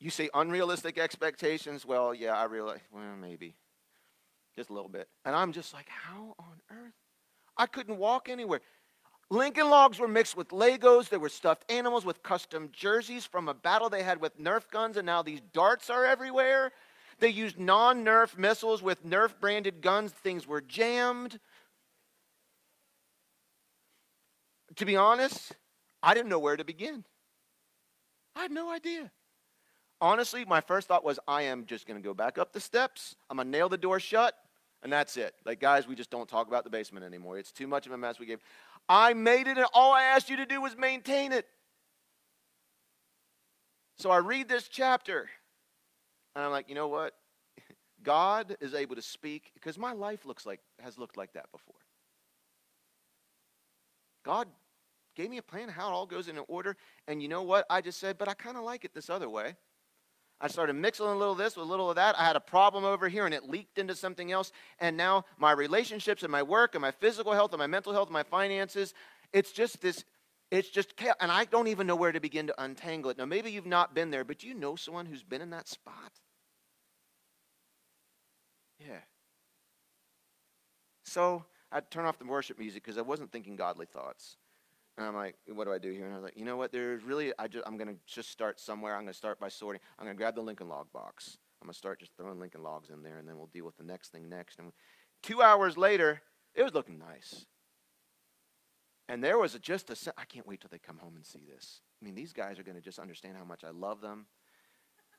You 0.00 0.10
say 0.10 0.30
unrealistic 0.32 0.98
expectations. 0.98 1.84
Well, 1.84 2.14
yeah, 2.14 2.36
I 2.36 2.44
realize, 2.44 2.80
well, 2.92 3.16
maybe. 3.20 3.56
Just 4.54 4.70
a 4.70 4.72
little 4.72 4.88
bit. 4.88 5.08
And 5.24 5.34
I'm 5.34 5.52
just 5.52 5.74
like, 5.74 5.88
how 5.88 6.34
on 6.38 6.60
earth? 6.70 6.94
I 7.56 7.66
couldn't 7.66 7.98
walk 7.98 8.28
anywhere. 8.28 8.60
Lincoln 9.30 9.68
logs 9.68 9.98
were 9.98 10.08
mixed 10.08 10.36
with 10.36 10.48
Legos. 10.48 11.08
There 11.08 11.18
were 11.18 11.28
stuffed 11.28 11.70
animals 11.70 12.04
with 12.04 12.22
custom 12.22 12.70
jerseys 12.72 13.26
from 13.26 13.48
a 13.48 13.54
battle 13.54 13.90
they 13.90 14.02
had 14.02 14.20
with 14.20 14.40
Nerf 14.40 14.70
guns, 14.70 14.96
and 14.96 15.04
now 15.04 15.22
these 15.22 15.40
darts 15.52 15.90
are 15.90 16.04
everywhere. 16.04 16.72
They 17.18 17.28
used 17.28 17.58
non 17.58 18.04
Nerf 18.04 18.38
missiles 18.38 18.82
with 18.82 19.04
Nerf 19.04 19.38
branded 19.40 19.82
guns. 19.82 20.12
Things 20.12 20.46
were 20.46 20.60
jammed. 20.60 21.40
To 24.76 24.86
be 24.86 24.96
honest, 24.96 25.52
I 26.02 26.14
didn't 26.14 26.30
know 26.30 26.38
where 26.38 26.56
to 26.56 26.64
begin. 26.64 27.04
I 28.36 28.42
had 28.42 28.52
no 28.52 28.70
idea 28.70 29.10
honestly, 30.00 30.44
my 30.44 30.60
first 30.60 30.88
thought 30.88 31.04
was, 31.04 31.18
I 31.26 31.42
am 31.42 31.64
just 31.66 31.86
going 31.86 32.00
to 32.00 32.06
go 32.06 32.14
back 32.14 32.38
up 32.38 32.52
the 32.52 32.60
steps. 32.60 33.16
I'm 33.30 33.36
going 33.36 33.46
to 33.46 33.50
nail 33.50 33.68
the 33.68 33.78
door 33.78 34.00
shut, 34.00 34.34
and 34.82 34.92
that's 34.92 35.16
it. 35.16 35.34
Like, 35.44 35.60
guys, 35.60 35.86
we 35.86 35.94
just 35.94 36.10
don't 36.10 36.28
talk 36.28 36.48
about 36.48 36.64
the 36.64 36.70
basement 36.70 37.04
anymore. 37.04 37.38
It's 37.38 37.52
too 37.52 37.66
much 37.66 37.86
of 37.86 37.92
a 37.92 37.98
mess 37.98 38.18
we 38.18 38.26
gave. 38.26 38.40
I 38.88 39.14
made 39.14 39.46
it, 39.46 39.56
and 39.56 39.66
all 39.72 39.92
I 39.92 40.04
asked 40.04 40.30
you 40.30 40.36
to 40.36 40.46
do 40.46 40.60
was 40.60 40.76
maintain 40.76 41.32
it. 41.32 41.46
So 43.98 44.10
I 44.10 44.18
read 44.18 44.48
this 44.48 44.68
chapter, 44.68 45.28
and 46.34 46.44
I'm 46.44 46.52
like, 46.52 46.68
you 46.68 46.74
know 46.74 46.88
what? 46.88 47.14
God 48.02 48.56
is 48.60 48.74
able 48.74 48.94
to 48.94 49.02
speak 49.02 49.50
because 49.54 49.76
my 49.76 49.92
life 49.92 50.24
looks 50.24 50.46
like 50.46 50.60
has 50.80 50.98
looked 50.98 51.16
like 51.16 51.32
that 51.32 51.50
before. 51.50 51.74
God 54.24 54.46
gave 55.16 55.30
me 55.30 55.38
a 55.38 55.42
plan 55.42 55.68
how 55.68 55.88
it 55.88 55.92
all 55.92 56.06
goes 56.06 56.28
in 56.28 56.38
order, 56.46 56.76
and 57.08 57.20
you 57.20 57.28
know 57.28 57.42
what? 57.42 57.66
I 57.68 57.80
just 57.80 57.98
said, 57.98 58.18
but 58.18 58.28
I 58.28 58.34
kind 58.34 58.56
of 58.56 58.62
like 58.62 58.84
it 58.84 58.94
this 58.94 59.10
other 59.10 59.28
way. 59.28 59.56
I 60.40 60.46
started 60.46 60.74
mixing 60.74 61.06
a 61.06 61.14
little 61.14 61.32
of 61.32 61.38
this 61.38 61.56
with 61.56 61.66
a 61.66 61.68
little 61.68 61.90
of 61.90 61.96
that. 61.96 62.18
I 62.18 62.24
had 62.24 62.36
a 62.36 62.40
problem 62.40 62.84
over 62.84 63.08
here 63.08 63.26
and 63.26 63.34
it 63.34 63.48
leaked 63.48 63.78
into 63.78 63.96
something 63.96 64.30
else. 64.30 64.52
And 64.78 64.96
now 64.96 65.24
my 65.36 65.50
relationships 65.50 66.22
and 66.22 66.30
my 66.30 66.44
work 66.44 66.74
and 66.74 66.82
my 66.82 66.92
physical 66.92 67.32
health 67.32 67.52
and 67.52 67.58
my 67.58 67.66
mental 67.66 67.92
health 67.92 68.08
and 68.08 68.14
my 68.14 68.22
finances, 68.22 68.94
It's 69.32 69.50
just 69.50 69.80
this, 69.80 70.04
it's 70.50 70.68
just 70.68 70.96
chaos. 70.96 71.16
And 71.20 71.32
I 71.32 71.44
don't 71.44 71.66
even 71.66 71.86
know 71.86 71.96
where 71.96 72.12
to 72.12 72.20
begin 72.20 72.46
to 72.46 72.62
untangle 72.62 73.10
it. 73.10 73.18
Now, 73.18 73.24
maybe 73.24 73.50
you've 73.50 73.66
not 73.66 73.94
been 73.94 74.10
there, 74.10 74.24
but 74.24 74.38
do 74.38 74.46
you 74.46 74.54
know 74.54 74.76
someone 74.76 75.06
who's 75.06 75.24
been 75.24 75.42
in 75.42 75.50
that 75.50 75.68
spot? 75.68 76.12
Yeah. 78.78 79.00
So 81.04 81.44
I'd 81.72 81.90
turn 81.90 82.04
off 82.04 82.18
the 82.18 82.26
worship 82.26 82.58
music 82.58 82.84
because 82.84 82.98
I 82.98 83.02
wasn't 83.02 83.32
thinking 83.32 83.56
godly 83.56 83.86
thoughts. 83.86 84.36
And 84.98 85.06
I'm 85.06 85.14
like, 85.14 85.36
what 85.46 85.64
do 85.64 85.72
I 85.72 85.78
do 85.78 85.92
here? 85.92 86.06
And 86.06 86.12
I 86.12 86.16
was 86.16 86.24
like, 86.24 86.36
you 86.36 86.44
know 86.44 86.56
what? 86.56 86.72
There's 86.72 87.04
really, 87.04 87.32
I 87.38 87.46
just, 87.46 87.64
I'm 87.68 87.76
going 87.76 87.88
to 87.88 87.96
just 88.04 88.30
start 88.30 88.58
somewhere. 88.58 88.94
I'm 88.94 89.02
going 89.02 89.12
to 89.12 89.16
start 89.16 89.38
by 89.38 89.48
sorting. 89.48 89.80
I'm 89.96 90.04
going 90.04 90.16
to 90.16 90.18
grab 90.18 90.34
the 90.34 90.40
Lincoln 90.40 90.68
log 90.68 90.92
box. 90.92 91.38
I'm 91.62 91.66
going 91.66 91.72
to 91.72 91.78
start 91.78 92.00
just 92.00 92.10
throwing 92.16 92.40
Lincoln 92.40 92.64
logs 92.64 92.90
in 92.90 93.04
there, 93.04 93.16
and 93.18 93.28
then 93.28 93.36
we'll 93.36 93.46
deal 93.46 93.64
with 93.64 93.76
the 93.76 93.84
next 93.84 94.10
thing 94.10 94.28
next. 94.28 94.58
And 94.58 94.72
two 95.22 95.40
hours 95.40 95.76
later, 95.78 96.22
it 96.52 96.64
was 96.64 96.74
looking 96.74 96.98
nice. 96.98 97.46
And 99.08 99.22
there 99.22 99.38
was 99.38 99.54
a, 99.54 99.60
just 99.60 99.88
a, 99.88 100.12
I 100.18 100.24
can't 100.24 100.48
wait 100.48 100.60
till 100.60 100.68
they 100.70 100.78
come 100.78 100.98
home 100.98 101.14
and 101.14 101.24
see 101.24 101.44
this. 101.48 101.80
I 102.02 102.04
mean, 102.04 102.16
these 102.16 102.32
guys 102.32 102.58
are 102.58 102.64
going 102.64 102.76
to 102.76 102.82
just 102.82 102.98
understand 102.98 103.36
how 103.36 103.44
much 103.44 103.62
I 103.62 103.70
love 103.70 104.00
them. 104.00 104.26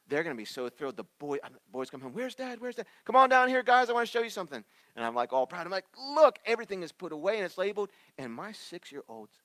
They're 0.09 0.23
going 0.23 0.35
to 0.35 0.37
be 0.37 0.45
so 0.45 0.67
thrilled. 0.67 0.97
The 0.97 1.05
boy, 1.19 1.37
boys 1.71 1.89
come 1.89 2.01
home. 2.01 2.11
Where's 2.13 2.35
dad? 2.35 2.59
Where's 2.59 2.75
dad? 2.75 2.87
Come 3.05 3.15
on 3.15 3.29
down 3.29 3.47
here, 3.47 3.63
guys. 3.63 3.89
I 3.89 3.93
want 3.93 4.07
to 4.07 4.11
show 4.11 4.23
you 4.23 4.29
something. 4.29 4.63
And 4.95 5.05
I'm 5.05 5.15
like 5.15 5.31
all 5.31 5.47
proud. 5.47 5.65
I'm 5.65 5.71
like, 5.71 5.85
look, 5.97 6.39
everything 6.45 6.83
is 6.83 6.91
put 6.91 7.13
away 7.13 7.37
and 7.37 7.45
it's 7.45 7.57
labeled. 7.57 7.91
And 8.17 8.33
my 8.33 8.51
six 8.51 8.91
year 8.91 9.03
olds, 9.07 9.35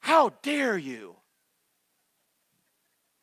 how 0.00 0.30
dare 0.42 0.78
you? 0.78 1.16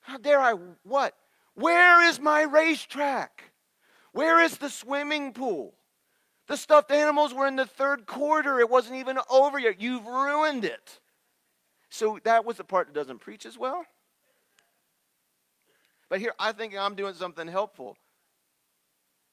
How 0.02 0.18
dare 0.18 0.40
I 0.40 0.54
what? 0.84 1.16
Where 1.56 2.04
is 2.08 2.20
my 2.20 2.42
racetrack? 2.44 3.52
Where 4.12 4.40
is 4.42 4.58
the 4.58 4.70
swimming 4.70 5.34
pool? 5.34 5.76
The 6.48 6.58
stuffed 6.58 6.92
animals 6.92 7.34
were 7.34 7.48
in 7.48 7.56
the 7.56 7.66
third 7.66 8.06
quarter. 8.06 8.60
It 8.60 8.70
wasn't 8.70 8.98
even 8.98 9.18
over 9.30 9.58
yet. 9.58 9.82
You've 9.82 10.06
ruined 10.06 10.66
it. 10.66 11.00
So 11.90 12.20
that 12.24 12.44
was 12.44 12.58
the 12.58 12.64
part 12.64 12.88
that 12.88 12.94
doesn't 12.94 13.20
preach 13.20 13.46
as 13.46 13.58
well. 13.58 13.86
But 16.10 16.20
here, 16.20 16.34
I 16.38 16.52
think 16.52 16.78
I'm 16.78 16.96
doing 16.96 17.14
something 17.14 17.48
helpful. 17.48 17.98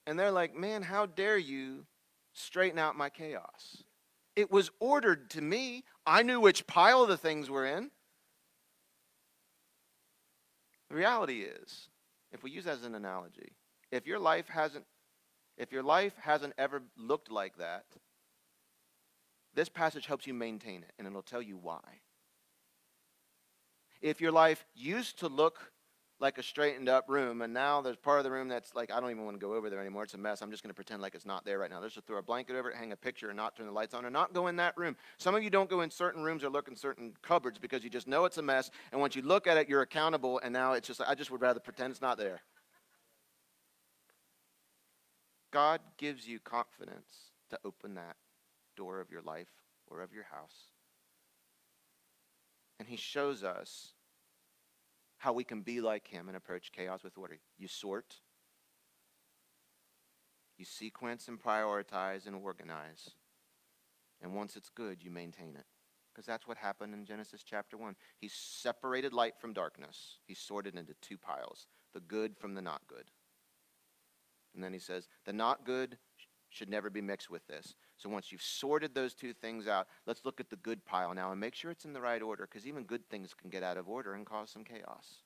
And 0.07 0.19
they're 0.19 0.31
like, 0.31 0.55
man, 0.55 0.83
how 0.83 1.07
dare 1.07 1.37
you 1.37 1.85
straighten 2.33 2.79
out 2.79 2.97
my 2.97 3.11
chaos? 3.11 3.83
It 4.37 4.51
was 4.51 4.71
ordered 4.79 5.31
to 5.31 5.43
me. 5.43 5.85
I 6.11 6.23
knew 6.23 6.41
which 6.41 6.67
pile 6.67 7.07
the 7.07 7.17
things 7.17 7.49
were 7.49 7.65
in. 7.65 7.89
The 10.89 10.97
reality 10.97 11.43
is, 11.43 11.89
if 12.33 12.43
we 12.43 12.51
use 12.51 12.65
that 12.65 12.79
as 12.79 12.85
an 12.85 12.97
analogy, 12.97 13.53
if 13.93 14.09
your 14.09 14.19
life 14.19 14.49
hasn't 14.49 14.87
if 15.57 15.71
your 15.71 15.85
life 15.85 16.15
hasn't 16.21 16.55
ever 16.59 16.83
looked 16.97 17.31
like 17.31 17.59
that, 17.59 17.85
this 19.55 19.69
passage 19.69 20.07
helps 20.07 20.27
you 20.27 20.35
maintain 20.35 20.83
it 20.83 20.91
and 20.99 21.07
it'll 21.07 21.23
tell 21.23 21.43
you 21.43 21.57
why. 21.57 22.01
If 24.01 24.21
your 24.21 24.33
life 24.33 24.67
used 24.75 25.21
to 25.21 25.29
look 25.29 25.71
like 26.21 26.37
a 26.37 26.43
straightened 26.43 26.89
up 26.89 27.09
room, 27.09 27.41
and 27.41 27.53
now 27.53 27.81
there's 27.81 27.97
part 27.97 28.19
of 28.19 28.25
the 28.25 28.31
room 28.31 28.49
that's 28.49 28.75
like, 28.75 28.93
I 28.93 29.01
don't 29.01 29.11
even 29.11 29.25
want 29.25 29.41
to 29.41 29.45
go 29.45 29.55
over 29.55 29.71
there 29.71 29.81
anymore. 29.81 30.03
It's 30.03 30.13
a 30.13 30.19
mess. 30.19 30.43
I'm 30.43 30.51
just 30.51 30.63
going 30.63 30.71
to 30.71 30.75
pretend 30.75 31.01
like 31.01 31.15
it's 31.15 31.25
not 31.25 31.47
there 31.47 31.59
right 31.59 31.71
now. 31.71 31.81
Let's 31.81 31.95
just 31.95 32.07
throw 32.07 32.19
a 32.19 32.23
blanket 32.23 32.57
over 32.57 32.71
it, 32.71 32.77
hang 32.77 32.93
a 32.93 32.97
picture, 32.97 33.29
and 33.29 33.37
not 33.37 33.57
turn 33.57 33.67
the 33.67 33.73
lights 33.73 33.95
on, 33.95 34.05
and 34.05 34.13
not 34.13 34.35
go 34.35 34.47
in 34.47 34.57
that 34.57 34.77
room. 34.77 34.97
Some 35.17 35.35
of 35.35 35.43
you 35.43 35.49
don't 35.49 35.71
go 35.71 35.81
in 35.81 35.91
certain 35.91 36.23
rooms 36.23 36.45
or 36.45 36.51
look 36.51 36.69
in 36.69 36.77
certain 36.77 37.15
cupboards 37.23 37.59
because 37.59 37.83
you 37.83 37.89
just 37.89 38.07
know 38.07 38.27
it's 38.27 38.37
a 38.37 38.43
mess, 38.43 38.71
and 38.93 39.01
once 39.01 39.17
you 39.17 39.23
look 39.23 39.47
at 39.47 39.57
it, 39.57 39.69
you're 39.69 39.81
accountable, 39.81 40.41
and 40.45 40.53
now 40.53 40.75
it's 40.75 40.87
just 40.87 41.01
like, 41.01 41.09
I 41.09 41.15
just 41.15 41.31
would 41.31 41.41
rather 41.41 41.59
pretend 41.59 41.91
it's 41.91 42.03
not 42.03 42.19
there. 42.19 42.43
God 45.51 45.81
gives 45.97 46.29
you 46.29 46.39
confidence 46.39 47.33
to 47.49 47.59
open 47.65 47.95
that 47.95 48.17
door 48.77 49.01
of 49.01 49.11
your 49.11 49.23
life 49.23 49.49
or 49.89 50.03
of 50.03 50.13
your 50.13 50.25
house. 50.25 50.69
And 52.79 52.89
He 52.89 52.97
shows 52.97 53.43
us 53.43 53.95
how 55.21 55.35
we 55.35 55.45
can 55.45 55.61
be 55.61 55.83
like 55.83 56.09
him 56.09 56.29
and 56.29 56.37
approach 56.37 56.73
chaos 56.73 57.05
with 57.05 57.19
order. 57.19 57.39
You 57.59 57.69
sort, 57.69 58.17
you 60.57 60.65
sequence 60.65 61.29
and 61.29 61.39
prioritize 61.39 62.27
and 62.27 62.35
organize. 62.35 63.11
And 64.23 64.35
once 64.35 64.57
it's 64.57 64.71
good, 64.71 65.03
you 65.03 65.11
maintain 65.11 65.57
it. 65.57 65.67
Because 66.11 66.25
that's 66.25 66.49
what 66.49 66.57
happened 66.57 66.95
in 66.95 67.05
Genesis 67.05 67.43
chapter 67.45 67.77
1. 67.77 67.97
He 68.19 68.31
separated 68.33 69.13
light 69.13 69.35
from 69.39 69.53
darkness, 69.53 70.17
he 70.27 70.35
sorted 70.35 70.75
into 70.75 70.95
two 71.03 71.19
piles 71.19 71.67
the 71.93 72.01
good 72.01 72.37
from 72.39 72.55
the 72.55 72.63
not 72.63 72.81
good. 72.87 73.11
And 74.55 74.65
then 74.65 74.73
he 74.73 74.79
says, 74.79 75.09
the 75.27 75.33
not 75.33 75.67
good 75.67 75.99
should 76.49 76.71
never 76.71 76.89
be 76.89 77.03
mixed 77.03 77.31
with 77.31 77.47
this. 77.47 77.75
So 78.01 78.09
once 78.09 78.33
you've 78.33 78.41
sorted 78.41 78.95
those 78.95 79.13
two 79.13 79.35
things 79.35 79.69
out, 79.69 79.87
let's 80.07 80.25
look 80.25 80.41
at 80.41 80.49
the 80.49 80.57
good 80.57 80.87
pile 80.87 81.13
now 81.13 81.33
and 81.33 81.39
make 81.39 81.55
sure 81.55 81.71
it's 81.71 81.85
in 81.85 81.93
the 81.93 82.01
right 82.01 82.23
order 82.23 82.49
because 82.51 82.67
even 82.67 82.85
good 82.85 83.07
things 83.11 83.35
can 83.35 83.51
get 83.51 83.63
out 83.63 83.77
of 83.77 83.91
order 83.91 84.15
and 84.15 84.25
cause 84.25 84.51
some 84.51 84.65
chaos. 84.65 85.23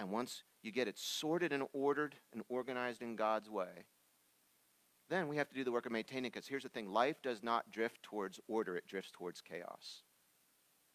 And 0.00 0.10
once 0.10 0.42
you 0.60 0.72
get 0.72 0.88
it 0.88 0.98
sorted 0.98 1.52
and 1.52 1.62
ordered 1.72 2.16
and 2.32 2.42
organized 2.48 3.00
in 3.00 3.14
God's 3.14 3.48
way, 3.48 3.84
then 5.08 5.28
we 5.28 5.36
have 5.36 5.48
to 5.50 5.54
do 5.54 5.62
the 5.62 5.70
work 5.70 5.86
of 5.86 5.92
maintaining 5.92 6.32
because 6.32 6.48
here's 6.48 6.64
the 6.64 6.68
thing 6.68 6.88
life 6.90 7.22
does 7.22 7.44
not 7.44 7.70
drift 7.70 8.02
towards 8.02 8.40
order, 8.48 8.76
it 8.76 8.88
drifts 8.88 9.12
towards 9.12 9.40
chaos. 9.40 10.02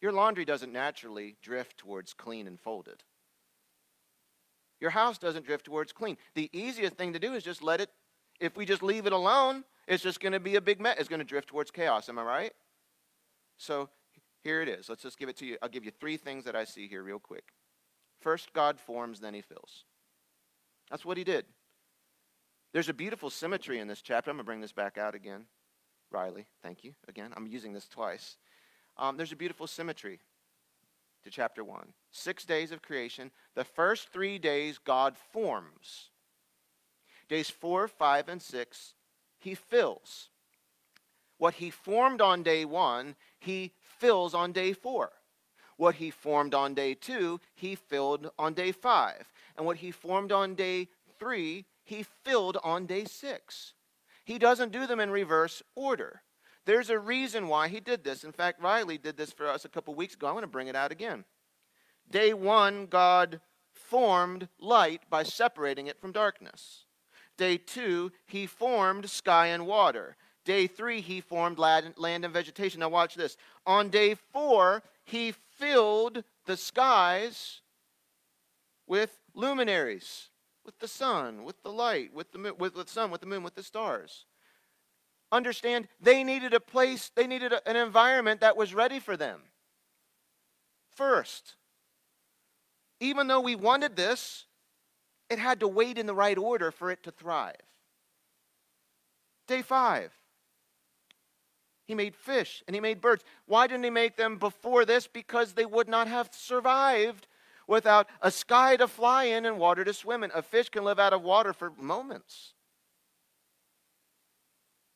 Your 0.02 0.12
laundry 0.12 0.44
doesn't 0.44 0.72
naturally 0.72 1.36
drift 1.40 1.78
towards 1.78 2.12
clean 2.12 2.46
and 2.46 2.60
folded. 2.60 3.02
Your 4.80 4.90
house 4.90 5.16
doesn't 5.16 5.46
drift 5.46 5.64
towards 5.64 5.92
clean. 5.92 6.18
The 6.34 6.50
easiest 6.52 6.96
thing 6.96 7.14
to 7.14 7.18
do 7.18 7.32
is 7.32 7.42
just 7.42 7.62
let 7.62 7.80
it, 7.80 7.88
if 8.38 8.54
we 8.54 8.66
just 8.66 8.82
leave 8.82 9.06
it 9.06 9.14
alone, 9.14 9.64
it's 9.86 10.02
just 10.02 10.20
going 10.20 10.32
to 10.32 10.40
be 10.40 10.56
a 10.56 10.60
big 10.60 10.80
mess. 10.80 10.96
It's 10.98 11.08
going 11.08 11.20
to 11.20 11.24
drift 11.24 11.48
towards 11.48 11.70
chaos. 11.70 12.08
Am 12.08 12.18
I 12.18 12.22
right? 12.22 12.52
So 13.56 13.88
here 14.42 14.62
it 14.62 14.68
is. 14.68 14.88
Let's 14.88 15.02
just 15.02 15.18
give 15.18 15.28
it 15.28 15.36
to 15.38 15.46
you. 15.46 15.56
I'll 15.62 15.68
give 15.68 15.84
you 15.84 15.90
three 15.90 16.16
things 16.16 16.44
that 16.44 16.56
I 16.56 16.64
see 16.64 16.88
here, 16.88 17.02
real 17.02 17.18
quick. 17.18 17.44
First, 18.20 18.52
God 18.52 18.80
forms, 18.80 19.20
then 19.20 19.34
he 19.34 19.40
fills. 19.40 19.84
That's 20.90 21.04
what 21.04 21.16
he 21.16 21.24
did. 21.24 21.44
There's 22.72 22.88
a 22.88 22.94
beautiful 22.94 23.30
symmetry 23.30 23.78
in 23.78 23.88
this 23.88 24.02
chapter. 24.02 24.30
I'm 24.30 24.36
going 24.36 24.44
to 24.44 24.46
bring 24.46 24.60
this 24.60 24.72
back 24.72 24.98
out 24.98 25.14
again. 25.14 25.46
Riley, 26.10 26.46
thank 26.62 26.84
you. 26.84 26.94
Again, 27.08 27.32
I'm 27.36 27.46
using 27.46 27.72
this 27.72 27.88
twice. 27.88 28.36
Um, 28.96 29.16
there's 29.16 29.32
a 29.32 29.36
beautiful 29.36 29.66
symmetry 29.66 30.20
to 31.24 31.30
chapter 31.30 31.64
1. 31.64 31.92
Six 32.12 32.44
days 32.44 32.72
of 32.72 32.82
creation. 32.82 33.30
The 33.54 33.64
first 33.64 34.08
three 34.12 34.38
days, 34.38 34.78
God 34.78 35.16
forms. 35.32 36.10
Days 37.28 37.50
4, 37.50 37.88
5, 37.88 38.28
and 38.28 38.42
6, 38.42 38.94
he 39.44 39.54
fills. 39.54 40.30
What 41.36 41.54
he 41.54 41.70
formed 41.70 42.20
on 42.20 42.42
day 42.42 42.64
one, 42.64 43.14
he 43.38 43.72
fills 43.98 44.34
on 44.34 44.52
day 44.52 44.72
four. 44.72 45.12
What 45.76 45.96
he 45.96 46.10
formed 46.10 46.54
on 46.54 46.74
day 46.74 46.94
two, 46.94 47.40
he 47.54 47.74
filled 47.74 48.30
on 48.38 48.54
day 48.54 48.72
five. 48.72 49.32
And 49.56 49.66
what 49.66 49.76
he 49.78 49.90
formed 49.90 50.32
on 50.32 50.54
day 50.54 50.88
three, 51.18 51.66
he 51.84 52.04
filled 52.24 52.56
on 52.64 52.86
day 52.86 53.04
six. 53.04 53.74
He 54.24 54.38
doesn't 54.38 54.72
do 54.72 54.86
them 54.86 55.00
in 55.00 55.10
reverse 55.10 55.62
order. 55.74 56.22
There's 56.64 56.88
a 56.88 56.98
reason 56.98 57.48
why 57.48 57.68
he 57.68 57.80
did 57.80 58.04
this. 58.04 58.24
In 58.24 58.32
fact, 58.32 58.62
Riley 58.62 58.96
did 58.96 59.18
this 59.18 59.32
for 59.32 59.46
us 59.46 59.66
a 59.66 59.68
couple 59.68 59.94
weeks 59.94 60.14
ago. 60.14 60.28
I'm 60.28 60.34
going 60.34 60.42
to 60.42 60.48
bring 60.48 60.68
it 60.68 60.76
out 60.76 60.92
again. 60.92 61.24
Day 62.10 62.32
one, 62.32 62.86
God 62.86 63.40
formed 63.74 64.48
light 64.58 65.02
by 65.10 65.24
separating 65.24 65.88
it 65.88 66.00
from 66.00 66.12
darkness. 66.12 66.83
Day 67.36 67.56
two, 67.56 68.12
he 68.26 68.46
formed 68.46 69.10
sky 69.10 69.48
and 69.48 69.66
water. 69.66 70.16
Day 70.44 70.66
three, 70.66 71.00
he 71.00 71.20
formed 71.20 71.58
land 71.58 71.94
and 71.96 72.32
vegetation. 72.32 72.80
Now, 72.80 72.90
watch 72.90 73.14
this. 73.14 73.36
On 73.66 73.88
day 73.88 74.14
four, 74.14 74.82
he 75.04 75.32
filled 75.32 76.22
the 76.46 76.56
skies 76.56 77.60
with 78.86 79.18
luminaries, 79.34 80.28
with 80.64 80.78
the 80.78 80.88
sun, 80.88 81.44
with 81.44 81.62
the 81.62 81.72
light, 81.72 82.12
with 82.12 82.32
the, 82.32 82.38
with, 82.38 82.58
with 82.58 82.74
the 82.74 82.86
sun, 82.86 83.10
with 83.10 83.20
the 83.20 83.26
moon, 83.26 83.42
with 83.42 83.54
the 83.54 83.62
stars. 83.62 84.26
Understand, 85.32 85.88
they 86.00 86.22
needed 86.22 86.54
a 86.54 86.60
place, 86.60 87.10
they 87.14 87.26
needed 87.26 87.52
a, 87.52 87.68
an 87.68 87.76
environment 87.76 88.40
that 88.40 88.56
was 88.56 88.74
ready 88.74 89.00
for 89.00 89.16
them. 89.16 89.40
First, 90.94 91.56
even 93.00 93.26
though 93.26 93.40
we 93.40 93.56
wanted 93.56 93.96
this, 93.96 94.44
it 95.34 95.38
had 95.40 95.60
to 95.60 95.68
wait 95.68 95.98
in 95.98 96.06
the 96.06 96.14
right 96.14 96.38
order 96.38 96.70
for 96.70 96.90
it 96.90 97.02
to 97.02 97.10
thrive. 97.10 97.60
Day 99.46 99.62
five, 99.62 100.12
he 101.84 101.94
made 101.94 102.14
fish 102.14 102.62
and 102.66 102.74
he 102.74 102.80
made 102.80 103.00
birds. 103.00 103.24
Why 103.46 103.66
didn't 103.66 103.84
he 103.84 103.90
make 103.90 104.16
them 104.16 104.38
before 104.38 104.84
this? 104.84 105.06
Because 105.06 105.52
they 105.52 105.66
would 105.66 105.88
not 105.88 106.08
have 106.08 106.30
survived 106.32 107.26
without 107.66 108.08
a 108.22 108.30
sky 108.30 108.76
to 108.76 108.86
fly 108.86 109.24
in 109.24 109.44
and 109.44 109.58
water 109.58 109.84
to 109.84 109.92
swim 109.92 110.22
in. 110.22 110.30
A 110.34 110.40
fish 110.40 110.68
can 110.68 110.84
live 110.84 111.00
out 111.00 111.12
of 111.12 111.20
water 111.20 111.52
for 111.52 111.72
moments. 111.78 112.54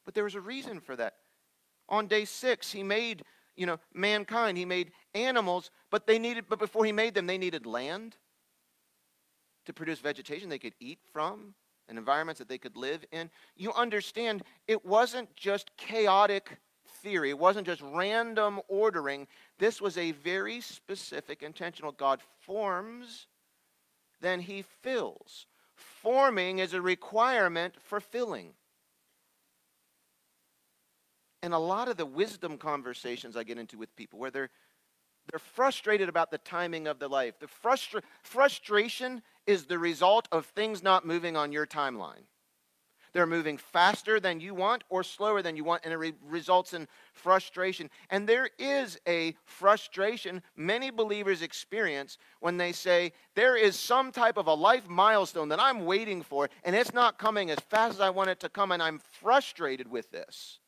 But 0.04 0.14
there 0.14 0.24
was 0.24 0.36
a 0.36 0.40
reason 0.40 0.80
for 0.80 0.94
that. 0.96 1.14
On 1.88 2.06
day 2.06 2.24
six, 2.24 2.70
he 2.70 2.82
made, 2.82 3.24
you 3.56 3.66
know, 3.66 3.78
mankind. 3.92 4.56
He 4.56 4.64
made 4.64 4.92
animals, 5.14 5.70
but 5.90 6.06
they 6.06 6.18
needed, 6.18 6.44
but 6.48 6.58
before 6.58 6.84
he 6.84 6.92
made 6.92 7.14
them, 7.14 7.26
they 7.26 7.38
needed 7.38 7.66
land 7.66 8.16
to 9.68 9.72
produce 9.74 9.98
vegetation 9.98 10.48
they 10.48 10.58
could 10.58 10.74
eat 10.80 10.98
from 11.12 11.54
and 11.88 11.98
environments 11.98 12.38
that 12.38 12.48
they 12.48 12.56
could 12.56 12.76
live 12.76 13.04
in. 13.12 13.28
You 13.54 13.72
understand, 13.74 14.42
it 14.66 14.84
wasn't 14.84 15.34
just 15.36 15.76
chaotic 15.76 16.56
theory. 17.02 17.28
It 17.28 17.38
wasn't 17.38 17.66
just 17.66 17.82
random 17.82 18.60
ordering. 18.66 19.26
This 19.58 19.78
was 19.80 19.98
a 19.98 20.12
very 20.12 20.62
specific, 20.62 21.42
intentional. 21.42 21.92
God 21.92 22.20
forms, 22.40 23.26
then 24.22 24.40
he 24.40 24.62
fills. 24.62 25.46
Forming 25.74 26.60
is 26.60 26.72
a 26.72 26.80
requirement 26.80 27.74
for 27.82 28.00
filling. 28.00 28.54
And 31.42 31.52
a 31.52 31.58
lot 31.58 31.88
of 31.88 31.98
the 31.98 32.06
wisdom 32.06 32.56
conversations 32.56 33.36
I 33.36 33.44
get 33.44 33.58
into 33.58 33.76
with 33.76 33.94
people 33.96 34.18
where 34.18 34.30
they're 34.30 34.50
they're 35.30 35.38
frustrated 35.38 36.08
about 36.08 36.30
the 36.30 36.38
timing 36.38 36.86
of 36.86 36.98
the 36.98 37.08
life. 37.08 37.38
The 37.38 37.48
frustra- 37.48 38.02
frustration 38.22 39.22
is 39.46 39.66
the 39.66 39.78
result 39.78 40.28
of 40.32 40.46
things 40.46 40.82
not 40.82 41.06
moving 41.06 41.36
on 41.36 41.52
your 41.52 41.66
timeline. 41.66 42.24
They're 43.12 43.26
moving 43.26 43.56
faster 43.56 44.20
than 44.20 44.40
you 44.40 44.54
want 44.54 44.84
or 44.88 45.02
slower 45.02 45.42
than 45.42 45.56
you 45.56 45.64
want, 45.64 45.82
and 45.84 45.92
it 45.92 45.96
re- 45.96 46.14
results 46.22 46.74
in 46.74 46.86
frustration. 47.12 47.90
And 48.10 48.28
there 48.28 48.50
is 48.58 48.98
a 49.06 49.34
frustration 49.44 50.42
many 50.56 50.90
believers 50.90 51.42
experience 51.42 52.18
when 52.40 52.58
they 52.58 52.72
say, 52.72 53.12
There 53.34 53.56
is 53.56 53.78
some 53.78 54.12
type 54.12 54.36
of 54.36 54.46
a 54.46 54.54
life 54.54 54.88
milestone 54.88 55.48
that 55.48 55.60
I'm 55.60 55.84
waiting 55.84 56.22
for, 56.22 56.50
and 56.64 56.76
it's 56.76 56.94
not 56.94 57.18
coming 57.18 57.50
as 57.50 57.58
fast 57.60 57.94
as 57.94 58.00
I 58.00 58.10
want 58.10 58.30
it 58.30 58.40
to 58.40 58.48
come, 58.48 58.72
and 58.72 58.82
I'm 58.82 59.00
frustrated 59.20 59.90
with 59.90 60.10
this. 60.10 60.60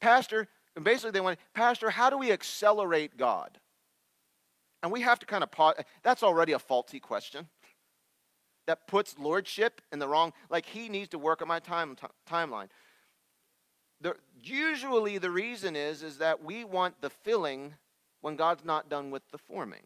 Pastor, 0.00 0.48
and 0.76 0.84
basically 0.84 1.10
they 1.10 1.20
want, 1.20 1.38
Pastor, 1.54 1.90
how 1.90 2.10
do 2.10 2.18
we 2.18 2.32
accelerate 2.32 3.16
God? 3.16 3.58
And 4.82 4.90
we 4.90 5.02
have 5.02 5.18
to 5.18 5.26
kind 5.26 5.42
of 5.42 5.50
pause. 5.50 5.74
That's 6.02 6.22
already 6.22 6.52
a 6.52 6.58
faulty 6.58 7.00
question 7.00 7.48
that 8.66 8.86
puts 8.86 9.18
lordship 9.18 9.80
in 9.92 9.98
the 9.98 10.06
wrong, 10.06 10.32
like 10.48 10.64
he 10.64 10.88
needs 10.88 11.08
to 11.08 11.18
work 11.18 11.42
on 11.42 11.48
my 11.48 11.58
time, 11.58 11.96
t- 11.96 12.06
timeline. 12.30 12.68
The, 14.00 14.14
usually 14.40 15.18
the 15.18 15.30
reason 15.30 15.74
is, 15.74 16.02
is 16.02 16.18
that 16.18 16.44
we 16.44 16.64
want 16.64 17.00
the 17.00 17.10
filling 17.10 17.74
when 18.20 18.36
God's 18.36 18.64
not 18.64 18.88
done 18.88 19.10
with 19.10 19.22
the 19.32 19.38
forming. 19.38 19.82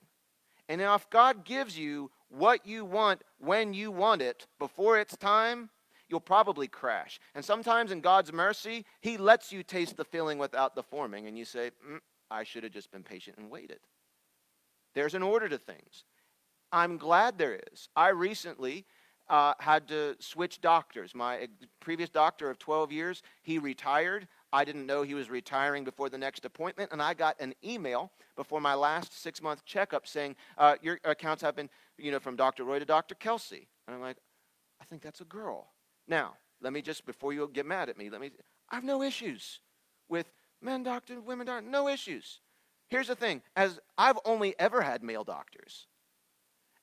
And 0.68 0.80
if 0.80 1.08
God 1.10 1.44
gives 1.44 1.78
you 1.78 2.10
what 2.28 2.66
you 2.66 2.84
want 2.84 3.22
when 3.38 3.74
you 3.74 3.90
want 3.90 4.22
it 4.22 4.46
before 4.58 4.98
it's 4.98 5.16
time, 5.16 5.70
you'll 6.14 6.20
probably 6.20 6.68
crash. 6.68 7.18
And 7.34 7.44
sometimes 7.44 7.90
in 7.90 8.00
God's 8.00 8.32
mercy, 8.32 8.84
He 9.00 9.16
lets 9.16 9.50
you 9.50 9.64
taste 9.64 9.96
the 9.96 10.04
feeling 10.04 10.38
without 10.38 10.76
the 10.76 10.82
forming, 10.84 11.26
and 11.26 11.36
you 11.36 11.44
say, 11.44 11.72
mm, 11.90 11.98
I 12.30 12.44
should 12.44 12.62
have 12.62 12.72
just 12.72 12.92
been 12.92 13.02
patient 13.02 13.36
and 13.36 13.50
waited. 13.50 13.80
There's 14.94 15.14
an 15.14 15.24
order 15.24 15.48
to 15.48 15.58
things. 15.58 16.04
I'm 16.70 16.98
glad 16.98 17.36
there 17.36 17.58
is. 17.72 17.88
I 17.96 18.10
recently 18.10 18.86
uh, 19.28 19.54
had 19.58 19.88
to 19.88 20.14
switch 20.20 20.60
doctors. 20.60 21.16
My 21.16 21.48
previous 21.80 22.10
doctor 22.10 22.48
of 22.48 22.60
12 22.60 22.92
years, 22.92 23.22
he 23.42 23.58
retired. 23.58 24.28
I 24.52 24.64
didn't 24.64 24.86
know 24.86 25.02
he 25.02 25.14
was 25.14 25.28
retiring 25.28 25.82
before 25.82 26.08
the 26.08 26.18
next 26.18 26.44
appointment, 26.44 26.92
and 26.92 27.02
I 27.02 27.14
got 27.14 27.34
an 27.40 27.54
email 27.64 28.12
before 28.36 28.60
my 28.60 28.74
last 28.74 29.20
six 29.20 29.42
month 29.42 29.64
checkup 29.64 30.06
saying, 30.06 30.36
uh, 30.58 30.76
Your 30.80 31.00
accounts 31.02 31.42
have 31.42 31.56
been, 31.56 31.70
you 31.98 32.12
know, 32.12 32.20
from 32.20 32.36
Dr. 32.36 32.62
Roy 32.62 32.78
to 32.78 32.84
Dr. 32.84 33.16
Kelsey. 33.16 33.66
And 33.88 33.96
I'm 33.96 34.00
like, 34.00 34.18
I 34.80 34.84
think 34.84 35.02
that's 35.02 35.20
a 35.20 35.24
girl. 35.24 35.73
Now, 36.06 36.34
let 36.60 36.72
me 36.72 36.82
just, 36.82 37.06
before 37.06 37.32
you 37.32 37.48
get 37.52 37.66
mad 37.66 37.88
at 37.88 37.98
me, 37.98 38.10
let 38.10 38.20
me, 38.20 38.30
I 38.70 38.74
have 38.76 38.84
no 38.84 39.02
issues 39.02 39.60
with 40.08 40.30
men 40.60 40.82
doctor, 40.82 41.20
women 41.20 41.46
doctor, 41.46 41.68
no 41.68 41.88
issues. 41.88 42.40
Here's 42.88 43.08
the 43.08 43.14
thing 43.14 43.42
as 43.56 43.80
I've 43.96 44.18
only 44.24 44.54
ever 44.58 44.82
had 44.82 45.02
male 45.02 45.24
doctors. 45.24 45.86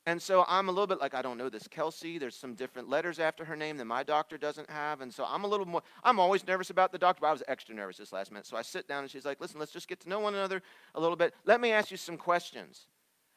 And 0.07 0.19
so 0.19 0.43
I'm 0.47 0.67
a 0.67 0.71
little 0.71 0.87
bit 0.87 0.99
like, 0.99 1.13
I 1.13 1.21
don't 1.21 1.37
know 1.37 1.49
this 1.49 1.67
Kelsey. 1.67 2.17
There's 2.17 2.35
some 2.35 2.55
different 2.55 2.89
letters 2.89 3.19
after 3.19 3.45
her 3.45 3.55
name 3.55 3.77
that 3.77 3.85
my 3.85 4.01
doctor 4.01 4.35
doesn't 4.35 4.67
have. 4.69 5.01
And 5.01 5.13
so 5.13 5.23
I'm 5.27 5.43
a 5.43 5.47
little 5.47 5.67
more, 5.67 5.83
I'm 6.03 6.19
always 6.19 6.45
nervous 6.45 6.71
about 6.71 6.91
the 6.91 6.97
doctor, 6.97 7.21
but 7.21 7.27
I 7.27 7.31
was 7.31 7.43
extra 7.47 7.75
nervous 7.75 7.97
this 7.97 8.11
last 8.11 8.31
minute. 8.31 8.47
So 8.47 8.57
I 8.57 8.63
sit 8.63 8.87
down 8.87 9.03
and 9.03 9.11
she's 9.11 9.25
like, 9.25 9.39
listen, 9.39 9.59
let's 9.59 9.71
just 9.71 9.87
get 9.87 9.99
to 10.01 10.09
know 10.09 10.19
one 10.19 10.33
another 10.33 10.63
a 10.95 10.99
little 10.99 11.15
bit. 11.15 11.35
Let 11.45 11.61
me 11.61 11.71
ask 11.71 11.91
you 11.91 11.97
some 11.97 12.17
questions. 12.17 12.87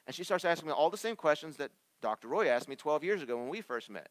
And 0.07 0.17
she 0.17 0.25
starts 0.25 0.47
asking 0.47 0.69
me 0.69 0.73
all 0.73 0.89
the 0.89 0.97
same 0.97 1.17
questions 1.17 1.57
that 1.59 1.71
Dr. 2.01 2.29
Roy 2.29 2.49
asked 2.49 2.69
me 2.69 2.77
12 2.77 3.05
years 3.05 3.23
ago 3.23 3.37
when 3.37 3.49
we 3.49 3.61
first 3.61 3.91
met. 3.91 4.09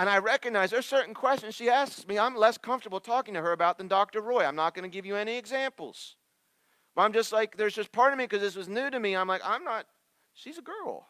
And 0.00 0.08
I 0.08 0.16
recognize 0.16 0.70
there's 0.70 0.86
certain 0.86 1.12
questions 1.12 1.54
she 1.54 1.68
asks 1.68 2.08
me 2.08 2.18
I'm 2.18 2.34
less 2.34 2.56
comfortable 2.56 3.00
talking 3.00 3.34
to 3.34 3.42
her 3.42 3.52
about 3.52 3.76
than 3.76 3.86
Dr. 3.86 4.22
Roy. 4.22 4.46
I'm 4.46 4.56
not 4.56 4.74
going 4.74 4.82
to 4.82 4.88
give 4.88 5.04
you 5.04 5.14
any 5.14 5.36
examples. 5.36 6.16
But 6.96 7.02
I'm 7.02 7.12
just 7.12 7.34
like, 7.34 7.58
there's 7.58 7.74
just 7.74 7.92
part 7.92 8.10
of 8.14 8.18
me 8.18 8.24
because 8.24 8.40
this 8.40 8.56
was 8.56 8.66
new 8.66 8.88
to 8.88 8.98
me. 8.98 9.14
I'm 9.14 9.28
like, 9.28 9.42
I'm 9.44 9.62
not, 9.62 9.84
she's 10.32 10.56
a 10.56 10.62
girl. 10.62 11.06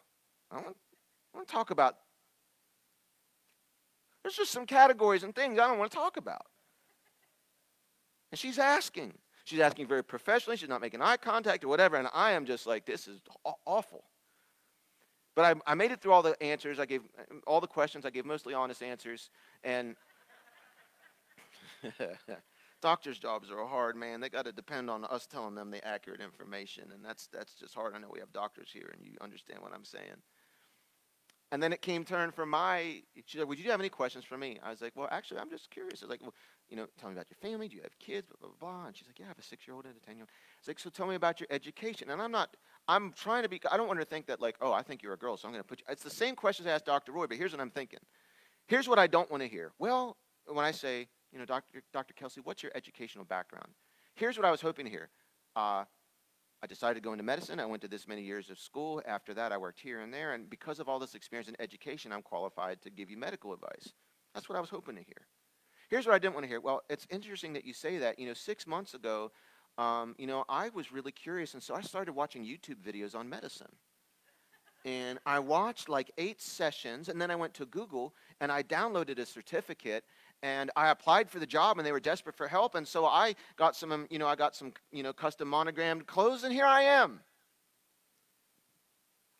I 0.51 0.55
want, 0.55 0.75
I 1.33 1.37
want 1.37 1.47
to 1.47 1.53
talk 1.53 1.71
about. 1.71 1.99
There's 4.23 4.35
just 4.35 4.51
some 4.51 4.65
categories 4.65 5.23
and 5.23 5.33
things 5.33 5.57
I 5.57 5.69
don't 5.69 5.79
want 5.79 5.89
to 5.89 5.97
talk 5.97 6.17
about. 6.17 6.47
And 8.29 8.37
she's 8.37 8.59
asking. 8.59 9.13
She's 9.45 9.61
asking 9.61 9.87
very 9.87 10.03
professionally. 10.03 10.57
She's 10.57 10.67
not 10.67 10.81
making 10.81 11.01
eye 11.01 11.15
contact 11.15 11.63
or 11.63 11.69
whatever. 11.69 11.95
And 11.95 12.09
I 12.13 12.31
am 12.31 12.45
just 12.45 12.67
like, 12.67 12.85
this 12.85 13.07
is 13.07 13.21
awful. 13.65 14.03
But 15.35 15.45
I, 15.65 15.71
I 15.71 15.75
made 15.75 15.91
it 15.91 16.01
through 16.01 16.11
all 16.11 16.23
the 16.23 16.41
answers. 16.43 16.79
I 16.79 16.85
gave 16.85 17.01
all 17.47 17.61
the 17.61 17.67
questions. 17.67 18.05
I 18.05 18.09
gave 18.09 18.25
mostly 18.25 18.53
honest 18.53 18.83
answers. 18.83 19.29
And 19.63 19.95
doctors' 22.81 23.19
jobs 23.19 23.49
are 23.49 23.65
hard, 23.65 23.95
man. 23.95 24.19
They 24.19 24.29
got 24.29 24.45
to 24.45 24.51
depend 24.51 24.89
on 24.89 25.05
us 25.05 25.27
telling 25.27 25.55
them 25.55 25.71
the 25.71 25.85
accurate 25.87 26.21
information, 26.21 26.91
and 26.93 27.03
that's 27.03 27.27
that's 27.27 27.53
just 27.53 27.73
hard. 27.73 27.95
I 27.95 27.99
know 27.99 28.09
we 28.11 28.19
have 28.19 28.33
doctors 28.33 28.69
here, 28.73 28.91
and 28.93 29.05
you 29.05 29.17
understand 29.21 29.61
what 29.61 29.73
I'm 29.73 29.85
saying. 29.85 30.21
And 31.53 31.61
then 31.61 31.73
it 31.73 31.81
came 31.81 32.05
turn 32.05 32.31
for 32.31 32.45
my, 32.45 33.01
she 33.25 33.37
said, 33.37 33.47
would 33.47 33.59
you 33.59 33.69
have 33.71 33.81
any 33.81 33.89
questions 33.89 34.23
for 34.23 34.37
me? 34.37 34.57
I 34.63 34.69
was 34.69 34.81
like, 34.81 34.93
well, 34.95 35.09
actually, 35.11 35.41
I'm 35.41 35.49
just 35.49 35.69
curious. 35.69 36.01
I 36.01 36.05
was 36.05 36.09
like, 36.09 36.21
well, 36.21 36.33
you 36.69 36.77
know, 36.77 36.87
tell 36.97 37.09
me 37.09 37.15
about 37.15 37.27
your 37.29 37.51
family. 37.51 37.67
Do 37.67 37.75
you 37.75 37.81
have 37.81 37.99
kids? 37.99 38.25
Blah, 38.27 38.47
blah, 38.47 38.57
blah. 38.57 38.85
And 38.87 38.95
she's 38.95 39.05
like, 39.05 39.19
yeah, 39.19 39.25
I 39.25 39.27
have 39.27 39.37
a 39.37 39.43
six-year-old 39.43 39.83
and 39.83 39.95
a 39.95 40.09
10-year-old. 40.09 40.29
It's 40.59 40.67
like, 40.69 40.79
so 40.79 40.89
tell 40.89 41.07
me 41.07 41.15
about 41.15 41.41
your 41.41 41.47
education. 41.51 42.09
And 42.09 42.21
I'm 42.21 42.31
not, 42.31 42.55
I'm 42.87 43.13
trying 43.13 43.43
to 43.43 43.49
be, 43.49 43.61
I 43.71 43.77
don't 43.77 43.87
want 43.87 43.97
her 43.99 44.03
to 44.03 44.09
think 44.09 44.25
that 44.27 44.41
like, 44.41 44.55
oh, 44.61 44.73
I 44.73 44.81
think 44.81 45.01
you're 45.01 45.13
a 45.13 45.17
girl, 45.17 45.37
so 45.37 45.47
I'm 45.47 45.53
going 45.53 45.63
to 45.63 45.67
put 45.67 45.79
you, 45.79 45.85
it's 45.89 46.03
the 46.03 46.09
same 46.09 46.35
questions 46.35 46.67
I 46.67 46.71
asked 46.71 46.85
Dr. 46.85 47.11
Roy, 47.11 47.27
but 47.27 47.37
here's 47.37 47.51
what 47.51 47.61
I'm 47.61 47.69
thinking. 47.69 47.99
Here's 48.67 48.87
what 48.87 48.99
I 48.99 49.07
don't 49.07 49.29
want 49.29 49.43
to 49.43 49.49
hear. 49.49 49.71
Well, 49.79 50.17
when 50.45 50.65
I 50.65 50.71
say, 50.71 51.07
you 51.31 51.39
know, 51.39 51.45
Dr. 51.45 51.81
Dr. 51.93 52.13
Kelsey, 52.13 52.41
what's 52.43 52.63
your 52.63 52.71
educational 52.75 53.25
background? 53.25 53.69
Here's 54.15 54.37
what 54.37 54.45
I 54.45 54.51
was 54.51 54.61
hoping 54.61 54.85
to 54.85 54.91
hear. 54.91 55.09
Uh, 55.55 55.85
I 56.63 56.67
decided 56.67 56.95
to 56.95 57.01
go 57.01 57.11
into 57.11 57.23
medicine. 57.23 57.59
I 57.59 57.65
went 57.65 57.81
to 57.81 57.87
this 57.87 58.07
many 58.07 58.21
years 58.21 58.49
of 58.49 58.59
school. 58.59 59.01
After 59.07 59.33
that, 59.33 59.51
I 59.51 59.57
worked 59.57 59.79
here 59.79 60.01
and 60.01 60.13
there. 60.13 60.33
And 60.33 60.49
because 60.49 60.79
of 60.79 60.87
all 60.87 60.99
this 60.99 61.15
experience 61.15 61.49
in 61.49 61.55
education, 61.59 62.11
I'm 62.11 62.21
qualified 62.21 62.81
to 62.83 62.89
give 62.91 63.09
you 63.09 63.17
medical 63.17 63.53
advice. 63.53 63.93
That's 64.33 64.47
what 64.47 64.57
I 64.57 64.61
was 64.61 64.69
hoping 64.69 64.95
to 64.95 65.01
hear. 65.01 65.27
Here's 65.89 66.05
what 66.05 66.13
I 66.13 66.19
didn't 66.19 66.35
want 66.35 66.43
to 66.43 66.47
hear. 66.47 66.61
Well, 66.61 66.81
it's 66.89 67.07
interesting 67.09 67.53
that 67.53 67.65
you 67.65 67.73
say 67.73 67.97
that. 67.97 68.19
You 68.19 68.27
know, 68.27 68.33
six 68.33 68.67
months 68.67 68.93
ago, 68.93 69.31
um, 69.77 70.15
you 70.17 70.27
know, 70.27 70.45
I 70.49 70.69
was 70.69 70.91
really 70.91 71.11
curious. 71.11 71.53
And 71.53 71.63
so 71.63 71.75
I 71.75 71.81
started 71.81 72.13
watching 72.13 72.43
YouTube 72.43 72.81
videos 72.85 73.15
on 73.15 73.29
medicine. 73.29 73.71
And 74.83 75.19
I 75.25 75.39
watched 75.39 75.89
like 75.89 76.11
eight 76.17 76.41
sessions. 76.41 77.07
And 77.07 77.21
then 77.21 77.29
I 77.29 77.35
went 77.35 77.53
to 77.55 77.65
Google 77.65 78.13
and 78.39 78.51
I 78.51 78.63
downloaded 78.63 79.19
a 79.19 79.25
certificate 79.25 80.03
and 80.43 80.71
I 80.75 80.89
applied 80.89 81.29
for 81.29 81.39
the 81.39 81.45
job 81.45 81.77
and 81.77 81.85
they 81.85 81.91
were 81.91 81.99
desperate 81.99 82.35
for 82.35 82.47
help 82.47 82.75
and 82.75 82.87
so 82.87 83.05
I 83.05 83.35
got 83.57 83.75
some 83.75 83.91
um, 83.91 84.07
you 84.09 84.19
know 84.19 84.27
I 84.27 84.35
got 84.35 84.55
some 84.55 84.73
you 84.91 85.03
know 85.03 85.13
custom 85.13 85.47
monogrammed 85.47 86.07
clothes 86.07 86.43
and 86.43 86.53
here 86.53 86.65
I 86.65 86.81
am. 86.81 87.21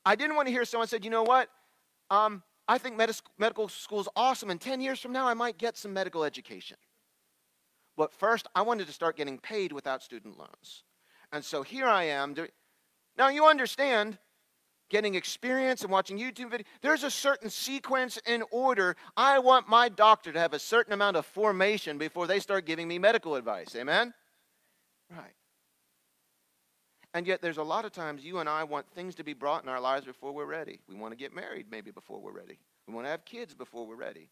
I 0.05 0.15
didn't 0.15 0.35
want 0.35 0.47
to 0.47 0.51
hear 0.51 0.65
someone 0.65 0.87
said, 0.87 1.03
"You 1.03 1.11
know 1.11 1.23
what? 1.23 1.49
Um, 2.09 2.43
I 2.67 2.77
think 2.77 2.97
med- 2.97 3.11
medical 3.37 3.67
school 3.67 3.99
is 3.99 4.09
awesome 4.15 4.49
and 4.49 4.59
10 4.59 4.81
years 4.81 4.99
from 4.99 5.11
now 5.11 5.27
I 5.27 5.33
might 5.33 5.57
get 5.57 5.77
some 5.77 5.93
medical 5.93 6.23
education." 6.23 6.77
But 7.97 8.13
first, 8.13 8.47
I 8.55 8.61
wanted 8.61 8.87
to 8.87 8.93
start 8.93 9.17
getting 9.17 9.37
paid 9.37 9.71
without 9.71 10.01
student 10.01 10.37
loans. 10.37 10.83
And 11.31 11.43
so 11.43 11.61
here 11.61 11.87
I 11.87 12.03
am. 12.03 12.35
Now 13.17 13.29
you 13.29 13.45
understand 13.45 14.17
getting 14.89 15.15
experience 15.15 15.81
and 15.83 15.91
watching 15.91 16.19
YouTube 16.19 16.51
videos. 16.51 16.65
There's 16.81 17.03
a 17.03 17.11
certain 17.11 17.49
sequence 17.49 18.19
and 18.25 18.43
order. 18.51 18.95
I 19.15 19.39
want 19.39 19.69
my 19.69 19.87
doctor 19.89 20.31
to 20.31 20.39
have 20.39 20.53
a 20.53 20.59
certain 20.59 20.93
amount 20.93 21.15
of 21.17 21.25
formation 21.25 21.97
before 21.97 22.27
they 22.27 22.39
start 22.39 22.65
giving 22.65 22.87
me 22.87 22.99
medical 22.99 23.35
advice. 23.35 23.75
Amen? 23.75 24.13
Right. 25.09 25.33
And 27.13 27.27
yet, 27.27 27.41
there's 27.41 27.57
a 27.57 27.63
lot 27.63 27.83
of 27.83 27.91
times 27.91 28.23
you 28.23 28.39
and 28.39 28.47
I 28.47 28.63
want 28.63 28.89
things 28.93 29.15
to 29.15 29.23
be 29.23 29.33
brought 29.33 29.63
in 29.63 29.69
our 29.69 29.81
lives 29.81 30.05
before 30.05 30.31
we're 30.31 30.45
ready. 30.45 30.79
We 30.87 30.95
want 30.95 31.11
to 31.11 31.17
get 31.17 31.33
married 31.33 31.67
maybe 31.69 31.91
before 31.91 32.21
we're 32.21 32.31
ready. 32.31 32.59
We 32.87 32.93
want 32.93 33.05
to 33.05 33.11
have 33.11 33.25
kids 33.25 33.53
before 33.53 33.85
we're 33.85 33.95
ready. 33.95 34.29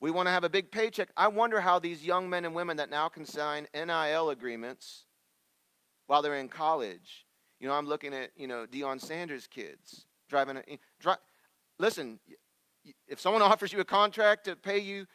We 0.00 0.10
want 0.10 0.26
to 0.26 0.32
have 0.32 0.44
a 0.44 0.50
big 0.50 0.70
paycheck. 0.70 1.08
I 1.16 1.28
wonder 1.28 1.60
how 1.60 1.78
these 1.78 2.04
young 2.04 2.28
men 2.28 2.44
and 2.44 2.54
women 2.54 2.76
that 2.76 2.90
now 2.90 3.08
can 3.08 3.24
sign 3.24 3.66
NIL 3.74 4.30
agreements 4.30 5.04
while 6.06 6.22
they're 6.22 6.36
in 6.36 6.48
college 6.48 7.26
you 7.58 7.68
know, 7.68 7.74
I'm 7.74 7.86
looking 7.86 8.12
at, 8.12 8.30
you 8.36 8.46
know, 8.46 8.66
Deion 8.66 9.00
Sanders' 9.00 9.46
kids 9.46 10.06
driving. 10.28 10.58
A, 10.58 10.78
dri- 11.00 11.14
listen, 11.78 12.18
if 13.08 13.20
someone 13.20 13.42
offers 13.42 13.72
you 13.72 13.80
a 13.80 13.84
contract 13.84 14.44
to 14.44 14.56
pay 14.56 14.78
you 14.78 15.06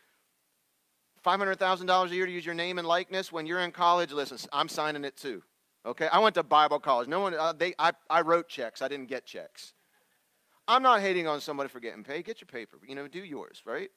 $500,000 1.26 2.10
a 2.10 2.16
year 2.16 2.26
to 2.26 2.32
use 2.32 2.46
your 2.46 2.56
name 2.56 2.80
and 2.80 2.88
likeness 2.88 3.32
when 3.32 3.46
you're 3.46 3.60
in 3.60 3.72
college, 3.72 4.12
listen, 4.12 4.38
I'm 4.52 4.68
signing 4.68 5.06
it 5.06 5.18
too. 5.18 5.44
Okay? 5.86 6.08
I 6.12 6.20
went 6.20 6.36
to 6.36 6.44
Bible 6.44 6.80
college. 6.80 7.08
No 7.08 7.20
one, 7.20 7.36
uh, 7.36 7.54
they, 7.54 7.74
I, 7.78 7.92
I 8.10 8.22
wrote 8.22 8.48
checks. 8.48 8.82
I 8.82 8.88
didn't 8.88 9.08
get 9.08 9.26
checks. 9.26 9.74
I'm 10.68 10.84
not 10.84 11.02
hating 11.02 11.28
on 11.28 11.42
somebody 11.42 11.70
for 11.70 11.80
getting 11.80 12.04
paid. 12.04 12.26
Get 12.26 12.42
your 12.42 12.48
paper. 12.48 12.78
You 12.88 12.96
know, 12.96 13.08
do 13.08 13.24
yours, 13.24 13.62
right? 13.66 13.90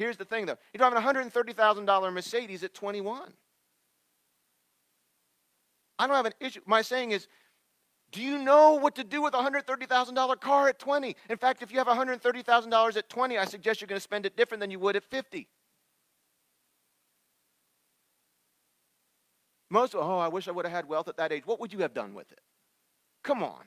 Here's 0.00 0.16
the 0.16 0.24
thing, 0.24 0.46
though. 0.46 0.56
You're 0.72 0.78
driving 0.90 0.96
a 0.96 1.30
$130,000 1.30 2.12
Mercedes 2.14 2.64
at 2.64 2.72
21. 2.72 3.34
I 5.98 6.06
don't 6.06 6.16
have 6.16 6.24
an 6.24 6.32
issue. 6.40 6.60
My 6.64 6.80
saying 6.80 7.10
is, 7.10 7.28
do 8.10 8.22
you 8.22 8.38
know 8.38 8.76
what 8.76 8.94
to 8.94 9.04
do 9.04 9.20
with 9.20 9.34
a 9.34 9.36
$130,000 9.36 10.40
car 10.40 10.68
at 10.68 10.78
20? 10.78 11.14
In 11.28 11.36
fact, 11.36 11.60
if 11.60 11.70
you 11.70 11.76
have 11.76 11.86
$130,000 11.86 12.96
at 12.96 13.08
20, 13.10 13.36
I 13.36 13.44
suggest 13.44 13.82
you're 13.82 13.88
going 13.88 13.98
to 13.98 14.02
spend 14.02 14.24
it 14.24 14.38
different 14.38 14.62
than 14.62 14.70
you 14.70 14.78
would 14.78 14.96
at 14.96 15.04
50. 15.04 15.46
Most, 19.68 19.94
oh, 19.94 20.16
I 20.16 20.28
wish 20.28 20.48
I 20.48 20.52
would 20.52 20.64
have 20.64 20.72
had 20.72 20.88
wealth 20.88 21.08
at 21.08 21.18
that 21.18 21.30
age. 21.30 21.42
What 21.44 21.60
would 21.60 21.74
you 21.74 21.80
have 21.80 21.92
done 21.92 22.14
with 22.14 22.32
it? 22.32 22.40
Come 23.22 23.42
on. 23.42 23.64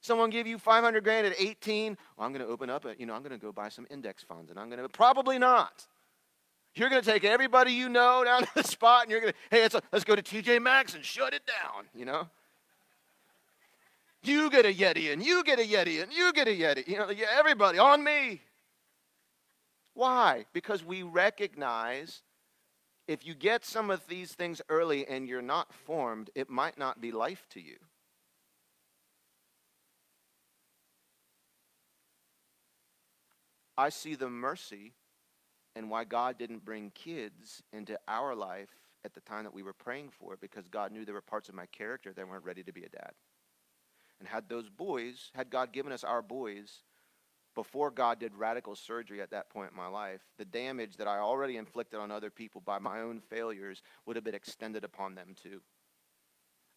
Someone 0.00 0.30
give 0.30 0.46
you 0.46 0.58
500 0.58 1.02
grand 1.02 1.26
at 1.26 1.34
18. 1.38 1.96
Well, 2.16 2.26
I'm 2.26 2.32
going 2.32 2.44
to 2.44 2.50
open 2.50 2.70
up, 2.70 2.84
a, 2.84 2.94
you 2.98 3.06
know, 3.06 3.14
I'm 3.14 3.22
going 3.22 3.32
to 3.32 3.38
go 3.38 3.52
buy 3.52 3.68
some 3.68 3.86
index 3.90 4.22
funds, 4.22 4.50
and 4.50 4.58
I'm 4.58 4.68
going 4.70 4.80
to, 4.80 4.88
probably 4.88 5.38
not. 5.38 5.86
You're 6.74 6.88
going 6.88 7.02
to 7.02 7.10
take 7.10 7.24
everybody 7.24 7.72
you 7.72 7.88
know 7.88 8.22
down 8.26 8.42
to 8.42 8.48
the 8.54 8.62
spot, 8.62 9.02
and 9.02 9.10
you're 9.10 9.20
going 9.20 9.32
to, 9.32 9.38
hey, 9.50 9.64
a, 9.64 9.82
let's 9.92 10.04
go 10.04 10.14
to 10.14 10.22
TJ 10.22 10.62
Maxx 10.62 10.94
and 10.94 11.04
shut 11.04 11.34
it 11.34 11.42
down, 11.46 11.86
you 11.94 12.04
know? 12.04 12.28
You 14.22 14.50
get 14.50 14.66
a 14.66 14.72
Yeti, 14.72 15.12
and 15.12 15.22
you 15.22 15.42
get 15.44 15.58
a 15.58 15.62
Yeti, 15.62 16.02
and 16.02 16.12
you 16.12 16.32
get 16.32 16.48
a 16.48 16.50
Yeti. 16.50 16.86
You 16.86 16.98
know, 16.98 17.08
everybody 17.36 17.78
on 17.78 18.02
me. 18.02 18.40
Why? 19.94 20.44
Because 20.52 20.84
we 20.84 21.02
recognize 21.02 22.22
if 23.08 23.26
you 23.26 23.34
get 23.34 23.64
some 23.64 23.90
of 23.90 24.06
these 24.06 24.32
things 24.32 24.60
early 24.68 25.06
and 25.08 25.26
you're 25.26 25.42
not 25.42 25.72
formed, 25.72 26.30
it 26.34 26.50
might 26.50 26.78
not 26.78 27.00
be 27.00 27.10
life 27.10 27.46
to 27.50 27.60
you. 27.60 27.76
I 33.78 33.90
see 33.90 34.16
the 34.16 34.28
mercy 34.28 34.92
and 35.76 35.88
why 35.88 36.02
God 36.02 36.36
didn't 36.36 36.64
bring 36.64 36.90
kids 36.90 37.62
into 37.72 37.96
our 38.08 38.34
life 38.34 38.70
at 39.04 39.14
the 39.14 39.20
time 39.20 39.44
that 39.44 39.54
we 39.54 39.62
were 39.62 39.72
praying 39.72 40.10
for 40.10 40.34
it 40.34 40.40
because 40.40 40.66
God 40.66 40.90
knew 40.90 41.04
there 41.04 41.14
were 41.14 41.20
parts 41.20 41.48
of 41.48 41.54
my 41.54 41.66
character 41.66 42.12
that 42.12 42.28
weren't 42.28 42.44
ready 42.44 42.64
to 42.64 42.72
be 42.72 42.82
a 42.82 42.88
dad. 42.88 43.12
And 44.18 44.28
had 44.28 44.48
those 44.48 44.68
boys, 44.68 45.30
had 45.32 45.48
God 45.48 45.72
given 45.72 45.92
us 45.92 46.02
our 46.02 46.22
boys 46.22 46.82
before 47.54 47.92
God 47.92 48.18
did 48.18 48.34
radical 48.34 48.74
surgery 48.74 49.22
at 49.22 49.30
that 49.30 49.48
point 49.48 49.70
in 49.70 49.76
my 49.76 49.86
life, 49.86 50.22
the 50.38 50.44
damage 50.44 50.96
that 50.96 51.06
I 51.06 51.18
already 51.18 51.56
inflicted 51.56 52.00
on 52.00 52.10
other 52.10 52.30
people 52.30 52.60
by 52.60 52.80
my 52.80 53.00
own 53.00 53.20
failures 53.20 53.82
would 54.06 54.16
have 54.16 54.24
been 54.24 54.34
extended 54.34 54.82
upon 54.82 55.14
them 55.14 55.36
too. 55.40 55.60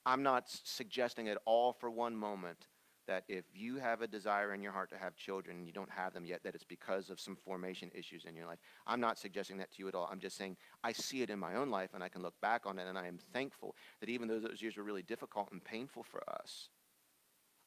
I'm 0.06 0.22
not 0.22 0.46
suggesting 0.50 1.28
at 1.30 1.40
all 1.46 1.74
for 1.74 1.90
one 1.90 2.16
moment 2.16 2.68
that 3.08 3.24
if 3.28 3.46
you 3.54 3.78
have 3.78 4.02
a 4.02 4.08
desire 4.08 4.54
in 4.54 4.62
your 4.62 4.72
heart 4.72 4.90
to 4.92 4.98
have 4.98 5.16
children 5.16 5.58
and 5.58 5.68
you 5.68 5.74
don't 5.74 5.90
have 5.90 6.14
them 6.14 6.26
yet, 6.26 6.44
that 6.44 6.56
it's 6.56 6.64
because 6.64 7.10
of 7.10 7.20
some 7.20 7.36
formation 7.36 7.92
issues 7.94 8.26
in 8.26 8.36
your 8.36 8.46
life. 8.46 8.60
I'm 8.86 9.00
not 9.00 9.18
suggesting 9.18 9.58
that 9.58 9.72
to 9.72 9.80
you 9.80 9.88
at 9.88 9.96
all. 9.96 10.08
I'm 10.12 10.20
just 10.20 10.38
saying 10.38 10.58
I 10.84 10.92
see 10.92 11.22
it 11.22 11.30
in 11.30 11.40
my 11.40 11.56
own 11.56 11.70
life 11.70 11.92
and 11.94 12.04
I 12.04 12.10
can 12.10 12.22
look 12.22 12.40
back 12.42 12.66
on 12.66 12.80
it 12.80 12.88
and 12.88 12.98
I 12.98 13.08
am 13.08 13.20
thankful 13.34 13.76
that 14.00 14.10
even 14.10 14.28
though 14.28 14.40
those 14.40 14.62
years 14.62 14.78
were 14.78 14.84
really 14.84 15.04
difficult 15.04 15.50
and 15.52 15.64
painful 15.64 16.04
for 16.04 16.24
us, 16.30 16.70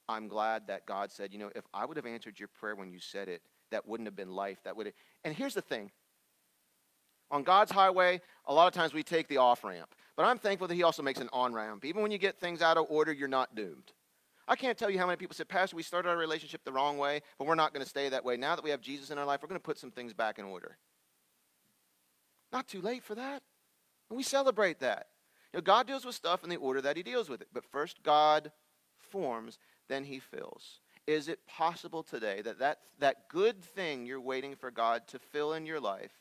I'm 0.09 0.29
glad 0.29 0.67
that 0.67 0.87
God 0.87 1.11
said, 1.11 1.33
you 1.33 1.39
know, 1.39 1.51
if 1.55 1.65
I 1.73 1.87
would 1.87 1.97
have 1.97 2.07
answered 2.07 2.39
your 2.39 2.49
prayer 2.49 2.77
when 2.77 2.91
you 2.91 3.01
said 3.01 3.29
it, 3.29 3.43
that 3.71 3.89
wouldn't 3.89 4.07
have 4.07 4.17
been 4.17 4.31
life. 4.31 4.59
That 4.65 4.77
would 4.77 4.87
have, 4.87 4.95
and 5.25 5.35
here's 5.35 5.55
the 5.55 5.63
thing. 5.63 5.91
On 7.31 7.43
God's 7.43 7.73
highway, 7.73 8.21
a 8.47 8.55
lot 8.55 8.67
of 8.67 8.75
times 8.75 8.93
we 8.93 9.03
take 9.03 9.29
the 9.29 9.39
off 9.39 9.65
ramp. 9.65 9.95
But 10.17 10.27
I'm 10.27 10.39
thankful 10.39 10.69
that 10.69 10.75
He 10.75 10.83
also 10.83 11.03
makes 11.03 11.21
an 11.21 11.31
on 11.33 11.53
ramp. 11.55 11.85
Even 11.85 12.03
when 12.03 12.13
you 12.13 12.19
get 12.19 12.39
things 12.39 12.63
out 12.63 12.77
of 12.77 12.87
order, 12.89 13.13
you're 13.13 13.29
not 13.29 13.55
doomed. 13.55 13.93
I 14.47 14.57
can't 14.57 14.77
tell 14.77 14.91
you 14.91 14.99
how 14.99 15.07
many 15.07 15.17
people 15.17 15.35
said, 15.35 15.49
Pastor, 15.49 15.77
we 15.77 15.83
started 15.83 16.09
our 16.09 16.17
relationship 16.17 16.65
the 16.65 16.73
wrong 16.73 16.99
way, 16.99 17.23
but 17.39 17.47
we're 17.47 17.55
not 17.55 17.73
going 17.73 17.83
to 17.83 17.89
stay 17.89 18.09
that 18.11 18.25
way. 18.25 18.37
Now 18.37 18.55
that 18.57 18.65
we 18.65 18.71
have 18.71 18.81
Jesus 18.81 19.11
in 19.11 19.19
our 19.19 19.25
life, 19.25 19.41
we're 19.43 19.49
going 19.49 19.61
to 19.61 19.65
put 19.65 19.79
some 19.79 19.91
things 19.91 20.13
back 20.13 20.39
in 20.39 20.45
order. 20.45 20.77
Not 22.53 22.69
too 22.69 22.81
late 22.83 23.03
for 23.03 23.15
that. 23.15 23.43
And 24.11 24.17
we 24.17 24.23
celebrate 24.23 24.81
that. 24.81 25.09
You 25.53 25.59
know, 25.59 25.63
God 25.63 25.87
deals 25.87 26.05
with 26.05 26.15
stuff 26.15 26.45
in 26.45 26.51
the 26.51 26.57
order 26.57 26.81
that 26.83 26.97
He 26.97 27.03
deals 27.03 27.29
with 27.29 27.41
it. 27.41 27.49
But 27.53 27.65
first, 27.65 28.03
God 28.03 28.53
forms, 28.99 29.59
then 29.89 30.05
He 30.05 30.19
fills. 30.19 30.81
Is 31.07 31.29
it 31.29 31.47
possible 31.47 32.03
today 32.03 32.43
that, 32.43 32.59
that 32.59 32.79
that 32.99 33.29
good 33.29 33.63
thing 33.63 34.07
you're 34.07 34.21
waiting 34.21 34.57
for 34.57 34.71
God 34.71 35.07
to 35.09 35.19
fill 35.19 35.53
in 35.53 35.67
your 35.67 35.81
life, 35.81 36.13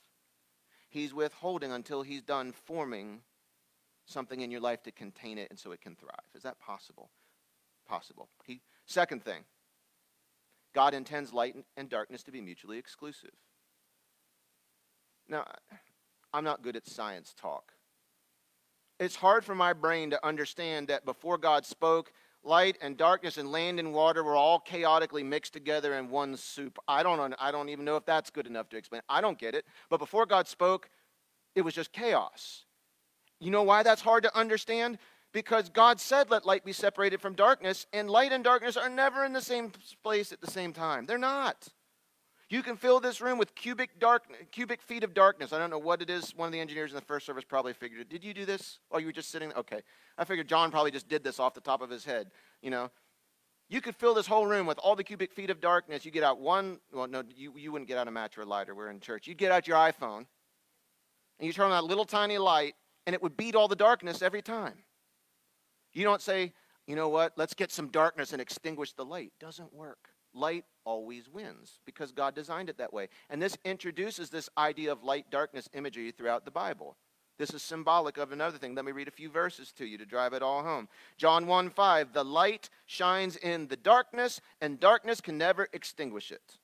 He's 0.89 1.13
withholding 1.13 1.71
until 1.71 2.03
He's 2.03 2.21
done 2.21 2.51
forming 2.51 3.21
something 4.05 4.41
in 4.41 4.51
your 4.51 4.61
life 4.61 4.83
to 4.83 4.91
contain 4.91 5.37
it 5.37 5.49
and 5.49 5.57
so 5.57 5.71
it 5.71 5.81
can 5.81 5.95
thrive? 5.95 6.13
Is 6.35 6.43
that 6.43 6.59
possible? 6.59 7.09
Possible. 7.87 8.29
He, 8.45 8.61
second 8.85 9.23
thing, 9.23 9.43
God 10.73 10.93
intends 10.93 11.33
light 11.33 11.55
and 11.77 11.89
darkness 11.89 12.23
to 12.23 12.31
be 12.31 12.41
mutually 12.41 12.77
exclusive. 12.77 13.31
Now, 15.27 15.45
I'm 16.33 16.43
not 16.43 16.63
good 16.63 16.75
at 16.75 16.87
science 16.87 17.33
talk. 17.39 17.73
It's 18.99 19.15
hard 19.15 19.45
for 19.45 19.55
my 19.55 19.73
brain 19.73 20.09
to 20.11 20.25
understand 20.25 20.87
that 20.87 21.05
before 21.05 21.37
God 21.37 21.65
spoke, 21.65 22.11
light 22.43 22.77
and 22.81 22.97
darkness 22.97 23.37
and 23.37 23.51
land 23.51 23.79
and 23.79 23.93
water 23.93 24.23
were 24.23 24.35
all 24.35 24.59
chaotically 24.59 25.23
mixed 25.23 25.53
together 25.53 25.93
in 25.95 26.09
one 26.09 26.35
soup. 26.37 26.77
I 26.87 27.03
don't, 27.03 27.33
I 27.39 27.51
don't 27.51 27.69
even 27.69 27.85
know 27.85 27.95
if 27.95 28.05
that's 28.05 28.29
good 28.29 28.47
enough 28.47 28.69
to 28.69 28.77
explain. 28.77 29.01
I 29.09 29.21
don't 29.21 29.37
get 29.37 29.55
it. 29.55 29.65
But 29.89 29.97
before 29.97 30.25
God 30.25 30.47
spoke, 30.47 30.89
it 31.55 31.61
was 31.61 31.73
just 31.73 31.91
chaos. 31.91 32.65
You 33.39 33.51
know 33.51 33.63
why 33.63 33.83
that's 33.83 34.01
hard 34.01 34.23
to 34.23 34.37
understand? 34.37 34.97
Because 35.33 35.67
God 35.69 35.99
said, 35.99 36.29
Let 36.29 36.45
light 36.45 36.63
be 36.63 36.71
separated 36.71 37.19
from 37.19 37.33
darkness, 37.33 37.85
and 37.91 38.09
light 38.09 38.31
and 38.31 38.43
darkness 38.43 38.77
are 38.77 38.89
never 38.89 39.25
in 39.25 39.33
the 39.33 39.41
same 39.41 39.71
place 40.03 40.31
at 40.31 40.39
the 40.39 40.49
same 40.49 40.71
time. 40.71 41.05
They're 41.05 41.17
not. 41.17 41.67
You 42.49 42.61
can 42.61 42.75
fill 42.75 42.99
this 42.99 43.19
room 43.19 43.39
with 43.39 43.55
cubic, 43.55 43.99
dark, 43.99 44.25
cubic 44.51 44.81
feet 44.81 45.03
of 45.03 45.15
darkness. 45.15 45.53
I 45.53 45.57
don't 45.57 45.71
know 45.71 45.79
what 45.79 46.03
it 46.03 46.09
is. 46.09 46.35
One 46.35 46.45
of 46.45 46.51
the 46.53 46.59
engineers 46.59 46.91
in 46.91 46.95
the 46.95 47.01
first 47.01 47.25
service 47.25 47.43
probably 47.43 47.73
figured 47.73 48.01
it. 48.01 48.09
Did 48.09 48.23
you 48.23 48.31
do 48.31 48.45
this? 48.45 48.77
Oh, 48.91 48.99
you 48.99 49.07
were 49.07 49.11
just 49.11 49.31
sitting? 49.31 49.51
Okay. 49.53 49.81
I 50.19 50.23
figured 50.23 50.47
John 50.47 50.69
probably 50.69 50.91
just 50.91 51.09
did 51.09 51.23
this 51.23 51.39
off 51.39 51.55
the 51.55 51.61
top 51.61 51.81
of 51.81 51.89
his 51.89 52.05
head. 52.05 52.29
You 52.61 52.69
know, 52.69 52.91
you 53.69 53.81
could 53.81 53.95
fill 53.95 54.13
this 54.13 54.27
whole 54.27 54.45
room 54.45 54.67
with 54.67 54.77
all 54.77 54.95
the 54.95 55.03
cubic 55.03 55.33
feet 55.33 55.49
of 55.49 55.61
darkness. 55.61 56.05
You 56.05 56.11
get 56.11 56.23
out 56.23 56.39
one, 56.39 56.79
well, 56.91 57.07
no, 57.07 57.23
you, 57.35 57.53
you 57.57 57.71
wouldn't 57.71 57.87
get 57.87 57.97
out 57.97 58.07
a 58.07 58.11
match 58.11 58.37
or 58.37 58.41
a 58.41 58.45
lighter. 58.45 58.75
We're 58.75 58.91
in 58.91 58.99
church. 58.99 59.25
You'd 59.25 59.39
get 59.39 59.51
out 59.51 59.67
your 59.67 59.77
iPhone, 59.77 60.27
and 61.39 61.47
you 61.47 61.53
turn 61.53 61.71
on 61.71 61.71
that 61.71 61.85
little 61.85 62.05
tiny 62.05 62.37
light, 62.37 62.75
and 63.07 63.15
it 63.15 63.23
would 63.23 63.35
beat 63.35 63.55
all 63.55 63.67
the 63.67 63.75
darkness 63.75 64.21
every 64.21 64.43
time. 64.43 64.75
You 65.93 66.03
don't 66.03 66.21
say, 66.21 66.53
you 66.87 66.95
know 66.95 67.09
what, 67.09 67.33
let's 67.37 67.53
get 67.53 67.71
some 67.71 67.87
darkness 67.87 68.33
and 68.33 68.41
extinguish 68.41 68.93
the 68.93 69.05
light. 69.05 69.31
Doesn't 69.39 69.73
work. 69.73 70.09
Light 70.33 70.65
always 70.83 71.29
wins 71.29 71.79
because 71.85 72.11
God 72.11 72.33
designed 72.33 72.69
it 72.69 72.77
that 72.79 72.93
way. 72.93 73.09
And 73.29 73.41
this 73.41 73.57
introduces 73.63 74.29
this 74.29 74.49
idea 74.57 74.91
of 74.91 75.03
light 75.03 75.29
darkness 75.29 75.69
imagery 75.73 76.11
throughout 76.11 76.45
the 76.45 76.51
Bible. 76.51 76.97
This 77.37 77.53
is 77.53 77.63
symbolic 77.63 78.17
of 78.17 78.31
another 78.31 78.57
thing. 78.57 78.75
Let 78.75 78.85
me 78.85 78.91
read 78.91 79.07
a 79.07 79.11
few 79.11 79.29
verses 79.29 79.71
to 79.73 79.85
you 79.85 79.97
to 79.97 80.05
drive 80.05 80.33
it 80.33 80.43
all 80.43 80.63
home. 80.63 80.87
John 81.17 81.47
1 81.47 81.69
5, 81.71 82.13
the 82.13 82.23
light 82.23 82.69
shines 82.85 83.37
in 83.37 83.67
the 83.67 83.75
darkness, 83.75 84.39
and 84.61 84.79
darkness 84.79 85.19
can 85.19 85.37
never 85.37 85.67
extinguish 85.73 86.31
it. 86.31 86.57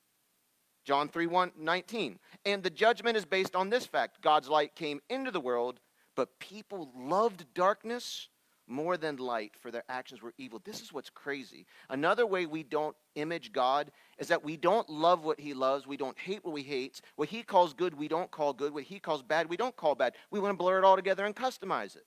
John 0.85 1.09
3 1.09 1.27
1, 1.27 1.51
19, 1.57 2.19
and 2.45 2.63
the 2.63 2.69
judgment 2.69 3.17
is 3.17 3.25
based 3.25 3.55
on 3.55 3.69
this 3.69 3.85
fact 3.85 4.21
God's 4.21 4.47
light 4.47 4.75
came 4.75 5.01
into 5.09 5.31
the 5.31 5.39
world, 5.39 5.79
but 6.15 6.39
people 6.39 6.91
loved 6.95 7.45
darkness 7.53 8.29
more 8.69 8.97
than 8.97 9.17
light, 9.17 9.53
for 9.59 9.71
their 9.71 9.83
actions 9.89 10.21
were 10.21 10.33
evil. 10.37 10.61
This 10.63 10.81
is 10.81 10.93
what's 10.93 11.09
crazy. 11.09 11.65
Another 11.89 12.25
way 12.25 12.45
we 12.45 12.63
don't 12.63 12.95
image 13.15 13.51
God 13.51 13.91
is 14.17 14.27
that 14.27 14.43
we 14.43 14.57
don't 14.57 14.89
love 14.89 15.23
what 15.23 15.39
He 15.39 15.53
loves. 15.53 15.87
We 15.87 15.97
don't 15.97 16.17
hate 16.17 16.45
what 16.45 16.55
He 16.55 16.63
hates. 16.63 17.01
What 17.15 17.29
He 17.29 17.43
calls 17.43 17.73
good, 17.73 17.97
we 17.97 18.07
don't 18.07 18.31
call 18.31 18.53
good. 18.53 18.73
What 18.73 18.83
He 18.83 18.99
calls 18.99 19.23
bad, 19.23 19.49
we 19.49 19.57
don't 19.57 19.75
call 19.75 19.95
bad. 19.95 20.13
We 20.31 20.39
want 20.39 20.53
to 20.53 20.57
blur 20.57 20.79
it 20.79 20.85
all 20.85 20.95
together 20.95 21.25
and 21.25 21.35
customize 21.35 21.95
it. 21.95 22.05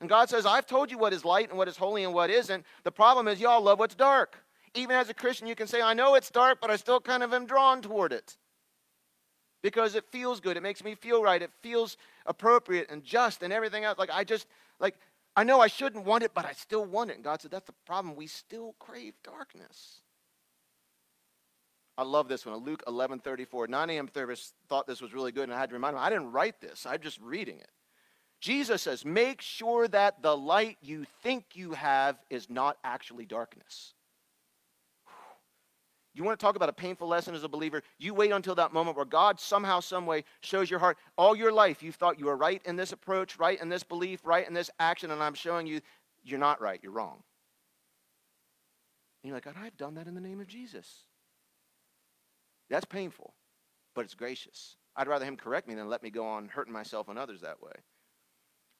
And 0.00 0.08
God 0.08 0.28
says, 0.28 0.44
I've 0.44 0.66
told 0.66 0.90
you 0.90 0.98
what 0.98 1.12
is 1.12 1.24
light 1.24 1.48
and 1.48 1.56
what 1.56 1.68
is 1.68 1.76
holy 1.76 2.04
and 2.04 2.12
what 2.12 2.28
isn't. 2.28 2.66
The 2.82 2.92
problem 2.92 3.28
is, 3.28 3.40
y'all 3.40 3.62
love 3.62 3.78
what's 3.78 3.94
dark. 3.94 4.36
Even 4.74 4.96
as 4.96 5.08
a 5.08 5.14
Christian, 5.14 5.46
you 5.46 5.54
can 5.54 5.68
say, 5.68 5.80
I 5.80 5.94
know 5.94 6.14
it's 6.14 6.30
dark, 6.30 6.58
but 6.60 6.70
I 6.70 6.76
still 6.76 7.00
kind 7.00 7.22
of 7.22 7.32
am 7.32 7.46
drawn 7.46 7.80
toward 7.80 8.12
it 8.12 8.36
because 9.62 9.94
it 9.94 10.04
feels 10.10 10.40
good. 10.40 10.58
It 10.58 10.62
makes 10.62 10.84
me 10.84 10.94
feel 10.94 11.22
right. 11.22 11.40
It 11.40 11.50
feels 11.62 11.96
appropriate 12.26 12.90
and 12.90 13.02
just 13.02 13.42
and 13.42 13.52
everything 13.52 13.84
else. 13.84 13.98
Like, 13.98 14.10
I 14.12 14.24
just, 14.24 14.46
like, 14.84 14.98
I 15.34 15.42
know 15.44 15.60
I 15.60 15.66
shouldn't 15.66 16.04
want 16.04 16.22
it, 16.22 16.32
but 16.34 16.44
I 16.44 16.52
still 16.52 16.84
want 16.84 17.10
it. 17.10 17.14
And 17.14 17.24
God 17.24 17.40
said, 17.40 17.50
That's 17.50 17.66
the 17.66 17.74
problem. 17.86 18.14
We 18.14 18.26
still 18.26 18.74
crave 18.78 19.14
darkness. 19.24 20.02
I 21.96 22.02
love 22.02 22.28
this 22.28 22.44
one. 22.44 22.56
Luke 22.58 22.82
11 22.86 23.20
34. 23.20 23.66
9 23.66 23.90
a.m. 23.90 24.08
service 24.12 24.52
thought 24.68 24.86
this 24.86 25.00
was 25.00 25.14
really 25.14 25.32
good, 25.32 25.44
and 25.44 25.54
I 25.54 25.58
had 25.58 25.70
to 25.70 25.74
remind 25.74 25.96
him 25.96 26.02
I 26.02 26.10
didn't 26.10 26.32
write 26.32 26.60
this, 26.60 26.86
I'm 26.86 27.00
just 27.00 27.20
reading 27.20 27.58
it. 27.58 27.70
Jesus 28.40 28.82
says, 28.82 29.04
Make 29.04 29.40
sure 29.40 29.88
that 29.88 30.22
the 30.22 30.36
light 30.36 30.76
you 30.82 31.06
think 31.22 31.44
you 31.54 31.72
have 31.72 32.16
is 32.30 32.50
not 32.50 32.76
actually 32.84 33.24
darkness. 33.24 33.94
You 36.14 36.22
want 36.22 36.38
to 36.38 36.44
talk 36.44 36.54
about 36.54 36.68
a 36.68 36.72
painful 36.72 37.08
lesson 37.08 37.34
as 37.34 37.42
a 37.42 37.48
believer? 37.48 37.82
You 37.98 38.14
wait 38.14 38.30
until 38.30 38.54
that 38.54 38.72
moment 38.72 38.96
where 38.96 39.04
God 39.04 39.40
somehow, 39.40 39.80
some 39.80 40.06
way 40.06 40.24
shows 40.40 40.70
your 40.70 40.78
heart. 40.78 40.96
All 41.18 41.34
your 41.34 41.52
life, 41.52 41.82
you've 41.82 41.96
thought 41.96 42.20
you 42.20 42.26
were 42.26 42.36
right 42.36 42.62
in 42.64 42.76
this 42.76 42.92
approach, 42.92 43.36
right 43.36 43.60
in 43.60 43.68
this 43.68 43.82
belief, 43.82 44.20
right 44.24 44.46
in 44.46 44.54
this 44.54 44.70
action, 44.78 45.10
and 45.10 45.20
I'm 45.20 45.34
showing 45.34 45.66
you 45.66 45.80
you're 46.22 46.38
not 46.38 46.60
right, 46.60 46.78
you're 46.82 46.92
wrong. 46.92 47.22
And 49.22 49.28
you're 49.28 49.36
like, 49.36 49.44
God, 49.44 49.56
I've 49.60 49.76
done 49.76 49.94
that 49.94 50.06
in 50.06 50.14
the 50.14 50.20
name 50.20 50.40
of 50.40 50.46
Jesus. 50.46 51.04
That's 52.70 52.84
painful, 52.84 53.34
but 53.94 54.04
it's 54.04 54.14
gracious. 54.14 54.76
I'd 54.96 55.08
rather 55.08 55.24
Him 55.24 55.36
correct 55.36 55.66
me 55.66 55.74
than 55.74 55.88
let 55.88 56.02
me 56.02 56.10
go 56.10 56.26
on 56.26 56.48
hurting 56.48 56.72
myself 56.72 57.08
and 57.08 57.18
others 57.18 57.40
that 57.40 57.60
way. 57.60 57.72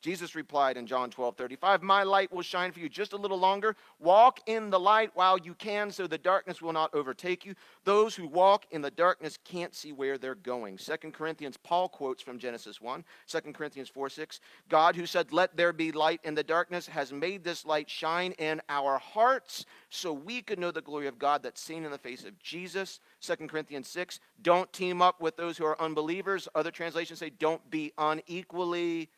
Jesus 0.05 0.35
replied 0.35 0.77
in 0.77 0.87
John 0.87 1.09
12 1.09 1.35
35, 1.35 1.83
My 1.83 2.03
light 2.03 2.31
will 2.31 2.43
shine 2.43 2.73
for 2.73 2.81
you 2.81 2.91
just 2.91 3.15
a 3.15 3.17
little 3.17 3.39
longer. 3.39 3.75
Walk 3.99 4.39
in 4.45 4.69
the 4.69 4.79
light 4.79 5.11
while 5.15 5.39
you 5.39 5.55
can, 5.55 5.91
so 5.91 6.07
the 6.07 6.19
darkness 6.19 6.61
will 6.61 6.75
not 6.75 6.95
overtake 6.95 7.47
you. 7.47 7.55
Those 7.85 8.15
who 8.15 8.29
walk 8.29 8.67
in 8.71 8.83
the 8.83 8.91
darkness 8.91 9.39
can't 9.47 9.75
see 9.75 9.93
where 9.93 10.19
they're 10.19 10.35
going. 10.35 10.77
2 10.77 11.11
Corinthians, 11.11 11.57
Paul 11.57 11.89
quotes 11.89 12.23
from 12.23 12.39
Genesis 12.39 12.83
1, 12.83 13.03
2 13.27 13.41
Corinthians 13.55 13.89
4 13.89 14.11
6. 14.11 14.41
God, 14.69 14.95
who 14.95 15.07
said, 15.07 15.33
Let 15.33 15.57
there 15.57 15.73
be 15.73 15.91
light 15.91 16.21
in 16.23 16.35
the 16.35 16.43
darkness, 16.43 16.87
has 16.87 17.11
made 17.11 17.43
this 17.43 17.65
light 17.65 17.89
shine 17.89 18.33
in 18.33 18.61
our 18.69 18.99
hearts 18.99 19.65
so 19.89 20.13
we 20.13 20.43
could 20.43 20.59
know 20.59 20.71
the 20.71 20.83
glory 20.83 21.07
of 21.07 21.19
God 21.19 21.43
that's 21.43 21.63
seen 21.63 21.83
in 21.83 21.91
the 21.91 21.97
face 21.97 22.27
of 22.27 22.39
Jesus. 22.41 23.01
2 23.23 23.37
Corinthians 23.49 23.89
6. 23.89 24.21
Don't 24.43 24.71
team 24.71 25.01
up 25.01 25.23
with 25.23 25.39
those 25.39 25.57
who 25.57 25.65
are 25.65 25.81
unbelievers. 25.81 26.47
Other 26.55 26.71
translations 26.71 27.21
say, 27.21 27.31
Don't 27.31 27.71
be 27.71 27.95
unequally 27.97 29.09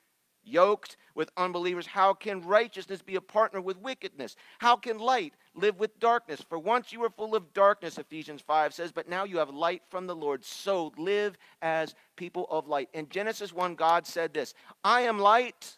yoked 0.46 0.96
with 1.14 1.30
unbelievers? 1.36 1.86
How 1.86 2.14
can 2.14 2.40
righteousness 2.42 3.02
be 3.02 3.16
a 3.16 3.20
partner 3.20 3.60
with 3.60 3.78
wickedness? 3.78 4.36
How 4.58 4.76
can 4.76 4.98
light 4.98 5.34
live 5.54 5.78
with 5.78 5.98
darkness? 5.98 6.40
For 6.48 6.58
once 6.58 6.92
you 6.92 7.00
were 7.00 7.10
full 7.10 7.34
of 7.34 7.52
darkness, 7.52 7.98
Ephesians 7.98 8.40
5 8.40 8.74
says, 8.74 8.92
but 8.92 9.08
now 9.08 9.24
you 9.24 9.38
have 9.38 9.50
light 9.50 9.82
from 9.88 10.06
the 10.06 10.16
Lord. 10.16 10.44
So 10.44 10.92
live 10.96 11.36
as 11.62 11.94
people 12.16 12.46
of 12.50 12.68
light. 12.68 12.88
In 12.92 13.08
Genesis 13.08 13.52
1, 13.52 13.74
God 13.74 14.06
said 14.06 14.32
this 14.32 14.54
I 14.84 15.02
am 15.02 15.18
light. 15.18 15.76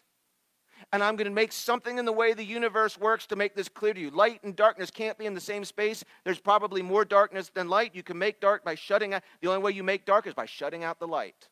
And 0.93 1.03
I'm 1.03 1.17
going 1.17 1.25
to 1.25 1.33
make 1.33 1.51
something 1.51 1.97
in 1.97 2.05
the 2.05 2.13
way 2.13 2.33
the 2.33 2.43
universe 2.43 2.97
works 2.97 3.27
to 3.27 3.35
make 3.35 3.53
this 3.53 3.67
clear 3.67 3.93
to 3.93 3.99
you. 3.99 4.09
Light 4.11 4.41
and 4.43 4.55
darkness 4.55 4.89
can't 4.89 5.17
be 5.17 5.25
in 5.25 5.33
the 5.33 5.41
same 5.41 5.65
space. 5.65 6.03
There's 6.23 6.39
probably 6.39 6.81
more 6.81 7.03
darkness 7.03 7.51
than 7.53 7.67
light. 7.67 7.93
You 7.93 8.01
can 8.01 8.17
make 8.17 8.39
dark 8.39 8.63
by 8.63 8.75
shutting 8.75 9.13
out. 9.13 9.23
The 9.41 9.49
only 9.49 9.61
way 9.61 9.71
you 9.71 9.83
make 9.83 10.05
dark 10.05 10.25
is 10.25 10.33
by 10.33 10.45
shutting 10.45 10.83
out 10.83 10.99
the 10.99 11.07
light. 11.07 11.49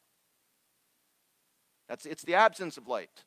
That's, 1.88 2.06
it's 2.06 2.24
the 2.24 2.36
absence 2.36 2.78
of 2.78 2.88
light. 2.88 3.24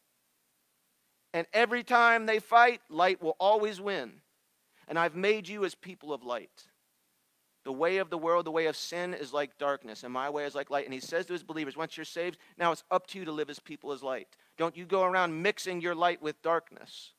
And 1.33 1.47
every 1.53 1.83
time 1.83 2.27
they 2.27 2.39
fight, 2.39 2.81
light 2.89 3.23
will 3.23 3.37
always 3.39 3.81
win. 3.81 4.13
And 4.89 4.99
I've 4.99 5.15
made 5.15 5.49
you 5.49 5.65
as 5.65 5.75
people 5.75 6.13
of 6.13 6.25
light. 6.25 6.65
The 7.65 7.73
way 7.73 7.99
of 7.99 8.11
the 8.11 8.19
world, 8.19 8.47
the 8.47 8.51
way 8.51 8.67
of 8.67 8.77
sin 8.77 9.13
is 9.15 9.33
like 9.33 9.59
darkness, 9.59 10.03
and 10.03 10.13
my 10.13 10.31
way 10.31 10.45
is 10.45 10.55
like 10.55 10.71
light. 10.71 10.87
And 10.87 10.95
he 10.95 11.01
says 11.01 11.27
to 11.27 11.35
his 11.35 11.43
believers, 11.43 11.77
once 11.77 11.97
you're 11.97 12.05
saved, 12.05 12.39
now 12.59 12.73
it's 12.73 12.85
up 12.91 13.07
to 13.09 13.19
you 13.19 13.27
to 13.27 13.33
live 13.33 13.51
as 13.51 13.59
people 13.59 13.93
as 13.93 14.03
light. 14.03 14.29
Don't 14.57 14.77
you 14.77 14.87
go 14.87 15.05
around 15.05 15.43
mixing 15.43 15.81
your 15.81 15.95
light 15.95 16.23
with 16.23 16.41
darkness. 16.43 17.13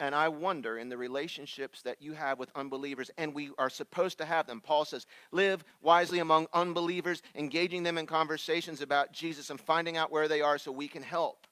And 0.00 0.14
I 0.14 0.28
wonder 0.28 0.78
in 0.78 0.88
the 0.88 0.96
relationships 0.96 1.82
that 1.82 2.00
you 2.00 2.12
have 2.12 2.38
with 2.38 2.50
unbelievers, 2.54 3.10
and 3.18 3.34
we 3.34 3.50
are 3.58 3.68
supposed 3.68 4.18
to 4.18 4.24
have 4.24 4.46
them. 4.46 4.60
Paul 4.60 4.84
says, 4.84 5.06
live 5.32 5.64
wisely 5.82 6.20
among 6.20 6.46
unbelievers, 6.52 7.20
engaging 7.34 7.82
them 7.82 7.98
in 7.98 8.06
conversations 8.06 8.80
about 8.80 9.12
Jesus 9.12 9.50
and 9.50 9.60
finding 9.60 9.96
out 9.96 10.12
where 10.12 10.28
they 10.28 10.40
are 10.40 10.56
so 10.56 10.70
we 10.70 10.86
can 10.86 11.02
help. 11.02 11.46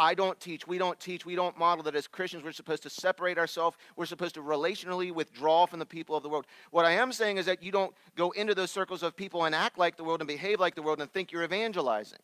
I 0.00 0.14
don't 0.14 0.40
teach, 0.40 0.66
we 0.66 0.78
don't 0.78 0.98
teach, 0.98 1.26
we 1.26 1.36
don't 1.36 1.58
model 1.58 1.84
that 1.84 1.94
as 1.94 2.08
Christians 2.08 2.42
we're 2.42 2.52
supposed 2.52 2.82
to 2.84 2.90
separate 2.90 3.36
ourselves. 3.36 3.76
We're 3.96 4.06
supposed 4.06 4.34
to 4.36 4.40
relationally 4.40 5.12
withdraw 5.12 5.66
from 5.66 5.78
the 5.78 5.84
people 5.84 6.16
of 6.16 6.22
the 6.22 6.28
world. 6.30 6.46
What 6.70 6.86
I 6.86 6.92
am 6.92 7.12
saying 7.12 7.36
is 7.36 7.44
that 7.44 7.62
you 7.62 7.70
don't 7.70 7.94
go 8.16 8.30
into 8.30 8.54
those 8.54 8.70
circles 8.70 9.02
of 9.02 9.14
people 9.14 9.44
and 9.44 9.54
act 9.54 9.76
like 9.76 9.96
the 9.96 10.04
world 10.04 10.22
and 10.22 10.28
behave 10.28 10.58
like 10.58 10.74
the 10.74 10.82
world 10.82 11.02
and 11.02 11.12
think 11.12 11.30
you're 11.30 11.44
evangelizing. 11.44 12.18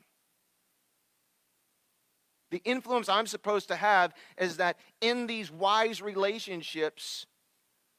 The 2.50 2.62
influence 2.64 3.08
I'm 3.08 3.26
supposed 3.26 3.68
to 3.68 3.76
have 3.76 4.14
is 4.38 4.58
that 4.58 4.78
in 5.00 5.26
these 5.26 5.50
wise 5.50 6.00
relationships, 6.00 7.26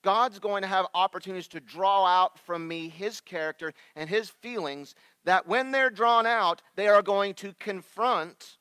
God's 0.03 0.39
going 0.39 0.61
to 0.61 0.67
have 0.67 0.85
opportunities 0.93 1.49
to 1.49 1.59
draw 1.59 2.05
out 2.05 2.39
from 2.39 2.67
me 2.67 2.87
his 2.87 3.19
character 3.19 3.73
and 3.95 4.09
his 4.09 4.29
feelings 4.29 4.95
that 5.25 5.47
when 5.47 5.71
they're 5.71 5.89
drawn 5.89 6.25
out, 6.25 6.61
they 6.75 6.87
are 6.87 7.01
going 7.01 7.33
to 7.35 7.53
confront 7.59 8.57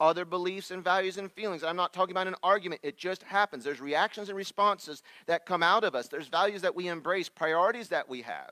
other 0.00 0.24
beliefs 0.24 0.70
and 0.70 0.82
values 0.82 1.18
and 1.18 1.30
feelings. 1.30 1.62
I'm 1.62 1.76
not 1.76 1.92
talking 1.92 2.12
about 2.12 2.26
an 2.26 2.34
argument, 2.42 2.80
it 2.82 2.96
just 2.96 3.22
happens. 3.22 3.64
There's 3.64 3.80
reactions 3.80 4.28
and 4.28 4.36
responses 4.36 5.02
that 5.26 5.46
come 5.46 5.62
out 5.62 5.84
of 5.84 5.94
us, 5.94 6.08
there's 6.08 6.28
values 6.28 6.62
that 6.62 6.74
we 6.74 6.88
embrace, 6.88 7.28
priorities 7.28 7.88
that 7.88 8.08
we 8.08 8.22
have. 8.22 8.50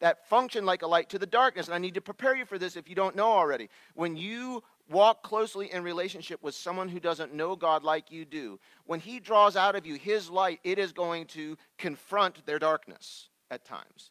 That 0.00 0.28
function 0.28 0.66
like 0.66 0.82
a 0.82 0.86
light 0.88 1.08
to 1.10 1.18
the 1.18 1.26
darkness. 1.26 1.66
And 1.66 1.76
I 1.76 1.78
need 1.78 1.94
to 1.94 2.00
prepare 2.00 2.34
you 2.34 2.44
for 2.44 2.58
this 2.58 2.76
if 2.76 2.88
you 2.88 2.96
don't 2.96 3.14
know 3.14 3.30
already. 3.30 3.68
When 3.94 4.16
you 4.16 4.64
walk 4.92 5.22
closely 5.22 5.72
in 5.72 5.82
relationship 5.82 6.42
with 6.42 6.54
someone 6.54 6.88
who 6.88 7.00
doesn't 7.00 7.34
know 7.34 7.56
God 7.56 7.82
like 7.82 8.10
you 8.10 8.24
do, 8.24 8.60
when 8.84 9.00
He 9.00 9.18
draws 9.18 9.56
out 9.56 9.74
of 9.74 9.86
you 9.86 9.94
His 9.94 10.30
light, 10.30 10.60
it 10.62 10.78
is 10.78 10.92
going 10.92 11.26
to 11.26 11.56
confront 11.78 12.44
their 12.46 12.58
darkness 12.58 13.28
at 13.50 13.64
times. 13.64 14.10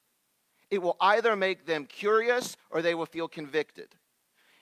It 0.69 0.82
will 0.82 0.97
either 1.01 1.36
make 1.36 1.65
them 1.65 1.86
curious 1.86 2.55
or 2.69 2.82
they 2.82 2.95
will 2.95 3.05
feel 3.05 3.27
convicted. 3.27 3.89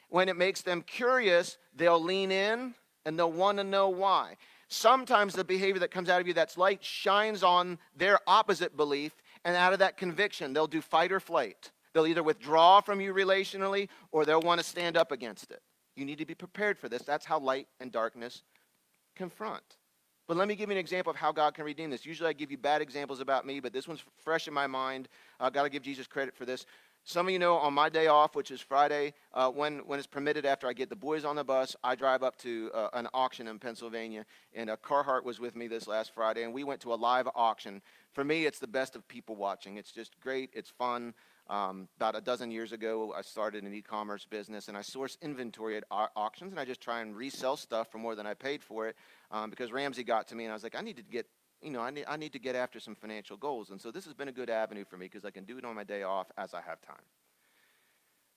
When 0.10 0.28
it 0.28 0.36
makes 0.36 0.62
them 0.62 0.82
curious, 0.82 1.58
they'll 1.76 2.02
lean 2.02 2.32
in 2.32 2.74
and 3.06 3.18
they'll 3.18 3.32
want 3.32 3.60
to 3.60 3.64
know 3.64 3.90
why. 3.90 4.38
Sometimes 4.68 5.34
the 5.34 5.44
behavior 5.44 5.80
that 5.80 5.92
comes 5.92 6.10
out 6.10 6.22
of 6.22 6.28
you 6.28 6.34
that's 6.34 6.58
light 6.58 6.84
shines 6.84 7.44
on 7.44 7.80
their 7.96 8.20
opposite 8.28 8.78
belief, 8.78 9.14
and 9.44 9.56
out 9.56 9.74
of 9.74 9.80
that 9.80 9.98
conviction, 9.98 10.54
they'll 10.54 10.68
do 10.68 10.82
fight 10.82 11.12
or 11.12 11.20
flight. 11.20 11.72
They'll 11.94 12.08
either 12.08 12.22
withdraw 12.22 12.82
from 12.82 13.02
you 13.02 13.14
relationally 13.14 13.90
or 14.12 14.26
they'll 14.26 14.42
want 14.42 14.60
to 14.60 14.66
stand 14.66 14.96
up 14.96 15.12
against 15.12 15.52
it. 15.52 15.62
You 16.00 16.06
need 16.06 16.20
to 16.20 16.26
be 16.26 16.36
prepared 16.36 16.78
for 16.80 16.88
this. 16.88 17.02
That's 17.02 17.26
how 17.26 17.40
light 17.40 17.68
and 17.80 17.92
darkness 17.92 18.44
confront. 19.16 19.64
But 20.30 20.38
let 20.38 20.48
me 20.48 20.56
give 20.56 20.70
you 20.70 20.74
an 20.74 20.80
example 20.80 21.12
of 21.12 21.18
how 21.18 21.32
God 21.32 21.56
can 21.56 21.66
redeem 21.66 21.90
this. 21.90 22.06
Usually 22.06 22.30
I 22.30 22.34
give 22.34 22.52
you 22.52 22.58
bad 22.58 22.82
examples 22.82 23.20
about 23.20 23.46
me, 23.46 23.60
but 23.60 23.74
this 23.74 23.88
one's 23.88 24.04
fresh 24.24 24.48
in 24.48 24.54
my 24.54 24.68
mind. 24.68 25.10
I've 25.40 25.54
got 25.54 25.64
to 25.64 25.70
give 25.70 25.82
Jesus 25.82 26.08
credit 26.08 26.36
for 26.36 26.46
this. 26.46 26.66
Some 27.04 27.28
of 27.28 27.34
you 27.34 27.40
know 27.40 27.56
on 27.56 27.74
my 27.74 27.90
day 27.90 28.08
off, 28.08 28.36
which 28.36 28.52
is 28.52 28.62
Friday, 28.62 29.14
uh, 29.34 29.50
when, 29.50 29.80
when 29.80 29.98
it's 29.98 30.08
permitted 30.08 30.46
after 30.46 30.68
I 30.68 30.74
get 30.74 30.90
the 30.90 30.96
boys 30.96 31.26
on 31.26 31.36
the 31.36 31.44
bus, 31.44 31.76
I 31.84 31.96
drive 31.96 32.22
up 32.22 32.38
to 32.40 32.70
uh, 32.74 32.90
an 32.94 33.08
auction 33.14 33.48
in 33.48 33.58
Pennsylvania. 33.58 34.26
And 34.54 34.70
uh, 34.70 34.78
Carhart 34.78 35.26
was 35.26 35.40
with 35.40 35.56
me 35.56 35.68
this 35.68 35.88
last 35.88 36.14
Friday, 36.14 36.44
and 36.44 36.54
we 36.54 36.64
went 36.64 36.82
to 36.82 36.94
a 36.94 36.96
live 36.96 37.28
auction. 37.34 37.82
For 38.14 38.24
me, 38.24 38.46
it's 38.46 38.60
the 38.60 38.68
best 38.68 38.96
of 38.96 39.08
people 39.08 39.36
watching. 39.36 39.78
It's 39.78 39.92
just 39.92 40.20
great, 40.22 40.52
it's 40.54 40.70
fun. 40.70 41.14
Um, 41.50 41.88
about 41.98 42.16
a 42.16 42.22
dozen 42.22 42.52
years 42.52 42.74
ago, 42.74 43.12
I 43.18 43.24
started 43.24 43.64
an 43.64 43.74
e-commerce 43.74 44.24
business, 44.24 44.68
and 44.68 44.78
I 44.78 44.82
source 44.82 45.18
inventory 45.20 45.78
at 45.78 45.84
au- 45.90 46.08
auctions, 46.16 46.52
and 46.52 46.60
I 46.60 46.66
just 46.66 46.80
try 46.80 47.02
and 47.02 47.16
resell 47.16 47.58
stuff 47.58 47.92
for 47.92 47.98
more 47.98 48.14
than 48.14 48.28
I 48.28 48.36
paid 48.36 48.62
for 48.62 48.88
it. 48.88 48.96
Um, 49.32 49.50
because 49.50 49.72
Ramsey 49.72 50.04
got 50.04 50.28
to 50.28 50.36
me, 50.36 50.46
and 50.46 50.52
I 50.52 50.54
was 50.54 50.62
like, 50.62 50.76
I 50.76 50.82
need 50.82 50.98
to 50.98 51.04
get, 51.04 51.26
you 51.64 51.72
know, 51.72 51.82
I 51.82 51.90
need, 51.90 52.06
I 52.08 52.18
need 52.18 52.34
to 52.34 52.40
get 52.40 52.56
after 52.56 52.80
some 52.80 52.94
financial 52.94 53.36
goals, 53.36 53.72
and 53.72 53.82
so 53.82 53.90
this 53.90 54.06
has 54.06 54.14
been 54.14 54.28
a 54.28 54.32
good 54.32 54.52
avenue 54.52 54.86
for 54.86 54.98
me 54.98 55.08
because 55.08 55.26
I 55.26 55.32
can 55.32 55.44
do 55.44 55.58
it 55.58 55.66
on 55.66 55.76
my 55.76 55.84
day 55.84 56.04
off 56.04 56.28
as 56.38 56.54
I 56.54 56.62
have 56.62 56.82
time. 56.82 57.02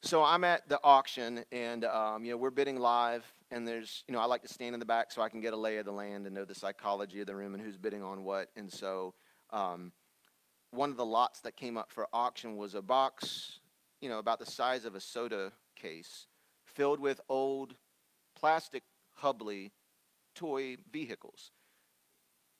So 0.01 0.25
I'm 0.25 0.43
at 0.43 0.67
the 0.71 0.81
auction, 0.83 1.45
and 1.53 1.85
um, 1.85 2.25
you 2.25 2.33
know 2.33 2.39
we're 2.39 2.51
bidding 2.51 2.81
live, 2.81 3.31
and 3.51 3.69
there's 3.69 4.05
you 4.09 4.15
know 4.15 4.21
I 4.21 4.25
like 4.25 4.41
to 4.43 4.49
stand 4.49 4.73
in 4.73 4.81
the 4.81 4.87
back 4.87 5.13
so 5.13 5.21
I 5.21 5.29
can 5.29 5.43
get 5.43 5.53
a 5.53 5.57
lay 5.57 5.77
of 5.77 5.85
the 5.85 5.93
land 5.93 6.25
and 6.25 6.35
know 6.35 6.47
the 6.47 6.55
psychology 6.55 7.21
of 7.21 7.27
the 7.27 7.37
room 7.37 7.53
and 7.53 7.63
who's 7.63 7.77
bidding 7.77 8.03
on 8.03 8.25
what, 8.25 8.49
and 8.57 8.73
so. 8.73 9.13
Um, 9.51 9.93
one 10.73 10.91
of 10.91 10.97
the 10.97 11.05
lots 11.05 11.41
that 11.41 11.55
came 11.55 11.77
up 11.77 11.93
for 11.93 12.09
auction 12.13 12.57
was 12.57 12.75
a 12.75 12.83
box, 12.83 13.61
you 14.01 14.09
know, 14.09 14.19
about 14.19 14.39
the 14.39 14.47
size 14.47 14.85
of 14.85 14.95
a 14.95 15.01
soda 15.01 15.53
case, 15.77 16.27
filled 16.65 16.99
with 16.99 17.21
old 17.29 17.75
plastic 18.35 18.83
Hubley 19.21 19.71
toy 20.35 20.77
vehicles. 20.91 21.51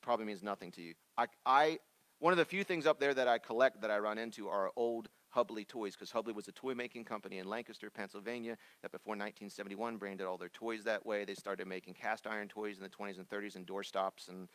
Probably 0.01 0.25
means 0.25 0.43
nothing 0.43 0.71
to 0.71 0.81
you. 0.81 0.93
I, 1.17 1.25
I, 1.45 1.79
one 2.19 2.31
of 2.31 2.37
the 2.37 2.45
few 2.45 2.63
things 2.63 2.85
up 2.85 2.99
there 2.99 3.13
that 3.13 3.27
I 3.27 3.39
collect 3.39 3.81
that 3.81 3.89
I 3.89 3.97
run 3.97 4.19
into 4.19 4.47
are 4.47 4.71
old 4.75 5.09
Hubley 5.35 5.67
toys, 5.67 5.95
because 5.95 6.11
Hubley 6.11 6.35
was 6.35 6.47
a 6.47 6.51
toy 6.51 6.75
making 6.75 7.05
company 7.05 7.39
in 7.39 7.49
Lancaster, 7.49 7.89
Pennsylvania, 7.89 8.55
that 8.83 8.91
before 8.91 9.13
1971 9.13 9.97
branded 9.97 10.27
all 10.27 10.37
their 10.37 10.49
toys 10.49 10.83
that 10.83 11.03
way. 11.03 11.25
They 11.25 11.33
started 11.33 11.67
making 11.67 11.95
cast 11.95 12.27
iron 12.27 12.47
toys 12.47 12.77
in 12.77 12.83
the 12.83 12.89
20s 12.89 13.17
and 13.17 13.27
30s 13.27 13.55
and 13.55 13.65
doorstops 13.65 14.29
and 14.29 14.47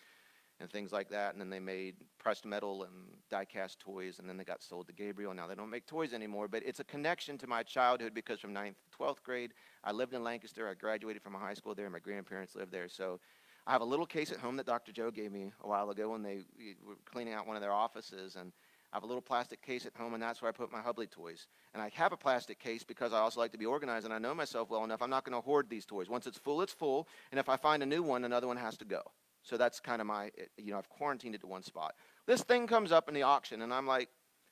and 0.60 0.70
things 0.70 0.92
like 0.92 1.08
that. 1.10 1.32
And 1.32 1.40
then 1.40 1.50
they 1.50 1.60
made 1.60 1.96
pressed 2.18 2.44
metal 2.44 2.82
and 2.82 2.92
die 3.30 3.44
cast 3.44 3.78
toys, 3.80 4.18
and 4.18 4.28
then 4.28 4.36
they 4.36 4.44
got 4.44 4.62
sold 4.62 4.86
to 4.88 4.92
Gabriel. 4.92 5.34
Now 5.34 5.46
they 5.46 5.54
don't 5.54 5.70
make 5.70 5.86
toys 5.86 6.12
anymore, 6.12 6.48
but 6.48 6.62
it's 6.64 6.80
a 6.80 6.84
connection 6.84 7.38
to 7.38 7.46
my 7.46 7.62
childhood 7.62 8.14
because 8.14 8.40
from 8.40 8.54
9th 8.54 8.74
to 8.90 8.98
12th 8.98 9.22
grade, 9.22 9.52
I 9.84 9.92
lived 9.92 10.14
in 10.14 10.22
Lancaster. 10.22 10.68
I 10.68 10.74
graduated 10.74 11.22
from 11.22 11.34
a 11.34 11.38
high 11.38 11.54
school 11.54 11.74
there. 11.74 11.86
and 11.86 11.92
My 11.92 12.00
grandparents 12.00 12.54
lived 12.54 12.72
there. 12.72 12.88
So 12.88 13.20
I 13.66 13.72
have 13.72 13.82
a 13.82 13.86
little 13.86 14.06
case 14.06 14.32
at 14.32 14.38
home 14.38 14.56
that 14.56 14.66
Dr. 14.66 14.92
Joe 14.92 15.10
gave 15.10 15.30
me 15.30 15.52
a 15.62 15.68
while 15.68 15.90
ago 15.90 16.10
when 16.10 16.22
they 16.22 16.40
were 16.86 16.96
cleaning 17.04 17.34
out 17.34 17.46
one 17.46 17.56
of 17.56 17.62
their 17.62 17.72
offices. 17.72 18.36
And 18.36 18.52
I 18.92 18.96
have 18.96 19.02
a 19.02 19.06
little 19.06 19.20
plastic 19.20 19.60
case 19.60 19.84
at 19.84 19.94
home, 19.94 20.14
and 20.14 20.22
that's 20.22 20.40
where 20.40 20.48
I 20.48 20.52
put 20.52 20.72
my 20.72 20.80
Hubley 20.80 21.10
toys. 21.10 21.46
And 21.74 21.82
I 21.82 21.90
have 21.92 22.12
a 22.12 22.16
plastic 22.16 22.58
case 22.58 22.82
because 22.82 23.12
I 23.12 23.18
also 23.18 23.38
like 23.38 23.52
to 23.52 23.58
be 23.58 23.66
organized, 23.66 24.06
and 24.06 24.14
I 24.14 24.18
know 24.18 24.34
myself 24.34 24.70
well 24.70 24.84
enough. 24.84 25.02
I'm 25.02 25.10
not 25.10 25.24
going 25.24 25.38
to 25.38 25.44
hoard 25.44 25.68
these 25.68 25.84
toys. 25.84 26.08
Once 26.08 26.26
it's 26.26 26.38
full, 26.38 26.62
it's 26.62 26.72
full. 26.72 27.06
And 27.30 27.38
if 27.38 27.50
I 27.50 27.56
find 27.56 27.82
a 27.82 27.86
new 27.86 28.02
one, 28.02 28.24
another 28.24 28.46
one 28.46 28.56
has 28.56 28.78
to 28.78 28.86
go. 28.86 29.02
So 29.42 29.56
that's 29.56 29.80
kind 29.80 30.00
of 30.00 30.06
my, 30.06 30.26
eh, 30.38 30.44
you 30.56 30.72
know, 30.72 30.78
I've 30.78 30.88
quarantined 30.88 31.34
it 31.34 31.40
to 31.42 31.46
one 31.46 31.62
spot. 31.62 31.94
This 32.26 32.42
thing 32.42 32.66
comes 32.66 32.92
up 32.92 33.08
in 33.08 33.14
the 33.14 33.22
auction, 33.22 33.62
and 33.62 33.72
I'm 33.72 33.86
like, 33.86 34.08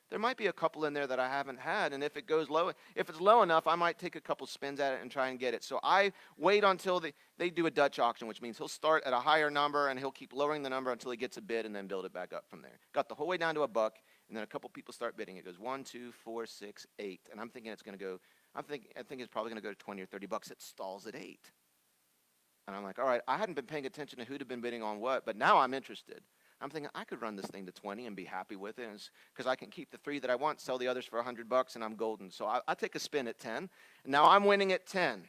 there 0.09 0.21
might 0.21 0.37
be 0.37 0.47
a 0.47 0.53
couple 0.53 0.85
in 0.85 0.93
there 0.93 1.07
that 1.09 1.19
I 1.19 1.29
haven't 1.29 1.59
had, 1.59 1.93
and 1.93 2.05
if 2.05 2.17
it 2.17 2.29
goes 2.29 2.49
low, 2.49 2.71
if 2.95 3.09
it's 3.09 3.21
low 3.21 3.43
enough, 3.43 3.67
I 3.67 3.75
might 3.75 3.99
take 3.99 4.15
a 4.15 4.21
couple 4.21 4.47
spins 4.47 4.79
at 4.79 4.93
it 4.93 5.03
and 5.03 5.11
try 5.11 5.29
and 5.29 5.39
get 5.39 5.53
it. 5.53 5.65
So 5.65 5.81
I 5.83 6.13
wait 6.39 6.63
until 6.63 7.01
they, 7.01 7.13
they 7.39 7.51
do 7.51 7.67
a 7.67 7.71
Dutch 7.73 7.99
auction, 7.99 8.29
which 8.29 8.41
means 8.41 8.57
he'll 8.57 8.69
start 8.69 9.03
at 9.05 9.13
a 9.13 9.19
higher 9.19 9.51
number 9.51 9.89
and 9.89 9.99
he'll 9.99 10.13
keep 10.13 10.33
lowering 10.33 10.63
the 10.63 10.71
number 10.71 10.93
until 10.93 11.11
he 11.11 11.17
gets 11.17 11.39
a 11.39 11.43
bid 11.43 11.67
and 11.67 11.75
then 11.75 11.89
build 11.89 12.05
it 12.05 12.13
back 12.13 12.33
up 12.33 12.49
from 12.49 12.63
there. 12.63 12.79
Got 12.93 13.09
the 13.09 13.17
whole 13.17 13.27
way 13.27 13.37
down 13.37 13.57
to 13.57 13.63
a 13.63 13.69
buck, 13.69 13.97
and 14.29 14.37
then 14.37 14.45
a 14.45 14.47
couple 14.47 14.71
people 14.71 14.95
start 14.95 15.17
bidding. 15.17 15.39
It 15.39 15.45
goes 15.45 15.59
one, 15.59 15.83
two, 15.83 16.13
four, 16.13 16.47
six, 16.47 16.87
eight, 17.01 17.23
and 17.33 17.41
I'm 17.41 17.49
thinking 17.49 17.73
it's 17.73 17.83
going 17.83 17.99
to 17.99 18.05
go 18.05 18.21
I'm 18.57 18.65
thinking, 18.65 18.91
I 18.99 19.03
think 19.03 19.21
it's 19.21 19.31
probably 19.31 19.51
going 19.51 19.61
to 19.61 19.69
go 19.69 19.73
to 19.73 19.79
20 19.79 20.03
or 20.03 20.07
30 20.07 20.27
bucks. 20.27 20.51
It 20.51 20.63
stalls 20.63 21.07
at 21.07 21.15
8. 21.15 21.39
And 22.67 22.75
I'm 22.75 22.83
like, 22.83 22.99
all 22.99 23.07
right, 23.07 23.21
I 23.29 23.37
hadn't 23.37 23.55
been 23.55 23.67
paying 23.67 23.87
attention 23.87 24.19
to 24.19 24.25
who'd 24.25 24.41
have 24.41 24.49
been 24.49 24.61
bidding 24.61 24.83
on 24.83 25.01
what, 25.01 25.25
but 25.25 25.37
now 25.37 25.59
I'm 25.59 25.73
interested. 25.73 26.21
I'm 26.61 26.71
thinking 26.71 26.91
I 26.95 27.05
could 27.05 27.21
run 27.21 27.37
this 27.37 27.47
thing 27.47 27.67
to 27.67 27.73
20 27.73 28.07
and 28.07 28.17
be 28.17 28.25
happy 28.25 28.57
with 28.57 28.79
it 28.79 28.89
because 29.33 29.47
I 29.47 29.57
can 29.57 29.69
keep 29.69 29.91
the 29.91 29.99
three 29.99 30.19
that 30.21 30.31
I 30.31 30.37
want, 30.37 30.61
sell 30.61 30.79
the 30.79 30.89
others 30.89 31.05
for 31.05 31.17
100 31.17 31.49
bucks, 31.49 31.75
and 31.75 31.85
I'm 31.85 31.97
golden. 31.97 32.31
So 32.31 32.47
I, 32.47 32.61
I 32.67 32.75
take 32.75 32.95
a 32.95 32.99
spin 32.99 33.29
at 33.29 33.39
10. 33.39 33.69
Now 34.07 34.29
I'm 34.29 34.45
winning 34.45 34.73
at 34.73 34.87
10. 34.87 35.25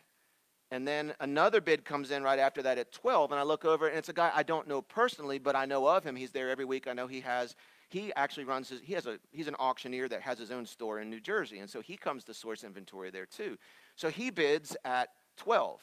And 0.70 0.88
then 0.88 1.14
another 1.20 1.62
bid 1.62 1.86
comes 1.86 2.12
in 2.12 2.24
right 2.24 2.40
after 2.40 2.62
that 2.64 2.78
at 2.78 2.92
12, 2.92 3.32
and 3.32 3.40
I 3.40 3.44
look 3.44 3.64
over, 3.64 3.88
and 3.88 3.98
it's 3.98 4.10
a 4.10 4.14
guy 4.14 4.32
I 4.36 4.44
don't 4.44 4.68
know 4.68 4.82
personally, 4.82 5.40
but 5.40 5.56
I 5.56 5.66
know 5.66 5.88
of 5.88 6.04
him. 6.04 6.16
He's 6.16 6.32
there 6.32 6.50
every 6.50 6.66
week. 6.66 6.88
I 6.88 6.94
know 6.94 7.08
he 7.08 7.22
has. 7.22 7.56
He 7.90 8.12
actually 8.16 8.44
runs 8.44 8.68
his. 8.68 8.82
He 8.82 8.92
has 8.94 9.06
a. 9.06 9.18
He's 9.32 9.48
an 9.48 9.56
auctioneer 9.60 10.10
that 10.10 10.22
has 10.22 10.38
his 10.38 10.52
own 10.52 10.66
store 10.66 11.00
in 11.00 11.10
New 11.10 11.22
Jersey, 11.22 11.60
and 11.60 11.70
so 11.70 11.80
he 11.80 11.96
comes 11.96 12.26
to 12.26 12.34
source 12.34 12.66
inventory 12.66 13.12
there 13.12 13.26
too. 13.26 13.58
So 13.96 14.10
he 14.10 14.30
bids 14.30 14.76
at 14.84 15.08
12, 15.38 15.80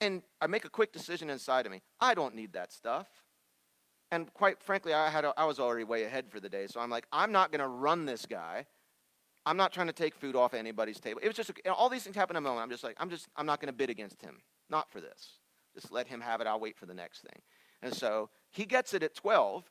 and 0.00 0.22
I 0.40 0.46
make 0.46 0.64
a 0.64 0.70
quick 0.70 0.92
decision 0.92 1.30
inside 1.30 1.66
of 1.66 1.72
me. 1.72 1.82
I 2.00 2.14
don't 2.14 2.34
need 2.34 2.52
that 2.52 2.72
stuff. 2.72 3.08
And 4.10 4.32
quite 4.32 4.62
frankly, 4.62 4.94
I 4.94 5.10
had. 5.10 5.24
A, 5.24 5.34
I 5.36 5.44
was 5.44 5.58
already 5.58 5.84
way 5.84 6.04
ahead 6.04 6.30
for 6.30 6.40
the 6.40 6.48
day, 6.48 6.66
so 6.66 6.80
I'm 6.80 6.90
like, 6.90 7.06
I'm 7.12 7.32
not 7.32 7.52
going 7.52 7.60
to 7.60 7.68
run 7.68 8.06
this 8.06 8.24
guy. 8.24 8.66
I'm 9.44 9.56
not 9.56 9.72
trying 9.72 9.86
to 9.86 9.92
take 9.92 10.14
food 10.14 10.36
off 10.36 10.54
anybody's 10.54 11.00
table. 11.00 11.20
It 11.22 11.28
was 11.28 11.36
just 11.36 11.50
a, 11.50 11.72
all 11.72 11.88
these 11.88 12.04
things 12.04 12.16
happen 12.16 12.36
in 12.36 12.42
a 12.42 12.46
moment. 12.46 12.62
I'm 12.62 12.70
just 12.70 12.84
like, 12.84 12.96
I'm 12.98 13.10
just, 13.10 13.28
I'm 13.36 13.46
not 13.46 13.60
going 13.60 13.72
to 13.72 13.76
bid 13.76 13.90
against 13.90 14.20
him. 14.22 14.42
Not 14.70 14.90
for 14.90 15.00
this. 15.00 15.38
Just 15.74 15.92
let 15.92 16.06
him 16.06 16.20
have 16.20 16.40
it. 16.40 16.46
I'll 16.46 16.60
wait 16.60 16.76
for 16.76 16.86
the 16.86 16.94
next 16.94 17.20
thing. 17.20 17.40
And 17.82 17.94
so 17.94 18.30
he 18.50 18.64
gets 18.64 18.94
it 18.94 19.02
at 19.02 19.14
12, 19.14 19.64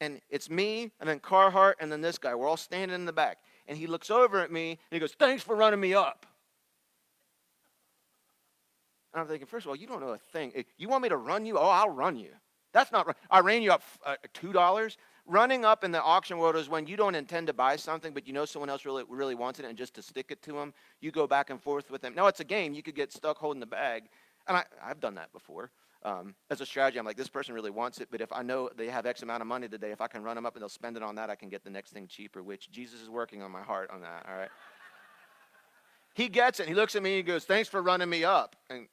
and 0.00 0.20
it's 0.28 0.50
me, 0.50 0.90
and 1.00 1.08
then 1.08 1.20
Carhart, 1.20 1.76
and 1.80 1.92
then 1.92 2.00
this 2.00 2.18
guy. 2.18 2.34
We're 2.34 2.48
all 2.48 2.56
standing 2.56 2.94
in 2.94 3.04
the 3.04 3.12
back. 3.12 3.38
And 3.68 3.78
he 3.78 3.86
looks 3.86 4.10
over 4.10 4.40
at 4.40 4.50
me, 4.50 4.70
and 4.70 4.78
he 4.90 4.98
goes, 4.98 5.12
Thanks 5.12 5.42
for 5.42 5.54
running 5.54 5.80
me 5.80 5.94
up. 5.94 6.26
And 9.12 9.20
I'm 9.20 9.26
thinking, 9.26 9.46
first 9.46 9.66
of 9.66 9.70
all, 9.70 9.76
you 9.76 9.86
don't 9.86 10.00
know 10.00 10.10
a 10.10 10.18
thing. 10.18 10.52
You 10.78 10.88
want 10.88 11.02
me 11.02 11.08
to 11.10 11.16
run 11.16 11.44
you? 11.44 11.58
Oh, 11.58 11.68
I'll 11.68 11.90
run 11.90 12.16
you. 12.16 12.30
That's 12.72 12.90
not 12.90 13.06
right. 13.06 13.16
I 13.30 13.40
ran 13.40 13.62
you 13.62 13.72
up 13.72 13.82
uh, 14.06 14.16
$2 14.34 14.96
running 15.26 15.64
up 15.64 15.84
in 15.84 15.92
the 15.92 16.02
auction 16.02 16.38
world 16.38 16.56
is 16.56 16.68
when 16.68 16.86
you 16.86 16.96
don't 16.96 17.14
intend 17.14 17.46
to 17.46 17.52
buy 17.52 17.76
something, 17.76 18.12
but 18.12 18.26
you 18.26 18.32
know 18.32 18.44
someone 18.44 18.68
else 18.68 18.84
really, 18.84 19.04
really 19.08 19.34
wants 19.34 19.60
it, 19.60 19.66
and 19.66 19.76
just 19.78 19.94
to 19.94 20.02
stick 20.02 20.26
it 20.30 20.42
to 20.42 20.52
them, 20.52 20.74
you 21.00 21.10
go 21.10 21.26
back 21.26 21.50
and 21.50 21.62
forth 21.62 21.90
with 21.90 22.02
them. 22.02 22.14
Now, 22.14 22.26
it's 22.26 22.40
a 22.40 22.44
game. 22.44 22.74
You 22.74 22.82
could 22.82 22.94
get 22.94 23.12
stuck 23.12 23.38
holding 23.38 23.60
the 23.60 23.66
bag. 23.66 24.04
And 24.48 24.56
I, 24.56 24.64
I've 24.82 25.00
done 25.00 25.14
that 25.14 25.32
before. 25.32 25.70
Um, 26.04 26.34
as 26.50 26.60
a 26.60 26.66
strategy, 26.66 26.98
I'm 26.98 27.06
like, 27.06 27.16
this 27.16 27.28
person 27.28 27.54
really 27.54 27.70
wants 27.70 28.00
it, 28.00 28.08
but 28.10 28.20
if 28.20 28.32
I 28.32 28.42
know 28.42 28.68
they 28.76 28.88
have 28.88 29.06
X 29.06 29.22
amount 29.22 29.40
of 29.40 29.46
money 29.46 29.68
today, 29.68 29.92
if 29.92 30.00
I 30.00 30.08
can 30.08 30.24
run 30.24 30.34
them 30.34 30.44
up 30.44 30.56
and 30.56 30.62
they'll 30.62 30.68
spend 30.68 30.96
it 30.96 31.02
on 31.02 31.14
that, 31.14 31.30
I 31.30 31.36
can 31.36 31.48
get 31.48 31.62
the 31.62 31.70
next 31.70 31.92
thing 31.92 32.08
cheaper, 32.08 32.42
which 32.42 32.72
Jesus 32.72 33.00
is 33.00 33.08
working 33.08 33.40
on 33.40 33.52
my 33.52 33.62
heart 33.62 33.88
on 33.92 34.00
that, 34.00 34.26
all 34.28 34.36
right? 34.36 34.50
he 36.14 36.28
gets 36.28 36.58
it. 36.58 36.66
He 36.66 36.74
looks 36.74 36.96
at 36.96 37.02
me 37.04 37.10
and 37.10 37.16
he 37.18 37.22
goes, 37.22 37.44
thanks 37.44 37.68
for 37.68 37.80
running 37.80 38.10
me 38.10 38.24
up. 38.24 38.56
And, 38.68 38.88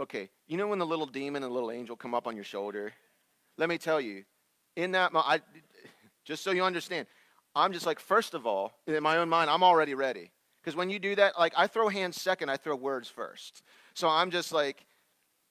okay, 0.00 0.28
you 0.46 0.56
know 0.56 0.68
when 0.68 0.78
the 0.78 0.86
little 0.86 1.06
demon 1.06 1.42
and 1.42 1.50
the 1.50 1.54
little 1.54 1.70
angel 1.70 1.96
come 1.96 2.14
up 2.14 2.26
on 2.26 2.34
your 2.34 2.44
shoulder? 2.44 2.92
Let 3.56 3.68
me 3.68 3.78
tell 3.78 4.00
you, 4.00 4.24
in 4.76 4.92
that, 4.92 5.12
I, 5.14 5.40
just 6.24 6.42
so 6.42 6.50
you 6.50 6.64
understand, 6.64 7.06
I'm 7.54 7.72
just 7.72 7.86
like, 7.86 8.00
first 8.00 8.34
of 8.34 8.46
all, 8.46 8.72
in 8.86 9.02
my 9.02 9.18
own 9.18 9.28
mind, 9.28 9.50
I'm 9.50 9.62
already 9.62 9.94
ready. 9.94 10.32
Because 10.60 10.76
when 10.76 10.90
you 10.90 10.98
do 10.98 11.14
that, 11.16 11.38
like 11.38 11.52
I 11.56 11.66
throw 11.66 11.88
hands 11.88 12.20
second, 12.20 12.48
I 12.48 12.56
throw 12.56 12.74
words 12.74 13.08
first. 13.08 13.62
So 13.94 14.08
I'm 14.08 14.30
just 14.30 14.50
like, 14.50 14.86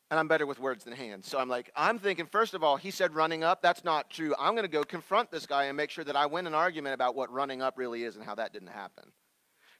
and 0.09 0.19
I'm 0.19 0.27
better 0.27 0.45
with 0.45 0.59
words 0.59 0.83
than 0.83 0.93
hands. 0.93 1.27
So 1.27 1.39
I'm 1.39 1.49
like, 1.49 1.71
I'm 1.75 1.97
thinking, 1.97 2.25
first 2.25 2.53
of 2.53 2.63
all, 2.63 2.77
he 2.77 2.91
said 2.91 3.15
running 3.15 3.43
up. 3.43 3.61
That's 3.61 3.83
not 3.83 4.09
true. 4.09 4.35
I'm 4.39 4.53
going 4.53 4.63
to 4.65 4.71
go 4.71 4.83
confront 4.83 5.31
this 5.31 5.45
guy 5.45 5.65
and 5.65 5.77
make 5.77 5.89
sure 5.89 6.03
that 6.03 6.15
I 6.15 6.25
win 6.25 6.45
an 6.45 6.53
argument 6.53 6.93
about 6.93 7.15
what 7.15 7.31
running 7.31 7.61
up 7.61 7.77
really 7.77 8.03
is 8.03 8.15
and 8.15 8.25
how 8.25 8.35
that 8.35 8.53
didn't 8.53 8.69
happen. 8.69 9.05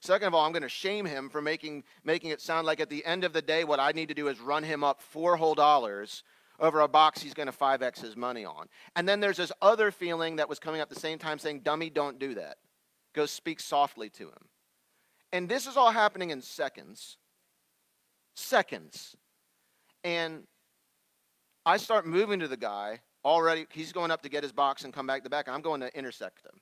Second 0.04 0.28
of 0.28 0.34
all, 0.34 0.44
I'm 0.44 0.52
going 0.52 0.62
to 0.62 0.68
shame 0.68 1.06
him 1.06 1.30
for 1.30 1.40
making, 1.40 1.82
making 2.04 2.28
it 2.28 2.42
sound 2.42 2.66
like 2.66 2.78
at 2.78 2.90
the 2.90 3.02
end 3.06 3.24
of 3.24 3.32
the 3.32 3.40
day, 3.40 3.64
what 3.64 3.80
I 3.80 3.90
need 3.92 4.08
to 4.08 4.14
do 4.14 4.28
is 4.28 4.38
run 4.38 4.62
him 4.62 4.84
up 4.84 5.00
four 5.00 5.34
whole 5.34 5.54
dollars 5.54 6.24
over 6.60 6.80
a 6.80 6.88
box 6.88 7.22
he's 7.22 7.32
going 7.32 7.46
to 7.46 7.56
5x 7.56 8.02
his 8.02 8.14
money 8.14 8.44
on. 8.44 8.66
And 8.96 9.08
then 9.08 9.20
there's 9.20 9.38
this 9.38 9.50
other 9.62 9.90
feeling 9.90 10.36
that 10.36 10.46
was 10.46 10.58
coming 10.58 10.82
up 10.82 10.90
at 10.90 10.94
the 10.94 11.00
same 11.00 11.16
time 11.16 11.38
saying, 11.38 11.60
Dummy, 11.60 11.88
don't 11.88 12.18
do 12.18 12.34
that. 12.34 12.58
Go 13.14 13.24
speak 13.24 13.60
softly 13.60 14.10
to 14.10 14.24
him. 14.24 14.48
And 15.32 15.48
this 15.48 15.66
is 15.66 15.78
all 15.78 15.90
happening 15.90 16.28
in 16.28 16.42
seconds. 16.42 17.16
Seconds. 18.36 19.16
And 20.04 20.42
I 21.64 21.78
start 21.78 22.06
moving 22.06 22.40
to 22.40 22.48
the 22.48 22.58
guy 22.58 23.00
already. 23.24 23.64
He's 23.70 23.92
going 23.92 24.10
up 24.10 24.20
to 24.24 24.28
get 24.28 24.42
his 24.42 24.52
box 24.52 24.84
and 24.84 24.92
come 24.92 25.06
back 25.06 25.20
to 25.20 25.24
the 25.24 25.30
back. 25.30 25.48
I'm 25.48 25.62
going 25.62 25.80
to 25.80 25.96
intersect 25.96 26.44
him. 26.44 26.60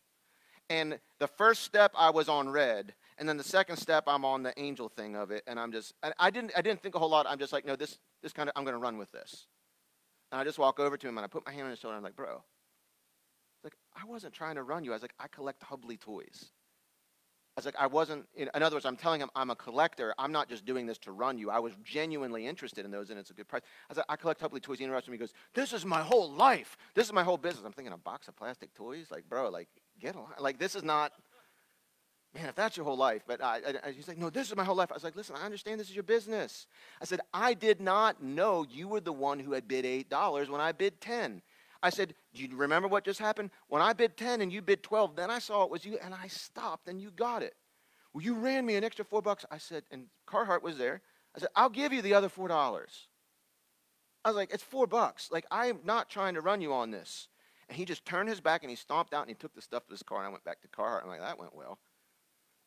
And 0.70 1.01
the 1.18 1.26
first 1.26 1.64
step 1.64 1.93
I 1.97 2.11
was 2.11 2.28
on 2.28 2.49
red, 2.49 2.95
and 3.18 3.28
then 3.28 3.36
the 3.36 3.44
second 3.44 3.76
step 3.76 4.04
I'm 4.06 4.24
on 4.24 4.42
the 4.42 4.58
angel 4.58 4.88
thing 4.88 5.16
of 5.16 5.30
it, 5.30 5.42
and 5.46 5.58
I'm 5.58 5.72
just 5.72 5.94
I 6.18 6.30
didn't 6.30 6.52
I 6.56 6.62
didn't 6.62 6.82
think 6.82 6.94
a 6.94 6.98
whole 6.98 7.10
lot. 7.10 7.26
I'm 7.28 7.38
just 7.38 7.52
like, 7.52 7.66
no, 7.66 7.76
this 7.76 7.98
this 8.22 8.32
kind 8.32 8.48
of 8.48 8.52
I'm 8.56 8.64
going 8.64 8.74
to 8.74 8.80
run 8.80 8.98
with 8.98 9.12
this. 9.12 9.46
And 10.30 10.40
I 10.40 10.44
just 10.44 10.58
walk 10.58 10.80
over 10.80 10.96
to 10.96 11.08
him 11.08 11.18
and 11.18 11.24
I 11.24 11.28
put 11.28 11.44
my 11.44 11.52
hand 11.52 11.64
on 11.64 11.70
his 11.70 11.78
shoulder. 11.78 11.96
And 11.96 11.98
I'm 11.98 12.04
like, 12.04 12.16
bro, 12.16 12.42
like 13.62 13.74
I 13.94 14.06
wasn't 14.06 14.32
trying 14.32 14.54
to 14.56 14.62
run 14.62 14.84
you. 14.84 14.92
I 14.92 14.94
was 14.94 15.02
like, 15.02 15.14
I 15.20 15.28
collect 15.28 15.62
Hubley 15.62 16.00
toys. 16.00 16.52
I 17.54 17.60
was 17.60 17.66
like, 17.66 17.76
I 17.78 17.86
wasn't. 17.86 18.24
In, 18.34 18.48
in 18.54 18.62
other 18.62 18.76
words, 18.76 18.86
I'm 18.86 18.96
telling 18.96 19.20
him 19.20 19.28
I'm 19.36 19.50
a 19.50 19.54
collector. 19.54 20.14
I'm 20.18 20.32
not 20.32 20.48
just 20.48 20.64
doing 20.64 20.86
this 20.86 20.96
to 21.00 21.12
run 21.12 21.36
you. 21.36 21.50
I 21.50 21.58
was 21.58 21.74
genuinely 21.84 22.46
interested 22.46 22.86
in 22.86 22.90
those, 22.90 23.10
and 23.10 23.18
it's 23.18 23.28
a 23.28 23.34
good 23.34 23.46
price. 23.46 23.60
I 23.90 23.92
was 23.92 23.96
like, 23.98 24.06
I 24.08 24.16
collect 24.16 24.40
Hubley 24.40 24.62
toys. 24.62 24.78
He 24.78 24.84
interrupts 24.84 25.06
me. 25.06 25.14
He 25.14 25.18
goes, 25.18 25.34
This 25.52 25.74
is 25.74 25.84
my 25.84 26.00
whole 26.00 26.32
life. 26.32 26.78
This 26.94 27.06
is 27.06 27.12
my 27.12 27.22
whole 27.22 27.36
business. 27.36 27.66
I'm 27.66 27.72
thinking 27.72 27.92
a 27.92 27.98
box 27.98 28.26
of 28.26 28.36
plastic 28.36 28.72
toys. 28.72 29.08
Like, 29.10 29.28
bro, 29.28 29.50
like 29.50 29.68
get 30.00 30.16
a 30.16 30.42
like 30.42 30.58
this 30.58 30.74
is 30.74 30.82
not 30.82 31.12
man, 32.34 32.48
if 32.48 32.54
that's 32.54 32.76
your 32.76 32.84
whole 32.84 32.96
life, 32.96 33.22
but 33.26 33.42
I, 33.42 33.60
I, 33.84 33.90
he's 33.90 34.08
like, 34.08 34.18
no, 34.18 34.30
this 34.30 34.48
is 34.48 34.56
my 34.56 34.64
whole 34.64 34.74
life. 34.74 34.90
I 34.90 34.94
was 34.94 35.04
like, 35.04 35.16
listen, 35.16 35.36
I 35.36 35.44
understand 35.44 35.78
this 35.78 35.88
is 35.88 35.94
your 35.94 36.02
business. 36.02 36.66
I 37.00 37.04
said, 37.04 37.20
I 37.32 37.54
did 37.54 37.80
not 37.80 38.22
know 38.22 38.64
you 38.68 38.88
were 38.88 39.00
the 39.00 39.12
one 39.12 39.38
who 39.38 39.52
had 39.52 39.68
bid 39.68 39.84
$8 39.84 40.48
when 40.48 40.60
I 40.60 40.72
bid 40.72 41.00
10. 41.00 41.42
I 41.82 41.90
said, 41.90 42.14
do 42.32 42.42
you 42.42 42.56
remember 42.56 42.88
what 42.88 43.04
just 43.04 43.18
happened? 43.18 43.50
When 43.68 43.82
I 43.82 43.92
bid 43.92 44.16
10 44.16 44.40
and 44.40 44.52
you 44.52 44.62
bid 44.62 44.82
12, 44.82 45.16
then 45.16 45.30
I 45.30 45.40
saw 45.40 45.64
it 45.64 45.70
was 45.70 45.84
you 45.84 45.98
and 46.02 46.14
I 46.14 46.28
stopped 46.28 46.88
and 46.88 47.00
you 47.00 47.10
got 47.10 47.42
it. 47.42 47.54
Well, 48.14 48.22
you 48.22 48.34
ran 48.34 48.64
me 48.64 48.76
an 48.76 48.84
extra 48.84 49.04
four 49.04 49.20
bucks. 49.20 49.44
I 49.50 49.58
said, 49.58 49.82
and 49.90 50.06
Carhart 50.26 50.62
was 50.62 50.78
there. 50.78 51.02
I 51.36 51.40
said, 51.40 51.48
I'll 51.56 51.70
give 51.70 51.92
you 51.92 52.02
the 52.02 52.14
other 52.14 52.28
$4. 52.28 52.50
I 54.24 54.28
was 54.28 54.36
like, 54.36 54.52
it's 54.52 54.62
four 54.62 54.86
bucks. 54.86 55.30
Like, 55.32 55.46
I'm 55.50 55.80
not 55.84 56.08
trying 56.08 56.34
to 56.34 56.40
run 56.40 56.60
you 56.60 56.72
on 56.72 56.90
this. 56.90 57.28
And 57.68 57.76
he 57.76 57.84
just 57.84 58.04
turned 58.04 58.28
his 58.28 58.40
back 58.40 58.62
and 58.62 58.70
he 58.70 58.76
stomped 58.76 59.12
out 59.12 59.22
and 59.22 59.30
he 59.30 59.34
took 59.34 59.54
the 59.54 59.62
stuff 59.62 59.86
to 59.86 59.92
his 59.92 60.02
car 60.02 60.18
and 60.18 60.26
I 60.28 60.30
went 60.30 60.44
back 60.44 60.60
to 60.62 60.68
Carhart. 60.68 61.02
I'm 61.02 61.08
like, 61.08 61.20
that 61.20 61.38
went 61.38 61.54
well 61.54 61.78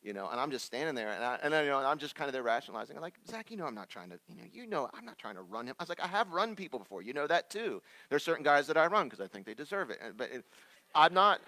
you 0.05 0.13
know, 0.13 0.29
and 0.29 0.39
I'm 0.39 0.51
just 0.51 0.65
standing 0.65 0.93
there, 0.93 1.09
and, 1.09 1.23
I, 1.23 1.39
and 1.41 1.51
then, 1.51 1.65
you 1.65 1.71
know, 1.71 1.79
I'm 1.79 1.97
just 1.97 2.13
kind 2.13 2.27
of 2.29 2.33
there 2.33 2.43
rationalizing. 2.43 2.95
I'm 2.95 3.01
like, 3.01 3.15
Zach, 3.27 3.49
you 3.49 3.57
know, 3.57 3.65
I'm 3.65 3.73
not 3.73 3.89
trying 3.89 4.11
to, 4.11 4.19
you 4.29 4.35
know, 4.35 4.43
you 4.53 4.67
know, 4.67 4.87
I'm 4.93 5.03
not 5.03 5.17
trying 5.17 5.33
to 5.33 5.41
run 5.41 5.65
him. 5.65 5.75
I 5.79 5.83
was 5.83 5.89
like, 5.89 5.99
I 5.99 6.07
have 6.07 6.29
run 6.31 6.55
people 6.55 6.77
before. 6.77 7.01
You 7.01 7.13
know 7.13 7.25
that 7.25 7.49
too. 7.49 7.81
There's 8.09 8.23
certain 8.23 8.43
guys 8.43 8.67
that 8.67 8.77
I 8.77 8.85
run 8.85 9.07
because 9.07 9.19
I 9.19 9.27
think 9.27 9.47
they 9.47 9.55
deserve 9.55 9.89
it, 9.89 9.99
but 10.15 10.29
it, 10.31 10.45
I'm 10.93 11.13
not. 11.13 11.41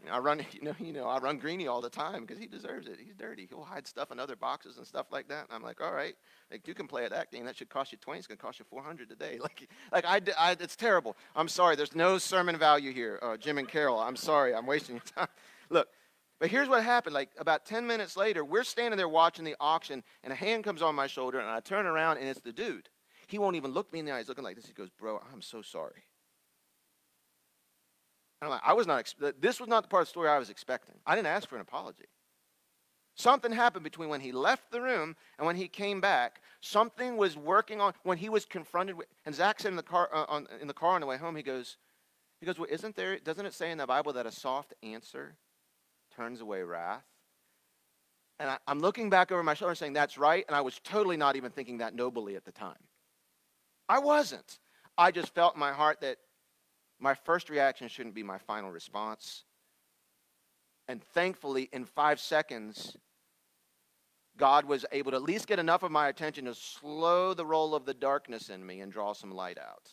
You 0.00 0.08
know, 0.08 0.14
I 0.14 0.18
run, 0.20 0.46
you 0.52 0.62
know, 0.62 0.74
you 0.78 0.92
know, 0.94 1.08
I 1.08 1.18
run 1.18 1.36
Greeny 1.38 1.66
all 1.66 1.82
the 1.82 1.90
time 1.90 2.22
because 2.22 2.38
he 2.38 2.46
deserves 2.46 2.86
it. 2.86 2.96
He's 3.04 3.14
dirty. 3.14 3.46
He'll 3.50 3.64
hide 3.64 3.86
stuff 3.86 4.12
in 4.12 4.18
other 4.18 4.36
boxes 4.36 4.78
and 4.78 4.86
stuff 4.86 5.06
like 5.10 5.28
that. 5.28 5.44
And 5.48 5.52
I'm 5.52 5.62
like, 5.62 5.82
all 5.82 5.92
right, 5.92 6.14
like 6.50 6.66
you 6.66 6.72
can 6.72 6.86
play 6.86 7.04
at 7.04 7.10
that 7.10 7.30
game. 7.30 7.44
That 7.44 7.56
should 7.56 7.68
cost 7.68 7.92
you 7.92 7.98
20. 7.98 8.18
It's 8.18 8.26
gonna 8.26 8.38
cost 8.38 8.60
you 8.60 8.64
400 8.70 9.10
today. 9.10 9.38
Like, 9.48 9.68
like 9.92 10.04
I, 10.06 10.20
I, 10.38 10.56
it's 10.58 10.76
terrible. 10.76 11.16
I'm 11.36 11.48
sorry. 11.48 11.76
There's 11.76 11.94
no 11.94 12.16
sermon 12.16 12.56
value 12.56 12.92
here, 12.92 13.18
uh, 13.20 13.36
Jim 13.36 13.58
and 13.58 13.68
Carol. 13.68 13.98
I'm 13.98 14.16
sorry. 14.16 14.54
I'm 14.54 14.66
wasting 14.66 14.96
your 14.96 15.04
time. 15.16 15.28
Look, 15.68 15.88
but 16.40 16.50
here's 16.50 16.68
what 16.68 16.84
happened. 16.84 17.14
Like 17.14 17.30
about 17.38 17.66
10 17.66 17.86
minutes 17.86 18.16
later, 18.16 18.44
we're 18.44 18.64
standing 18.64 18.96
there 18.96 19.08
watching 19.08 19.44
the 19.44 19.56
auction, 19.60 20.02
and 20.22 20.32
a 20.32 20.36
hand 20.36 20.64
comes 20.64 20.82
on 20.82 20.94
my 20.94 21.06
shoulder, 21.06 21.40
and 21.40 21.48
I 21.48 21.60
turn 21.60 21.86
around, 21.86 22.18
and 22.18 22.28
it's 22.28 22.40
the 22.40 22.52
dude. 22.52 22.88
He 23.26 23.38
won't 23.38 23.56
even 23.56 23.72
look 23.72 23.92
me 23.92 23.98
in 23.98 24.04
the 24.04 24.12
eyes, 24.12 24.28
looking 24.28 24.44
like 24.44 24.56
this. 24.56 24.66
He 24.66 24.72
goes, 24.72 24.88
Bro, 24.90 25.20
I'm 25.32 25.42
so 25.42 25.62
sorry. 25.62 26.04
And 28.40 28.46
I'm 28.46 28.50
like, 28.50 28.62
I 28.64 28.72
was 28.72 28.86
not, 28.86 29.12
this 29.40 29.58
was 29.58 29.68
not 29.68 29.82
the 29.82 29.88
part 29.88 30.02
of 30.02 30.06
the 30.06 30.10
story 30.10 30.28
I 30.28 30.38
was 30.38 30.48
expecting. 30.48 30.94
I 31.04 31.16
didn't 31.16 31.26
ask 31.26 31.48
for 31.48 31.56
an 31.56 31.60
apology. 31.60 32.06
Something 33.16 33.50
happened 33.50 33.82
between 33.82 34.08
when 34.08 34.20
he 34.20 34.30
left 34.30 34.70
the 34.70 34.80
room 34.80 35.16
and 35.38 35.46
when 35.46 35.56
he 35.56 35.66
came 35.66 36.00
back. 36.00 36.40
Something 36.60 37.16
was 37.16 37.36
working 37.36 37.80
on 37.80 37.94
when 38.04 38.16
he 38.16 38.28
was 38.28 38.44
confronted 38.44 38.96
with. 38.96 39.08
And 39.26 39.34
Zach 39.34 39.58
said 39.58 39.72
in 39.72 39.76
the 39.76 39.82
car 39.82 40.08
uh, 40.14 40.24
on, 40.28 40.46
in 40.60 40.68
the 40.68 40.74
car 40.74 40.94
on 40.94 41.00
the 41.00 41.06
way 41.08 41.16
home, 41.16 41.34
he 41.34 41.42
goes, 41.42 41.78
he 42.38 42.46
goes, 42.46 42.60
well, 42.60 42.68
isn't 42.70 42.94
there? 42.94 43.18
Doesn't 43.18 43.44
it 43.44 43.54
say 43.54 43.72
in 43.72 43.78
the 43.78 43.88
Bible 43.88 44.12
that 44.12 44.24
a 44.24 44.30
soft 44.30 44.72
answer 44.84 45.34
turns 46.18 46.40
away 46.40 46.62
wrath. 46.62 47.04
And 48.40 48.50
I, 48.50 48.58
am 48.66 48.80
looking 48.80 49.08
back 49.08 49.30
over 49.30 49.42
my 49.42 49.54
shoulder 49.54 49.74
saying, 49.74 49.92
that's 49.92 50.18
right. 50.18 50.44
And 50.48 50.56
I 50.56 50.60
was 50.60 50.80
totally 50.82 51.16
not 51.16 51.36
even 51.36 51.50
thinking 51.50 51.78
that 51.78 51.94
nobly 51.94 52.34
at 52.34 52.44
the 52.44 52.52
time. 52.52 52.76
I 53.88 54.00
wasn't. 54.00 54.58
I 54.96 55.12
just 55.12 55.32
felt 55.34 55.54
in 55.54 55.60
my 55.60 55.72
heart 55.72 56.00
that 56.00 56.18
my 56.98 57.14
first 57.14 57.50
reaction 57.50 57.88
shouldn't 57.88 58.16
be 58.16 58.24
my 58.24 58.38
final 58.38 58.70
response. 58.70 59.44
And 60.88 61.02
thankfully, 61.14 61.68
in 61.72 61.84
five 61.84 62.18
seconds, 62.18 62.96
God 64.36 64.64
was 64.64 64.84
able 64.90 65.12
to 65.12 65.16
at 65.16 65.22
least 65.22 65.46
get 65.46 65.58
enough 65.58 65.82
of 65.84 65.92
my 65.92 66.08
attention 66.08 66.46
to 66.46 66.54
slow 66.54 67.34
the 67.34 67.46
roll 67.46 67.74
of 67.74 67.84
the 67.84 67.94
darkness 67.94 68.48
in 68.48 68.64
me 68.64 68.80
and 68.80 68.90
draw 68.90 69.12
some 69.12 69.30
light 69.30 69.58
out. 69.58 69.90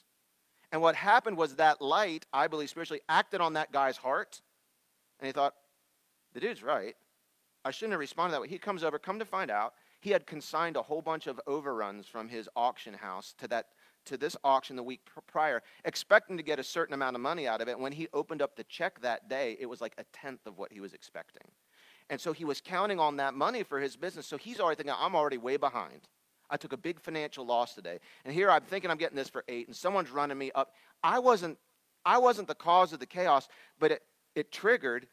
And 0.72 0.82
what 0.82 0.96
happened 0.96 1.38
was 1.38 1.56
that 1.56 1.82
light, 1.82 2.26
I 2.34 2.48
believe 2.48 2.70
spiritually, 2.70 3.02
acted 3.08 3.42
on 3.42 3.54
that 3.54 3.72
guy's 3.72 3.98
heart. 3.98 4.42
And 5.20 5.28
he 5.28 5.32
thought, 5.32 5.54
the 6.36 6.40
dude's 6.40 6.62
right. 6.62 6.96
I 7.64 7.72
shouldn't 7.72 7.94
have 7.94 8.00
responded 8.00 8.36
that 8.36 8.42
way. 8.42 8.48
He 8.48 8.60
comes 8.60 8.84
over, 8.84 9.00
come 9.00 9.18
to 9.18 9.26
find 9.26 9.50
out, 9.50 9.74
he 10.02 10.12
had 10.12 10.28
consigned 10.28 10.76
a 10.76 10.84
whole 10.84 11.02
bunch 11.02 11.26
of 11.26 11.42
overruns 11.48 12.06
from 12.06 12.30
his 12.30 12.48
auction 12.56 12.94
house 12.94 13.34
to 13.40 13.48
that 13.48 13.70
to 14.06 14.18
this 14.18 14.38
auction 14.44 14.76
the 14.76 14.84
week 14.84 15.02
prior, 15.26 15.64
expecting 15.84 16.38
to 16.38 16.44
get 16.44 16.60
a 16.60 16.64
certain 16.64 16.94
amount 16.94 17.16
of 17.16 17.24
money 17.24 17.48
out 17.48 17.60
of 17.60 17.68
it. 17.68 17.80
When 17.80 17.92
he 17.92 18.08
opened 18.14 18.44
up 18.44 18.56
the 18.56 18.64
check 18.66 19.02
that 19.02 19.28
day, 19.28 19.58
it 19.60 19.66
was 19.66 19.82
like 19.82 19.96
a 19.98 20.04
tenth 20.14 20.46
of 20.46 20.60
what 20.60 20.72
he 20.72 20.80
was 20.80 20.94
expecting. 20.94 21.42
And 22.12 22.22
so 22.22 22.32
he 22.32 22.46
was 22.46 22.62
counting 22.62 23.00
on 23.00 23.18
that 23.18 23.34
money 23.34 23.64
for 23.64 23.80
his 23.80 23.96
business. 23.96 24.28
So 24.28 24.38
he's 24.38 24.60
already 24.60 24.78
thinking, 24.78 24.94
I'm 24.96 25.16
already 25.16 25.40
way 25.40 25.58
behind. 25.58 26.02
I 26.52 26.58
took 26.58 26.72
a 26.72 26.78
big 26.78 27.00
financial 27.00 27.48
loss 27.48 27.74
today. 27.74 27.98
And 28.26 28.32
here 28.32 28.52
I'm 28.52 28.62
thinking 28.62 28.92
I'm 28.92 28.98
getting 28.98 29.18
this 29.18 29.30
for 29.30 29.44
eight, 29.48 29.66
and 29.66 29.76
someone's 29.76 30.12
running 30.12 30.38
me 30.38 30.52
up. 30.54 30.74
I 31.04 31.18
wasn't, 31.18 31.58
I 32.06 32.20
wasn't 32.20 32.48
the 32.48 32.54
cause 32.54 32.94
of 32.94 33.00
the 33.00 33.08
chaos, 33.08 33.48
but 33.80 33.92
it, 33.92 34.04
it 34.36 34.52
triggered, 34.52 35.08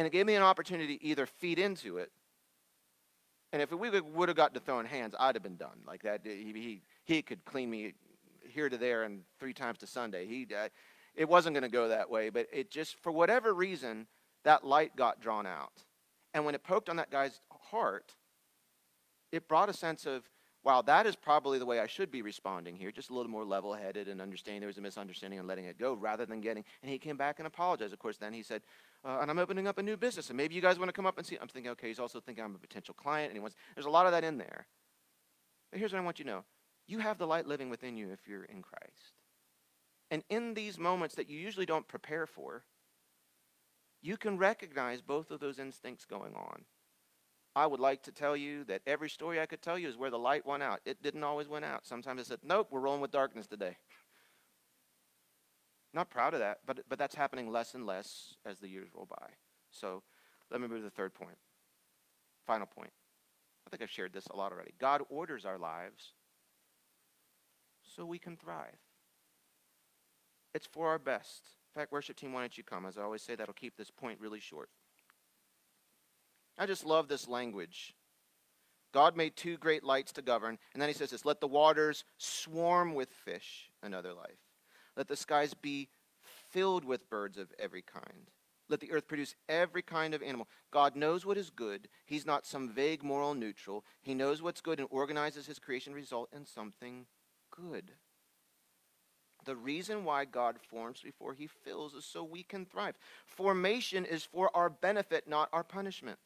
and 0.00 0.06
it 0.06 0.10
gave 0.10 0.24
me 0.24 0.34
an 0.34 0.42
opportunity 0.42 0.96
to 0.96 1.04
either 1.04 1.26
feed 1.26 1.58
into 1.58 1.98
it 1.98 2.10
and 3.52 3.60
if 3.60 3.72
we 3.72 3.90
would 3.90 4.28
have 4.28 4.36
got 4.36 4.54
to 4.54 4.60
throwing 4.60 4.86
hands, 4.86 5.14
I'd 5.18 5.34
have 5.34 5.42
been 5.42 5.56
done. 5.56 5.80
Like 5.86 6.02
that, 6.02 6.20
he, 6.24 6.52
he, 6.54 6.82
he 7.04 7.22
could 7.22 7.44
clean 7.44 7.68
me 7.68 7.94
here 8.48 8.68
to 8.68 8.76
there 8.76 9.02
and 9.02 9.22
three 9.40 9.52
times 9.52 9.78
to 9.78 9.86
Sunday. 9.86 10.26
He, 10.26 10.46
uh, 10.54 10.68
it 11.16 11.28
wasn't 11.28 11.54
going 11.54 11.68
to 11.68 11.68
go 11.68 11.88
that 11.88 12.08
way, 12.08 12.30
but 12.30 12.46
it 12.52 12.70
just, 12.70 12.96
for 13.02 13.10
whatever 13.10 13.52
reason, 13.52 14.06
that 14.44 14.64
light 14.64 14.94
got 14.94 15.20
drawn 15.20 15.46
out. 15.46 15.84
And 16.32 16.44
when 16.44 16.54
it 16.54 16.62
poked 16.62 16.88
on 16.88 16.96
that 16.96 17.10
guy's 17.10 17.40
heart, 17.50 18.14
it 19.32 19.48
brought 19.48 19.68
a 19.68 19.72
sense 19.72 20.06
of, 20.06 20.28
wow, 20.62 20.82
that 20.82 21.06
is 21.06 21.16
probably 21.16 21.58
the 21.58 21.66
way 21.66 21.80
I 21.80 21.88
should 21.88 22.12
be 22.12 22.22
responding 22.22 22.76
here, 22.76 22.92
just 22.92 23.10
a 23.10 23.14
little 23.14 23.30
more 23.30 23.44
level 23.44 23.74
headed 23.74 24.06
and 24.06 24.20
understanding 24.20 24.60
there 24.60 24.68
was 24.68 24.78
a 24.78 24.82
misunderstanding 24.82 25.40
and 25.40 25.48
letting 25.48 25.64
it 25.64 25.76
go 25.76 25.94
rather 25.94 26.24
than 26.24 26.40
getting. 26.40 26.64
And 26.82 26.90
he 26.90 26.98
came 26.98 27.16
back 27.16 27.40
and 27.40 27.48
apologized. 27.48 27.92
Of 27.92 27.98
course, 27.98 28.18
then 28.18 28.32
he 28.32 28.44
said, 28.44 28.62
uh, 29.04 29.18
and 29.20 29.30
I'm 29.30 29.38
opening 29.38 29.66
up 29.66 29.78
a 29.78 29.82
new 29.82 29.96
business, 29.96 30.28
and 30.28 30.36
maybe 30.36 30.54
you 30.54 30.60
guys 30.60 30.78
want 30.78 30.88
to 30.88 30.92
come 30.92 31.06
up 31.06 31.16
and 31.16 31.26
see. 31.26 31.38
I'm 31.40 31.48
thinking, 31.48 31.72
okay, 31.72 31.88
he's 31.88 31.98
also 31.98 32.20
thinking 32.20 32.44
I'm 32.44 32.54
a 32.54 32.58
potential 32.58 32.94
client, 32.94 33.30
and 33.30 33.36
he 33.36 33.40
wants. 33.40 33.56
There's 33.74 33.86
a 33.86 33.90
lot 33.90 34.06
of 34.06 34.12
that 34.12 34.24
in 34.24 34.38
there. 34.38 34.66
But 35.70 35.78
here's 35.78 35.92
what 35.92 36.00
I 36.00 36.04
want 36.04 36.18
you 36.18 36.24
to 36.26 36.30
know: 36.30 36.44
you 36.86 36.98
have 36.98 37.18
the 37.18 37.26
light 37.26 37.46
living 37.46 37.70
within 37.70 37.96
you 37.96 38.10
if 38.10 38.28
you're 38.28 38.44
in 38.44 38.62
Christ. 38.62 39.14
And 40.10 40.24
in 40.28 40.54
these 40.54 40.78
moments 40.78 41.14
that 41.14 41.30
you 41.30 41.38
usually 41.38 41.66
don't 41.66 41.86
prepare 41.86 42.26
for, 42.26 42.64
you 44.02 44.16
can 44.16 44.38
recognize 44.38 45.00
both 45.00 45.30
of 45.30 45.40
those 45.40 45.58
instincts 45.58 46.04
going 46.04 46.34
on. 46.34 46.64
I 47.54 47.66
would 47.66 47.80
like 47.80 48.02
to 48.04 48.12
tell 48.12 48.36
you 48.36 48.64
that 48.64 48.82
every 48.86 49.10
story 49.10 49.40
I 49.40 49.46
could 49.46 49.62
tell 49.62 49.78
you 49.78 49.88
is 49.88 49.96
where 49.96 50.10
the 50.10 50.18
light 50.18 50.46
went 50.46 50.62
out. 50.62 50.80
It 50.84 51.02
didn't 51.02 51.24
always 51.24 51.48
went 51.48 51.64
out. 51.64 51.84
Sometimes 51.84 52.20
I 52.20 52.24
said, 52.24 52.38
nope, 52.44 52.68
we're 52.70 52.80
rolling 52.80 53.00
with 53.00 53.10
darkness 53.10 53.46
today. 53.46 53.76
Not 55.92 56.10
proud 56.10 56.34
of 56.34 56.40
that, 56.40 56.60
but, 56.66 56.80
but 56.88 56.98
that's 56.98 57.14
happening 57.14 57.50
less 57.50 57.74
and 57.74 57.84
less 57.84 58.34
as 58.46 58.58
the 58.58 58.68
years 58.68 58.88
roll 58.94 59.06
by. 59.06 59.26
So 59.70 60.02
let 60.50 60.60
me 60.60 60.68
move 60.68 60.78
to 60.78 60.84
the 60.84 60.90
third 60.90 61.14
point. 61.14 61.36
Final 62.46 62.66
point. 62.66 62.92
I 63.66 63.70
think 63.70 63.82
I've 63.82 63.90
shared 63.90 64.12
this 64.12 64.26
a 64.26 64.36
lot 64.36 64.52
already. 64.52 64.72
God 64.78 65.02
orders 65.08 65.44
our 65.44 65.58
lives 65.58 66.14
so 67.96 68.06
we 68.06 68.18
can 68.18 68.36
thrive. 68.36 68.78
It's 70.54 70.66
for 70.66 70.88
our 70.88 70.98
best. 70.98 71.42
In 71.74 71.80
fact, 71.80 71.92
worship 71.92 72.16
team, 72.16 72.32
why 72.32 72.40
don't 72.40 72.58
you 72.58 72.64
come? 72.64 72.86
As 72.86 72.98
I 72.98 73.02
always 73.02 73.22
say, 73.22 73.34
that'll 73.34 73.54
keep 73.54 73.76
this 73.76 73.90
point 73.90 74.20
really 74.20 74.40
short. 74.40 74.70
I 76.58 76.66
just 76.66 76.84
love 76.84 77.08
this 77.08 77.28
language. 77.28 77.94
God 78.92 79.16
made 79.16 79.36
two 79.36 79.56
great 79.56 79.84
lights 79.84 80.12
to 80.12 80.22
govern, 80.22 80.58
and 80.72 80.82
then 80.82 80.88
he 80.88 80.94
says 80.94 81.10
this 81.10 81.24
let 81.24 81.40
the 81.40 81.46
waters 81.46 82.04
swarm 82.18 82.94
with 82.94 83.10
fish, 83.10 83.70
another 83.82 84.12
life. 84.12 84.49
Let 85.00 85.08
the 85.08 85.16
skies 85.16 85.54
be 85.54 85.88
filled 86.50 86.84
with 86.84 87.08
birds 87.08 87.38
of 87.38 87.54
every 87.58 87.80
kind. 87.80 88.28
Let 88.68 88.80
the 88.80 88.92
earth 88.92 89.08
produce 89.08 89.34
every 89.48 89.80
kind 89.80 90.12
of 90.12 90.22
animal. 90.22 90.46
God 90.70 90.94
knows 90.94 91.24
what 91.24 91.38
is 91.38 91.48
good. 91.48 91.88
He's 92.04 92.26
not 92.26 92.44
some 92.44 92.68
vague 92.68 93.02
moral 93.02 93.32
neutral. 93.32 93.86
He 94.02 94.12
knows 94.12 94.42
what's 94.42 94.60
good 94.60 94.78
and 94.78 94.86
organizes 94.90 95.46
his 95.46 95.58
creation 95.58 95.94
result 95.94 96.28
in 96.36 96.44
something 96.44 97.06
good. 97.50 97.92
The 99.46 99.56
reason 99.56 100.04
why 100.04 100.26
God 100.26 100.58
forms 100.60 101.00
before 101.00 101.32
he 101.32 101.46
fills 101.46 101.94
is 101.94 102.04
so 102.04 102.22
we 102.22 102.42
can 102.42 102.66
thrive. 102.66 102.98
Formation 103.24 104.04
is 104.04 104.24
for 104.24 104.54
our 104.54 104.68
benefit, 104.68 105.26
not 105.26 105.48
our 105.50 105.64
punishment. 105.64 106.20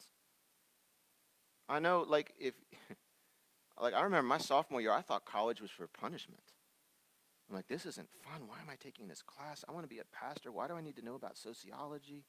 I 1.69 1.79
know, 1.79 2.05
like, 2.09 2.35
if, 2.41 2.55
like, 3.81 3.95
I 3.95 4.03
remember 4.03 4.27
my 4.27 4.39
sophomore 4.39 4.81
year, 4.81 4.91
I 4.91 5.01
thought 5.01 5.25
college 5.25 5.61
was 5.61 5.71
for 5.71 5.87
punishment. 5.87 6.43
I'm 7.49 7.57
like, 7.57 7.69
this 7.69 7.87
isn't 7.87 8.09
fun. 8.23 8.43
Why 8.47 8.57
am 8.61 8.71
I 8.71 8.77
taking 8.77 9.09
this 9.09 9.23
class? 9.23 9.65
I 9.69 9.73
want 9.73 9.85
to 9.85 9.95
be 9.95 9.99
a 9.99 10.05
pastor. 10.13 10.51
Why 10.51 10.67
do 10.67 10.75
I 10.75 10.81
need 10.81 10.97
to 10.97 11.05
know 11.05 11.15
about 11.15 11.37
sociology? 11.37 12.25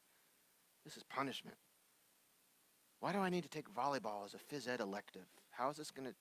This 0.84 0.98
is 0.98 1.04
punishment. 1.04 1.58
Why 3.00 3.14
do 3.14 3.20
I 3.20 3.30
need 3.30 3.44
to 3.44 3.50
take 3.50 3.74
volleyball 3.74 4.26
as 4.26 4.34
a 4.34 4.38
phys 4.38 4.68
ed 4.68 4.82
elective? 4.82 5.28
How 5.52 5.70
is 5.70 5.78
this 5.78 5.92
going 5.92 6.08
to. 6.08 6.16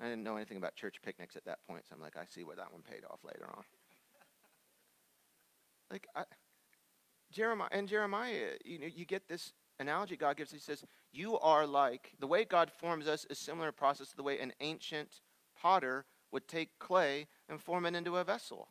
I 0.00 0.04
didn't 0.04 0.22
know 0.22 0.36
anything 0.36 0.58
about 0.58 0.76
church 0.76 0.96
picnics 1.02 1.36
at 1.36 1.44
that 1.46 1.58
point, 1.66 1.84
so 1.88 1.96
I'm 1.96 2.00
like, 2.00 2.16
I 2.16 2.24
see 2.24 2.44
where 2.44 2.56
that 2.56 2.72
one 2.72 2.82
paid 2.82 3.02
off 3.10 3.18
later 3.24 3.48
on. 3.52 3.64
like, 5.90 6.06
I, 6.14 6.22
Jeremiah, 7.32 7.68
and 7.72 7.88
Jeremiah, 7.88 8.52
you 8.64 8.78
know, 8.78 8.86
you 8.86 9.04
get 9.04 9.28
this 9.28 9.52
analogy 9.80 10.16
God 10.16 10.36
gives. 10.36 10.52
He 10.52 10.58
says, 10.58 10.84
You 11.12 11.38
are 11.38 11.66
like, 11.66 12.12
the 12.20 12.26
way 12.26 12.44
God 12.44 12.70
forms 12.70 13.08
us 13.08 13.26
is 13.28 13.38
similar 13.38 13.72
process 13.72 14.10
to 14.10 14.16
the 14.16 14.22
way 14.22 14.38
an 14.38 14.52
ancient 14.60 15.20
potter 15.60 16.04
would 16.32 16.48
take 16.48 16.78
clay 16.78 17.26
and 17.48 17.60
form 17.60 17.86
it 17.86 17.94
into 17.94 18.16
a 18.16 18.24
vessel. 18.24 18.68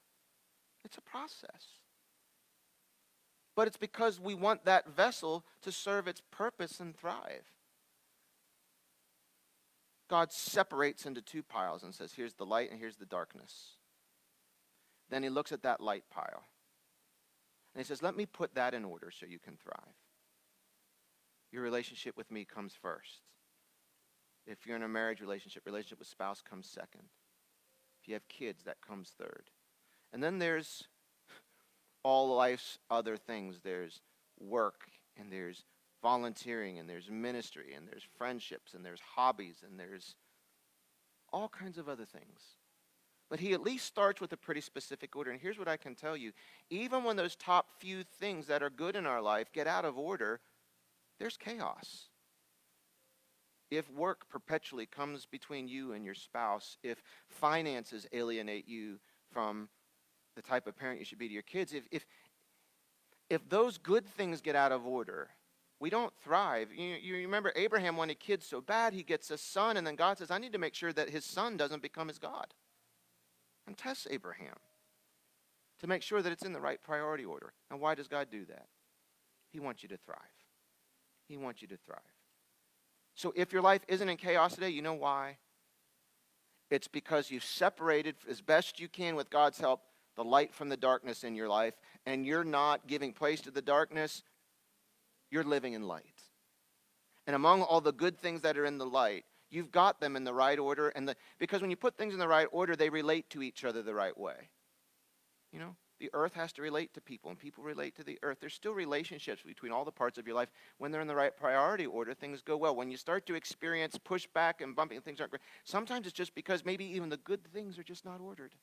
It's 0.83 0.97
a 0.97 1.01
process. 1.01 1.79
But 3.55 3.67
it's 3.67 3.77
because 3.77 4.19
we 4.19 4.35
want 4.35 4.65
that 4.65 4.87
vessel 4.87 5.43
to 5.63 5.71
serve 5.71 6.07
its 6.07 6.21
purpose 6.31 6.79
and 6.79 6.95
thrive. 6.95 7.45
God 10.07 10.31
separates 10.31 11.05
into 11.05 11.21
two 11.21 11.43
piles 11.43 11.83
and 11.83 11.93
says, 11.93 12.13
Here's 12.13 12.35
the 12.35 12.45
light 12.45 12.71
and 12.71 12.79
here's 12.79 12.97
the 12.97 13.05
darkness. 13.05 13.71
Then 15.09 15.23
he 15.23 15.29
looks 15.29 15.51
at 15.51 15.63
that 15.63 15.81
light 15.81 16.03
pile. 16.09 16.43
And 17.73 17.83
he 17.83 17.83
says, 17.83 18.03
Let 18.03 18.15
me 18.15 18.25
put 18.25 18.55
that 18.55 18.73
in 18.73 18.85
order 18.85 19.11
so 19.11 19.25
you 19.25 19.39
can 19.39 19.57
thrive. 19.57 19.95
Your 21.51 21.63
relationship 21.63 22.15
with 22.15 22.29
me 22.29 22.45
comes 22.45 22.73
first. 22.79 23.21
If 24.45 24.65
you're 24.65 24.77
in 24.77 24.83
a 24.83 24.87
marriage 24.87 25.19
relationship, 25.19 25.65
relationship 25.65 25.99
with 25.99 26.07
spouse 26.07 26.41
comes 26.47 26.69
second 26.69 27.09
you 28.07 28.13
have 28.13 28.27
kids, 28.27 28.63
that 28.63 28.81
comes 28.81 29.11
third. 29.17 29.49
And 30.13 30.23
then 30.23 30.39
there's 30.39 30.85
all 32.03 32.35
life's 32.35 32.79
other 32.89 33.17
things. 33.17 33.59
There's 33.63 34.01
work, 34.39 34.89
and 35.17 35.31
there's 35.31 35.65
volunteering, 36.01 36.79
and 36.79 36.89
there's 36.89 37.09
ministry, 37.09 37.73
and 37.75 37.87
there's 37.87 38.07
friendships, 38.17 38.73
and 38.73 38.85
there's 38.85 39.01
hobbies, 39.15 39.57
and 39.65 39.79
there's 39.79 40.15
all 41.33 41.49
kinds 41.49 41.77
of 41.77 41.89
other 41.89 42.05
things. 42.05 42.55
But 43.29 43.41
he 43.41 43.51
at 43.51 43.61
least 43.61 43.85
starts 43.85 44.21
with 44.21 44.31
a 44.31 44.37
pretty 44.37 44.61
specific 44.61 45.15
order. 45.15 45.31
And 45.31 45.41
here's 45.41 45.59
what 45.59 45.67
I 45.67 45.75
can 45.75 45.95
tell 45.95 46.15
you 46.15 46.31
even 46.69 47.03
when 47.03 47.17
those 47.17 47.35
top 47.35 47.67
few 47.79 48.03
things 48.03 48.47
that 48.47 48.63
are 48.63 48.69
good 48.69 48.95
in 48.95 49.05
our 49.05 49.21
life 49.21 49.51
get 49.51 49.67
out 49.67 49.83
of 49.83 49.97
order, 49.97 50.39
there's 51.19 51.35
chaos 51.35 52.07
if 53.69 53.89
work 53.91 54.29
perpetually 54.29 54.85
comes 54.85 55.25
between 55.25 55.67
you 55.67 55.93
and 55.93 56.05
your 56.05 56.13
spouse, 56.13 56.77
if 56.83 57.01
finances 57.27 58.07
alienate 58.13 58.67
you 58.67 58.99
from 59.31 59.69
the 60.35 60.41
type 60.41 60.67
of 60.67 60.77
parent 60.77 60.99
you 60.99 61.05
should 61.05 61.17
be 61.17 61.27
to 61.27 61.33
your 61.33 61.43
kids, 61.43 61.73
if, 61.73 61.83
if, 61.91 62.05
if 63.29 63.47
those 63.49 63.77
good 63.77 64.05
things 64.05 64.41
get 64.41 64.55
out 64.55 64.71
of 64.71 64.85
order, 64.85 65.29
we 65.79 65.89
don't 65.89 66.13
thrive. 66.23 66.69
You, 66.75 66.95
you 66.95 67.15
remember 67.17 67.51
Abraham 67.55 67.97
wanted 67.97 68.19
kids 68.19 68.45
so 68.45 68.61
bad, 68.61 68.93
he 68.93 69.03
gets 69.03 69.29
a 69.31 69.37
son, 69.37 69.77
and 69.77 69.85
then 69.85 69.95
God 69.95 70.17
says, 70.17 70.31
I 70.31 70.37
need 70.37 70.53
to 70.53 70.59
make 70.59 70.73
sure 70.73 70.93
that 70.93 71.09
his 71.09 71.25
son 71.25 71.57
doesn't 71.57 71.81
become 71.81 72.07
his 72.07 72.19
God. 72.19 72.47
And 73.67 73.77
tests 73.77 74.07
Abraham 74.09 74.55
to 75.79 75.87
make 75.87 76.01
sure 76.01 76.21
that 76.21 76.31
it's 76.31 76.45
in 76.45 76.53
the 76.53 76.59
right 76.59 76.81
priority 76.81 77.25
order. 77.25 77.53
And 77.69 77.79
why 77.79 77.95
does 77.95 78.07
God 78.07 78.29
do 78.31 78.45
that? 78.45 78.67
He 79.51 79.59
wants 79.59 79.83
you 79.83 79.89
to 79.89 79.97
thrive. 79.97 80.17
He 81.27 81.37
wants 81.37 81.61
you 81.61 81.67
to 81.67 81.77
thrive. 81.77 81.99
So 83.17 83.33
if 83.35 83.51
your 83.51 83.63
life 83.63 83.81
isn't 83.87 84.07
in 84.07 84.15
chaos 84.15 84.53
today, 84.53 84.69
you 84.69 84.83
know 84.83 84.93
why? 84.93 85.37
It's 86.69 86.87
because 86.87 87.31
you've 87.31 87.43
separated 87.43 88.15
as 88.29 88.41
best 88.41 88.79
you 88.79 88.87
can 88.87 89.15
with 89.15 89.29
God's 89.29 89.59
help 89.59 89.81
the 90.15 90.23
light 90.23 90.53
from 90.53 90.69
the 90.69 90.77
darkness 90.77 91.23
in 91.23 91.35
your 91.35 91.47
life, 91.47 91.75
and 92.05 92.25
you're 92.25 92.43
not 92.43 92.87
giving 92.87 93.13
place 93.13 93.39
to 93.41 93.51
the 93.51 93.61
darkness, 93.61 94.23
you're 95.29 95.43
living 95.43 95.73
in 95.73 95.83
light. 95.83 96.21
And 97.27 97.35
among 97.35 97.61
all 97.61 97.81
the 97.81 97.91
good 97.91 98.17
things 98.17 98.41
that 98.41 98.57
are 98.57 98.65
in 98.65 98.79
the 98.79 98.85
light, 98.85 99.25
you've 99.51 99.71
got 99.71 99.99
them 99.99 100.15
in 100.15 100.23
the 100.23 100.33
right 100.33 100.57
order 100.57 100.89
and 100.89 101.07
the 101.07 101.15
because 101.37 101.61
when 101.61 101.69
you 101.69 101.75
put 101.75 101.97
things 101.97 102.13
in 102.13 102.19
the 102.19 102.27
right 102.27 102.47
order, 102.51 102.75
they 102.75 102.89
relate 102.89 103.29
to 103.29 103.43
each 103.43 103.63
other 103.63 103.83
the 103.83 103.93
right 103.93 104.17
way. 104.17 104.49
You 105.51 105.59
know? 105.59 105.75
The 105.99 106.09
earth 106.13 106.33
has 106.35 106.53
to 106.53 106.61
relate 106.61 106.93
to 106.93 107.01
people, 107.01 107.31
and 107.31 107.39
people 107.39 107.63
relate 107.63 107.95
to 107.95 108.03
the 108.03 108.19
earth. 108.21 108.37
There's 108.39 108.53
still 108.53 108.73
relationships 108.73 109.41
between 109.43 109.71
all 109.71 109.83
the 109.83 109.91
parts 109.91 110.17
of 110.17 110.27
your 110.27 110.35
life. 110.35 110.49
When 110.77 110.91
they're 110.91 111.01
in 111.01 111.07
the 111.07 111.15
right 111.15 111.35
priority 111.35 111.87
order, 111.87 112.13
things 112.13 112.41
go 112.41 112.55
well. 112.55 112.75
When 112.75 112.91
you 112.91 112.97
start 112.97 113.25
to 113.27 113.35
experience 113.35 113.97
pushback 113.97 114.61
and 114.61 114.75
bumping, 114.75 115.01
things 115.01 115.19
aren't 115.19 115.31
great. 115.31 115.41
Sometimes 115.63 116.05
it's 116.05 116.15
just 116.15 116.35
because 116.35 116.63
maybe 116.63 116.85
even 116.85 117.09
the 117.09 117.17
good 117.17 117.43
things 117.51 117.79
are 117.79 117.83
just 117.83 118.05
not 118.05 118.21
ordered. 118.21 118.53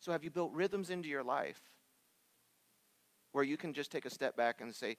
So, 0.00 0.12
have 0.12 0.24
you 0.24 0.30
built 0.30 0.52
rhythms 0.52 0.90
into 0.90 1.08
your 1.08 1.22
life 1.22 1.60
where 3.32 3.44
you 3.44 3.56
can 3.56 3.72
just 3.72 3.90
take 3.90 4.04
a 4.04 4.10
step 4.10 4.36
back 4.36 4.60
and 4.60 4.74
say, 4.74 4.96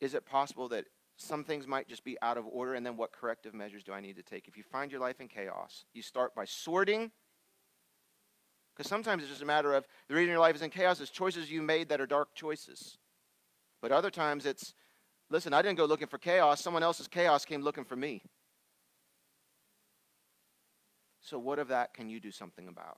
is 0.00 0.14
it 0.14 0.26
possible 0.26 0.68
that 0.68 0.84
some 1.16 1.44
things 1.44 1.66
might 1.66 1.88
just 1.88 2.04
be 2.04 2.16
out 2.22 2.38
of 2.38 2.46
order, 2.46 2.74
and 2.74 2.84
then 2.84 2.96
what 2.96 3.12
corrective 3.12 3.54
measures 3.54 3.84
do 3.84 3.92
I 3.92 4.00
need 4.00 4.16
to 4.16 4.22
take? 4.22 4.48
If 4.48 4.56
you 4.56 4.62
find 4.62 4.90
your 4.90 5.00
life 5.00 5.20
in 5.20 5.28
chaos, 5.28 5.84
you 5.92 6.02
start 6.02 6.34
by 6.34 6.44
sorting. 6.44 7.10
Because 8.80 8.88
sometimes 8.88 9.22
it's 9.22 9.28
just 9.28 9.42
a 9.42 9.46
matter 9.46 9.74
of 9.74 9.86
the 10.08 10.14
reason 10.14 10.30
your 10.30 10.38
life 10.38 10.54
is 10.54 10.62
in 10.62 10.70
chaos 10.70 11.00
is 11.00 11.10
choices 11.10 11.50
you 11.50 11.60
made 11.60 11.90
that 11.90 12.00
are 12.00 12.06
dark 12.06 12.34
choices. 12.34 12.96
But 13.82 13.92
other 13.92 14.08
times 14.08 14.46
it's, 14.46 14.72
listen, 15.28 15.52
I 15.52 15.60
didn't 15.60 15.76
go 15.76 15.84
looking 15.84 16.06
for 16.06 16.16
chaos. 16.16 16.62
Someone 16.62 16.82
else's 16.82 17.06
chaos 17.06 17.44
came 17.44 17.60
looking 17.60 17.84
for 17.84 17.94
me. 17.94 18.22
So, 21.20 21.38
what 21.38 21.58
of 21.58 21.68
that 21.68 21.92
can 21.92 22.08
you 22.08 22.20
do 22.20 22.30
something 22.30 22.68
about? 22.68 22.96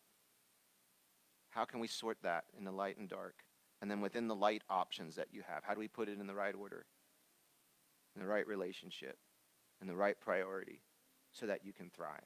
How 1.51 1.65
can 1.65 1.81
we 1.81 1.89
sort 1.89 2.19
that 2.23 2.45
in 2.57 2.63
the 2.63 2.71
light 2.71 2.97
and 2.97 3.09
dark? 3.09 3.41
And 3.81 3.91
then 3.91 4.01
within 4.01 4.29
the 4.29 4.37
light 4.37 4.63
options 4.71 5.17
that 5.17 5.33
you 5.33 5.43
have, 5.49 5.65
how 5.65 5.75
do 5.75 5.81
we 5.81 5.89
put 5.89 6.09
it 6.09 6.21
in 6.21 6.29
the 6.29 6.33
right 6.35 6.55
order, 6.55 6.87
in 8.15 8.23
the 8.23 8.29
right 8.29 8.47
relationship, 8.47 9.19
in 9.81 9.89
the 9.89 9.97
right 9.97 10.21
priority, 10.21 10.81
so 11.33 11.47
that 11.47 11.65
you 11.65 11.73
can 11.73 11.91
thrive? 11.91 12.21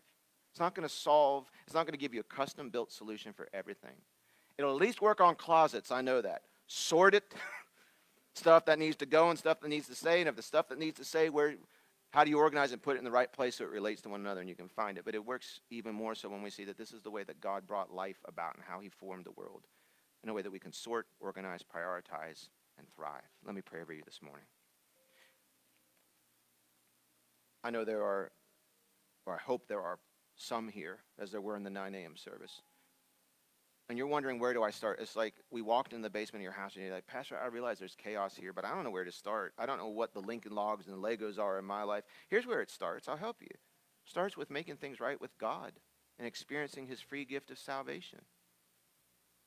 It's 0.57 0.61
not 0.63 0.75
going 0.75 0.89
to 0.89 0.95
solve, 0.95 1.51
it's 1.67 1.75
not 1.75 1.85
going 1.85 1.93
to 1.93 1.99
give 1.99 2.15
you 2.15 2.21
a 2.21 2.35
custom 2.35 2.71
built 2.71 2.91
solution 2.91 3.35
for 3.35 3.47
everything. 3.53 3.91
It'll 4.57 4.71
at 4.71 4.81
least 4.81 5.03
work 5.03 5.21
on 5.21 5.35
closets, 5.35 5.93
I 5.93 6.01
know 6.01 6.23
that. 6.23 6.45
Sort 6.67 7.15
it, 7.15 7.25
stuff 8.35 8.65
that 8.65 8.79
needs 8.79 8.97
to 8.97 9.05
go 9.05 9.29
and 9.29 9.39
stuff 9.39 9.61
that 9.61 9.69
needs 9.69 9.87
to 9.89 9.95
stay, 9.95 10.21
and 10.21 10.31
if 10.31 10.35
the 10.35 10.41
stuff 10.41 10.71
that 10.71 10.79
needs 10.79 10.97
to 10.97 11.05
stay, 11.05 11.29
where 11.29 11.57
how 12.09 12.25
do 12.25 12.31
you 12.31 12.39
organize 12.39 12.73
and 12.73 12.81
put 12.81 12.97
it 12.97 13.01
in 13.01 13.05
the 13.05 13.11
right 13.11 13.31
place 13.31 13.57
so 13.57 13.65
it 13.65 13.71
relates 13.71 14.01
to 14.01 14.09
one 14.09 14.23
another 14.23 14.41
and 14.41 14.49
you 14.49 14.55
can 14.55 14.67
find 14.67 14.97
it? 14.97 15.05
But 15.05 15.15
it 15.15 15.23
works 15.23 15.61
even 15.69 15.95
more 15.95 16.15
so 16.15 16.31
when 16.31 16.41
we 16.41 16.49
see 16.49 16.65
that 16.65 16.79
this 16.79 16.93
is 16.93 17.03
the 17.03 17.11
way 17.11 17.23
that 17.25 17.39
God 17.39 17.67
brought 17.67 17.93
life 17.93 18.25
about 18.27 18.55
and 18.55 18.65
how 18.67 18.81
he 18.81 18.89
formed 18.89 19.27
the 19.27 19.33
world 19.33 19.67
in 20.25 20.31
a 20.31 20.33
way 20.33 20.41
that 20.41 20.51
we 20.51 20.59
can 20.59 20.73
sort, 20.73 21.07
organize, 21.21 21.61
prioritize, 21.63 22.49
and 22.79 22.87
thrive. 22.97 23.29
Let 23.45 23.55
me 23.55 23.61
pray 23.61 23.83
over 23.83 23.93
you 23.93 24.05
this 24.07 24.21
morning. 24.23 24.47
I 27.63 27.69
know 27.69 27.85
there 27.85 28.03
are, 28.03 28.31
or 29.27 29.35
I 29.35 29.43
hope 29.43 29.69
there 29.69 29.83
are 29.83 29.99
some 30.37 30.69
here, 30.69 30.99
as 31.19 31.31
there 31.31 31.41
were 31.41 31.57
in 31.57 31.63
the 31.65 31.71
9 31.71 31.95
a.m. 31.95 32.17
service, 32.17 32.63
and 33.89 33.97
you're 33.97 34.07
wondering 34.09 34.39
where 34.39 34.53
do 34.53 34.63
I 34.63 34.71
start? 34.71 34.99
It's 35.01 35.15
like 35.15 35.35
we 35.51 35.63
walked 35.63 35.93
in 35.93 36.03
the 36.03 36.11
basement 36.11 36.41
of 36.41 36.45
your 36.45 36.53
house 36.53 36.75
and 36.75 36.85
you're 36.85 36.95
like, 36.95 37.07
Pastor, 37.07 37.39
I 37.39 37.47
realize 37.47 37.79
there's 37.79 37.95
chaos 37.95 38.35
here, 38.35 38.53
but 38.53 38.65
I 38.65 38.75
don't 38.75 38.83
know 38.83 38.91
where 38.91 39.05
to 39.05 39.13
start. 39.13 39.55
I 39.59 39.67
don't 39.67 39.79
know 39.79 39.89
what 39.89 40.13
the 40.13 40.21
Lincoln 40.21 40.55
logs 40.55 40.87
and 40.87 40.97
the 40.97 41.09
Legos 41.09 41.39
are 41.39 41.59
in 41.59 41.65
my 41.65 41.85
life. 41.85 42.03
Here's 42.29 42.47
where 42.47 42.61
it 42.61 42.71
starts. 42.71 43.07
I'll 43.07 43.17
help 43.17 43.37
you. 43.41 43.49
It 43.51 43.61
starts 44.11 44.37
with 44.37 44.51
making 44.51 44.77
things 44.77 44.99
right 44.99 45.21
with 45.21 45.39
God 45.39 45.73
and 46.19 46.27
experiencing 46.27 46.87
his 46.87 47.01
free 47.01 47.25
gift 47.25 47.51
of 47.53 47.59
salvation. 47.59 48.21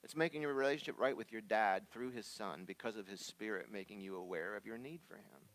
It's 0.04 0.16
making 0.16 0.44
your 0.44 0.54
relationship 0.54 0.96
right 0.98 1.18
with 1.18 1.34
your 1.34 1.42
dad 1.42 1.90
through 1.92 2.12
his 2.12 2.26
son 2.26 2.64
because 2.66 2.96
of 2.96 3.08
his 3.08 3.20
spirit 3.20 3.68
making 3.70 4.00
you 4.00 4.16
aware 4.16 4.56
of 4.56 4.66
your 4.66 4.78
need 4.78 5.02
for 5.06 5.16
him. 5.16 5.50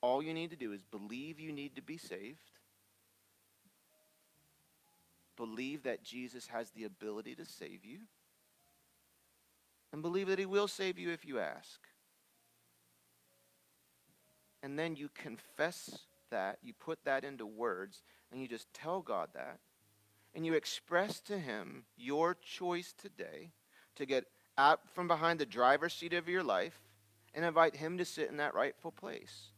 All 0.00 0.22
you 0.22 0.32
need 0.32 0.50
to 0.50 0.56
do 0.56 0.72
is 0.72 0.82
believe 0.82 1.38
you 1.38 1.52
need 1.52 1.76
to 1.76 1.82
be 1.82 1.98
saved 1.98 2.50
Believe 5.36 5.82
that 5.82 6.02
Jesus 6.02 6.46
has 6.48 6.70
the 6.70 6.84
ability 6.84 7.34
to 7.36 7.44
save 7.44 7.84
you. 7.84 8.00
And 9.92 10.02
believe 10.02 10.28
that 10.28 10.38
he 10.38 10.46
will 10.46 10.68
save 10.68 10.98
you 10.98 11.10
if 11.10 11.24
you 11.24 11.38
ask. 11.38 11.80
And 14.62 14.78
then 14.78 14.96
you 14.96 15.08
confess 15.14 15.98
that, 16.30 16.58
you 16.62 16.72
put 16.72 17.04
that 17.04 17.24
into 17.24 17.46
words, 17.46 18.02
and 18.32 18.40
you 18.40 18.48
just 18.48 18.72
tell 18.72 19.02
God 19.02 19.28
that. 19.34 19.58
And 20.34 20.44
you 20.44 20.54
express 20.54 21.20
to 21.20 21.38
him 21.38 21.84
your 21.96 22.34
choice 22.34 22.92
today 22.92 23.52
to 23.96 24.06
get 24.06 24.24
out 24.58 24.80
from 24.94 25.06
behind 25.06 25.38
the 25.38 25.46
driver's 25.46 25.94
seat 25.94 26.12
of 26.12 26.28
your 26.28 26.42
life 26.42 26.80
and 27.34 27.44
invite 27.44 27.76
him 27.76 27.98
to 27.98 28.04
sit 28.04 28.30
in 28.30 28.38
that 28.38 28.54
rightful 28.54 28.90
place. 28.90 29.50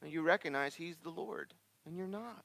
And 0.00 0.10
you 0.10 0.22
recognize 0.22 0.74
he's 0.74 0.96
the 0.96 1.10
Lord, 1.10 1.54
and 1.86 1.96
you're 1.96 2.06
not 2.08 2.44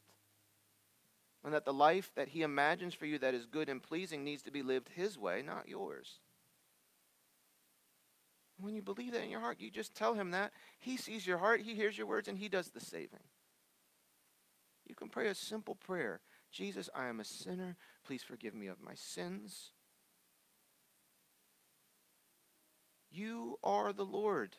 and 1.48 1.54
that 1.54 1.64
the 1.64 1.72
life 1.72 2.12
that 2.16 2.28
He 2.28 2.41
imagines 2.41 2.93
for 2.93 3.06
you 3.06 3.18
that 3.20 3.34
is 3.34 3.45
good 3.45 3.70
and 3.70 3.82
pleasing 3.82 4.26
needs 4.26 4.43
to 4.43 4.52
be 4.52 4.64
lived 4.64 4.89
His 4.93 5.18
way, 5.18 5.41
not 5.41 5.70
yours. 5.70 6.20
When 8.60 8.76
you 8.76 8.82
believe 8.82 9.14
that 9.14 9.24
in 9.24 9.30
your 9.30 9.39
heart, 9.39 9.62
you 9.62 9.72
just 9.72 9.95
tell 9.95 10.14
Him 10.14 10.32
that. 10.32 10.52
He 10.78 10.98
sees 10.98 11.26
your 11.26 11.38
heart, 11.38 11.62
He 11.62 11.74
hears 11.74 11.98
your 11.98 12.06
words, 12.06 12.28
and 12.28 12.38
He 12.38 12.50
does 12.50 12.68
the 12.68 12.82
saving. 12.82 13.24
You 14.86 14.93
can 14.93 15.08
pray 15.08 15.30
a 15.30 15.34
simple 15.34 15.76
prayer 15.76 16.20
Jesus, 16.52 16.89
I 16.93 17.08
am 17.08 17.22
a 17.22 17.24
sinner. 17.24 17.78
Please 18.06 18.24
forgive 18.24 18.54
me 18.54 18.68
of 18.68 18.82
my 18.82 18.95
sins. 18.95 19.72
You 23.10 23.58
are 23.64 23.93
the 23.93 24.04
Lord. 24.04 24.58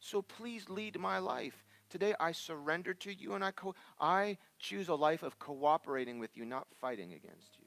So 0.00 0.22
please 0.22 0.70
lead 0.70 0.98
my 0.98 1.18
life. 1.18 1.66
Today 1.92 2.14
I 2.18 2.32
surrender 2.32 2.94
to 2.94 3.12
you 3.12 3.34
and 3.34 3.44
I, 3.44 3.50
co- 3.50 3.74
I 4.00 4.38
choose 4.58 4.88
a 4.88 4.94
life 4.94 5.22
of 5.22 5.38
cooperating 5.38 6.18
with 6.18 6.38
you, 6.38 6.46
not 6.46 6.66
fighting 6.80 7.12
against 7.12 7.58
you. 7.58 7.66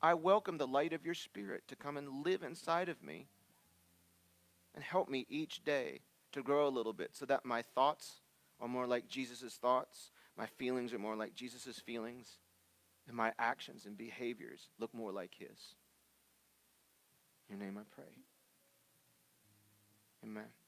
I 0.00 0.14
welcome 0.14 0.58
the 0.58 0.66
light 0.68 0.92
of 0.92 1.04
your 1.04 1.16
spirit 1.16 1.64
to 1.66 1.74
come 1.74 1.96
and 1.96 2.24
live 2.24 2.44
inside 2.44 2.88
of 2.88 3.02
me 3.02 3.26
and 4.76 4.84
help 4.84 5.08
me 5.08 5.26
each 5.28 5.64
day 5.64 6.02
to 6.30 6.44
grow 6.44 6.68
a 6.68 6.70
little 6.70 6.92
bit 6.92 7.16
so 7.16 7.26
that 7.26 7.44
my 7.44 7.62
thoughts 7.62 8.20
are 8.60 8.68
more 8.68 8.86
like 8.86 9.08
Jesus' 9.08 9.54
thoughts, 9.60 10.12
my 10.38 10.46
feelings 10.46 10.92
are 10.92 11.00
more 11.00 11.16
like 11.16 11.34
Jesus' 11.34 11.80
feelings, 11.84 12.38
and 13.08 13.16
my 13.16 13.32
actions 13.40 13.86
and 13.86 13.98
behaviors 13.98 14.68
look 14.78 14.94
more 14.94 15.10
like 15.10 15.34
his. 15.36 15.74
In 17.50 17.58
your 17.58 17.66
name 17.66 17.76
I 17.76 17.82
pray. 17.92 18.14
Amen. 20.22 20.61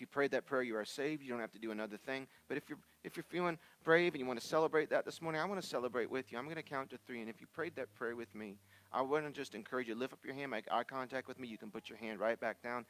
If 0.00 0.02
you 0.02 0.06
prayed 0.06 0.30
that 0.30 0.46
prayer, 0.46 0.62
you 0.62 0.78
are 0.78 0.84
saved. 0.86 1.22
You 1.22 1.28
don't 1.28 1.40
have 1.40 1.52
to 1.52 1.58
do 1.58 1.72
another 1.72 1.98
thing. 1.98 2.26
But 2.48 2.56
if 2.56 2.70
you're 2.70 2.78
if 3.04 3.18
you're 3.18 3.24
feeling 3.24 3.58
brave 3.84 4.14
and 4.14 4.20
you 4.20 4.24
want 4.24 4.40
to 4.40 4.46
celebrate 4.46 4.88
that 4.88 5.04
this 5.04 5.20
morning, 5.20 5.42
I 5.42 5.44
want 5.44 5.60
to 5.60 5.66
celebrate 5.66 6.10
with 6.10 6.32
you. 6.32 6.38
I'm 6.38 6.44
going 6.44 6.56
to 6.56 6.62
count 6.62 6.88
to 6.90 6.98
three, 7.06 7.20
and 7.20 7.28
if 7.28 7.38
you 7.38 7.46
prayed 7.52 7.76
that 7.76 7.94
prayer 7.94 8.16
with 8.16 8.34
me, 8.34 8.56
I 8.90 9.02
want 9.02 9.26
to 9.26 9.30
just 9.30 9.54
encourage 9.54 9.88
you 9.88 9.94
lift 9.94 10.14
up 10.14 10.20
your 10.24 10.32
hand, 10.32 10.52
make 10.52 10.64
eye 10.72 10.84
contact 10.84 11.28
with 11.28 11.38
me. 11.38 11.48
You 11.48 11.58
can 11.58 11.70
put 11.70 11.90
your 11.90 11.98
hand 11.98 12.18
right 12.18 12.40
back 12.40 12.62
down. 12.62 12.86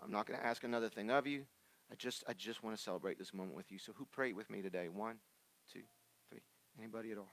I'm 0.00 0.12
not 0.12 0.28
going 0.28 0.38
to 0.38 0.46
ask 0.46 0.62
another 0.62 0.88
thing 0.88 1.10
of 1.10 1.26
you. 1.26 1.42
I 1.90 1.96
just 1.96 2.22
I 2.28 2.34
just 2.34 2.62
want 2.62 2.76
to 2.76 2.80
celebrate 2.80 3.18
this 3.18 3.34
moment 3.34 3.56
with 3.56 3.72
you. 3.72 3.80
So 3.80 3.90
who 3.96 4.04
prayed 4.04 4.36
with 4.36 4.48
me 4.48 4.62
today? 4.62 4.88
One, 4.88 5.16
two, 5.72 5.82
three. 6.30 6.42
Anybody 6.78 7.10
at 7.10 7.18
all? 7.18 7.32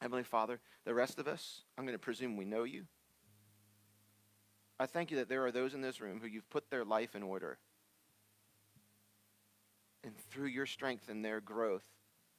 Heavenly 0.00 0.24
Father, 0.24 0.58
the 0.86 0.94
rest 0.94 1.18
of 1.18 1.28
us, 1.28 1.64
I'm 1.76 1.84
going 1.84 1.94
to 1.94 1.98
presume 1.98 2.38
we 2.38 2.46
know 2.46 2.62
you. 2.62 2.86
I 4.80 4.86
thank 4.86 5.10
you 5.10 5.18
that 5.18 5.28
there 5.28 5.44
are 5.44 5.52
those 5.52 5.74
in 5.74 5.82
this 5.82 6.00
room 6.00 6.20
who 6.20 6.26
you've 6.26 6.48
put 6.48 6.70
their 6.70 6.86
life 6.86 7.14
in 7.14 7.22
order. 7.22 7.58
And 10.02 10.16
through 10.30 10.46
your 10.46 10.64
strength 10.64 11.10
and 11.10 11.22
their 11.22 11.42
growth, 11.42 11.84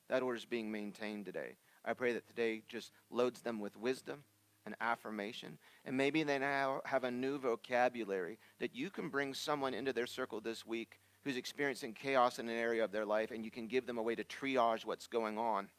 that 0.10 0.24
order 0.24 0.38
is 0.38 0.46
being 0.46 0.72
maintained 0.72 1.26
today. 1.26 1.58
I 1.86 1.94
pray 1.94 2.14
that 2.14 2.28
today 2.28 2.64
just 2.68 2.94
loads 3.12 3.42
them 3.42 3.60
with 3.60 3.78
wisdom 3.78 4.24
and 4.66 4.74
affirmation. 4.82 5.60
And 5.86 5.96
maybe 5.96 6.24
they 6.24 6.40
now 6.40 6.82
have 6.84 7.04
a 7.04 7.12
new 7.12 7.38
vocabulary 7.38 8.40
that 8.60 8.76
you 8.76 8.90
can 8.90 9.10
bring 9.10 9.36
someone 9.36 9.76
into 9.76 9.94
their 9.94 10.08
circle 10.08 10.42
this 10.42 10.66
week 10.66 11.00
who's 11.24 11.38
experiencing 11.38 11.94
chaos 11.94 12.40
in 12.40 12.50
an 12.50 12.58
area 12.58 12.84
of 12.84 12.92
their 12.92 13.06
life, 13.06 13.30
and 13.30 13.46
you 13.46 13.52
can 13.52 13.68
give 13.68 13.86
them 13.86 14.00
a 14.00 14.04
way 14.04 14.16
to 14.16 14.24
triage 14.24 14.84
what's 14.84 15.06
going 15.06 15.38
on. 15.38 15.70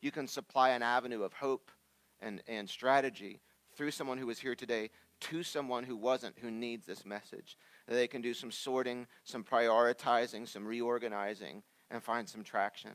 You 0.00 0.12
can 0.12 0.28
supply 0.28 0.70
an 0.70 0.82
avenue 0.84 1.24
of 1.24 1.32
hope 1.32 1.72
and, 2.20 2.40
and 2.46 2.70
strategy 2.70 3.40
through 3.74 3.90
someone 3.90 4.18
who 4.18 4.30
is 4.30 4.38
here 4.38 4.54
today 4.54 4.90
to 5.24 5.42
someone 5.42 5.84
who 5.84 5.96
wasn't, 5.96 6.38
who 6.40 6.50
needs 6.50 6.86
this 6.86 7.04
message. 7.04 7.56
That 7.86 7.94
they 7.94 8.06
can 8.06 8.22
do 8.22 8.34
some 8.34 8.50
sorting, 8.50 9.06
some 9.24 9.44
prioritizing, 9.44 10.48
some 10.48 10.66
reorganizing, 10.66 11.62
and 11.90 12.02
find 12.02 12.28
some 12.28 12.44
traction. 12.44 12.92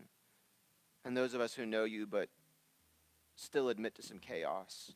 And 1.06 1.16
those 1.16 1.34
of 1.34 1.42
us 1.42 1.54
who 1.54 1.66
know 1.66 1.84
you 1.86 2.06
but 2.08 2.30
still 3.36 3.70
admit 3.70 3.96
to 3.96 4.04
some 4.04 4.20
chaos, 4.20 4.94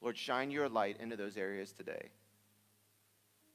Lord, 0.00 0.16
shine 0.16 0.50
your 0.50 0.68
light 0.68 0.96
into 0.98 1.16
those 1.16 1.36
areas 1.36 1.72
today. 1.72 2.10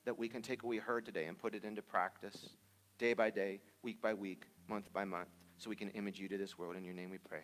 That 0.05 0.17
we 0.17 0.29
can 0.29 0.41
take 0.41 0.63
what 0.63 0.69
we 0.69 0.77
heard 0.77 1.05
today 1.05 1.25
and 1.25 1.37
put 1.37 1.55
it 1.55 1.63
into 1.63 1.81
practice 1.81 2.49
day 2.97 3.13
by 3.13 3.29
day, 3.29 3.61
week 3.81 4.01
by 4.01 4.13
week, 4.13 4.45
month 4.67 4.91
by 4.93 5.05
month, 5.05 5.29
so 5.57 5.69
we 5.69 5.75
can 5.75 5.89
image 5.89 6.19
you 6.19 6.27
to 6.29 6.37
this 6.37 6.57
world. 6.57 6.75
In 6.75 6.83
your 6.83 6.93
name 6.93 7.09
we 7.09 7.17
pray. 7.17 7.43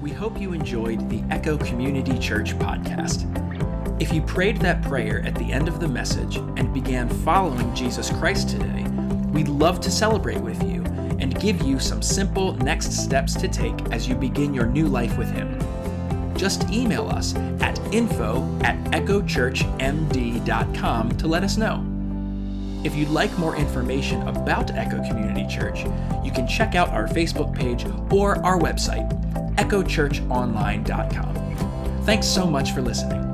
We 0.00 0.12
hope 0.12 0.40
you 0.40 0.52
enjoyed 0.52 1.08
the 1.08 1.22
Echo 1.30 1.56
Community 1.58 2.18
Church 2.18 2.58
podcast. 2.58 3.32
If 4.00 4.12
you 4.12 4.22
prayed 4.22 4.58
that 4.58 4.82
prayer 4.82 5.22
at 5.24 5.34
the 5.34 5.50
end 5.50 5.66
of 5.68 5.80
the 5.80 5.88
message 5.88 6.36
and 6.36 6.74
began 6.74 7.08
following 7.08 7.74
Jesus 7.74 8.10
Christ 8.10 8.50
today, 8.50 8.84
we'd 9.32 9.48
love 9.48 9.80
to 9.80 9.90
celebrate 9.90 10.40
with 10.40 10.62
you 10.62 10.84
and 11.18 11.40
give 11.40 11.62
you 11.62 11.80
some 11.80 12.02
simple 12.02 12.52
next 12.58 12.92
steps 12.92 13.32
to 13.34 13.48
take 13.48 13.74
as 13.90 14.06
you 14.06 14.14
begin 14.14 14.52
your 14.52 14.66
new 14.66 14.86
life 14.86 15.16
with 15.16 15.30
Him. 15.30 15.58
Just 16.36 16.68
email 16.70 17.08
us 17.08 17.34
at 17.60 17.80
info 17.92 18.46
at 18.62 18.76
echochurchmd.com 18.92 21.16
to 21.16 21.26
let 21.26 21.42
us 21.42 21.56
know. 21.56 21.82
If 22.84 22.94
you'd 22.94 23.08
like 23.08 23.36
more 23.38 23.56
information 23.56 24.20
about 24.28 24.72
Echo 24.72 24.98
Community 25.08 25.46
Church, 25.48 25.84
you 26.22 26.30
can 26.30 26.46
check 26.46 26.74
out 26.74 26.90
our 26.90 27.08
Facebook 27.08 27.54
page 27.54 27.86
or 28.12 28.36
our 28.44 28.60
website, 28.60 29.10
echochurchonline.com. 29.56 32.02
Thanks 32.04 32.26
so 32.26 32.46
much 32.46 32.72
for 32.72 32.82
listening. 32.82 33.25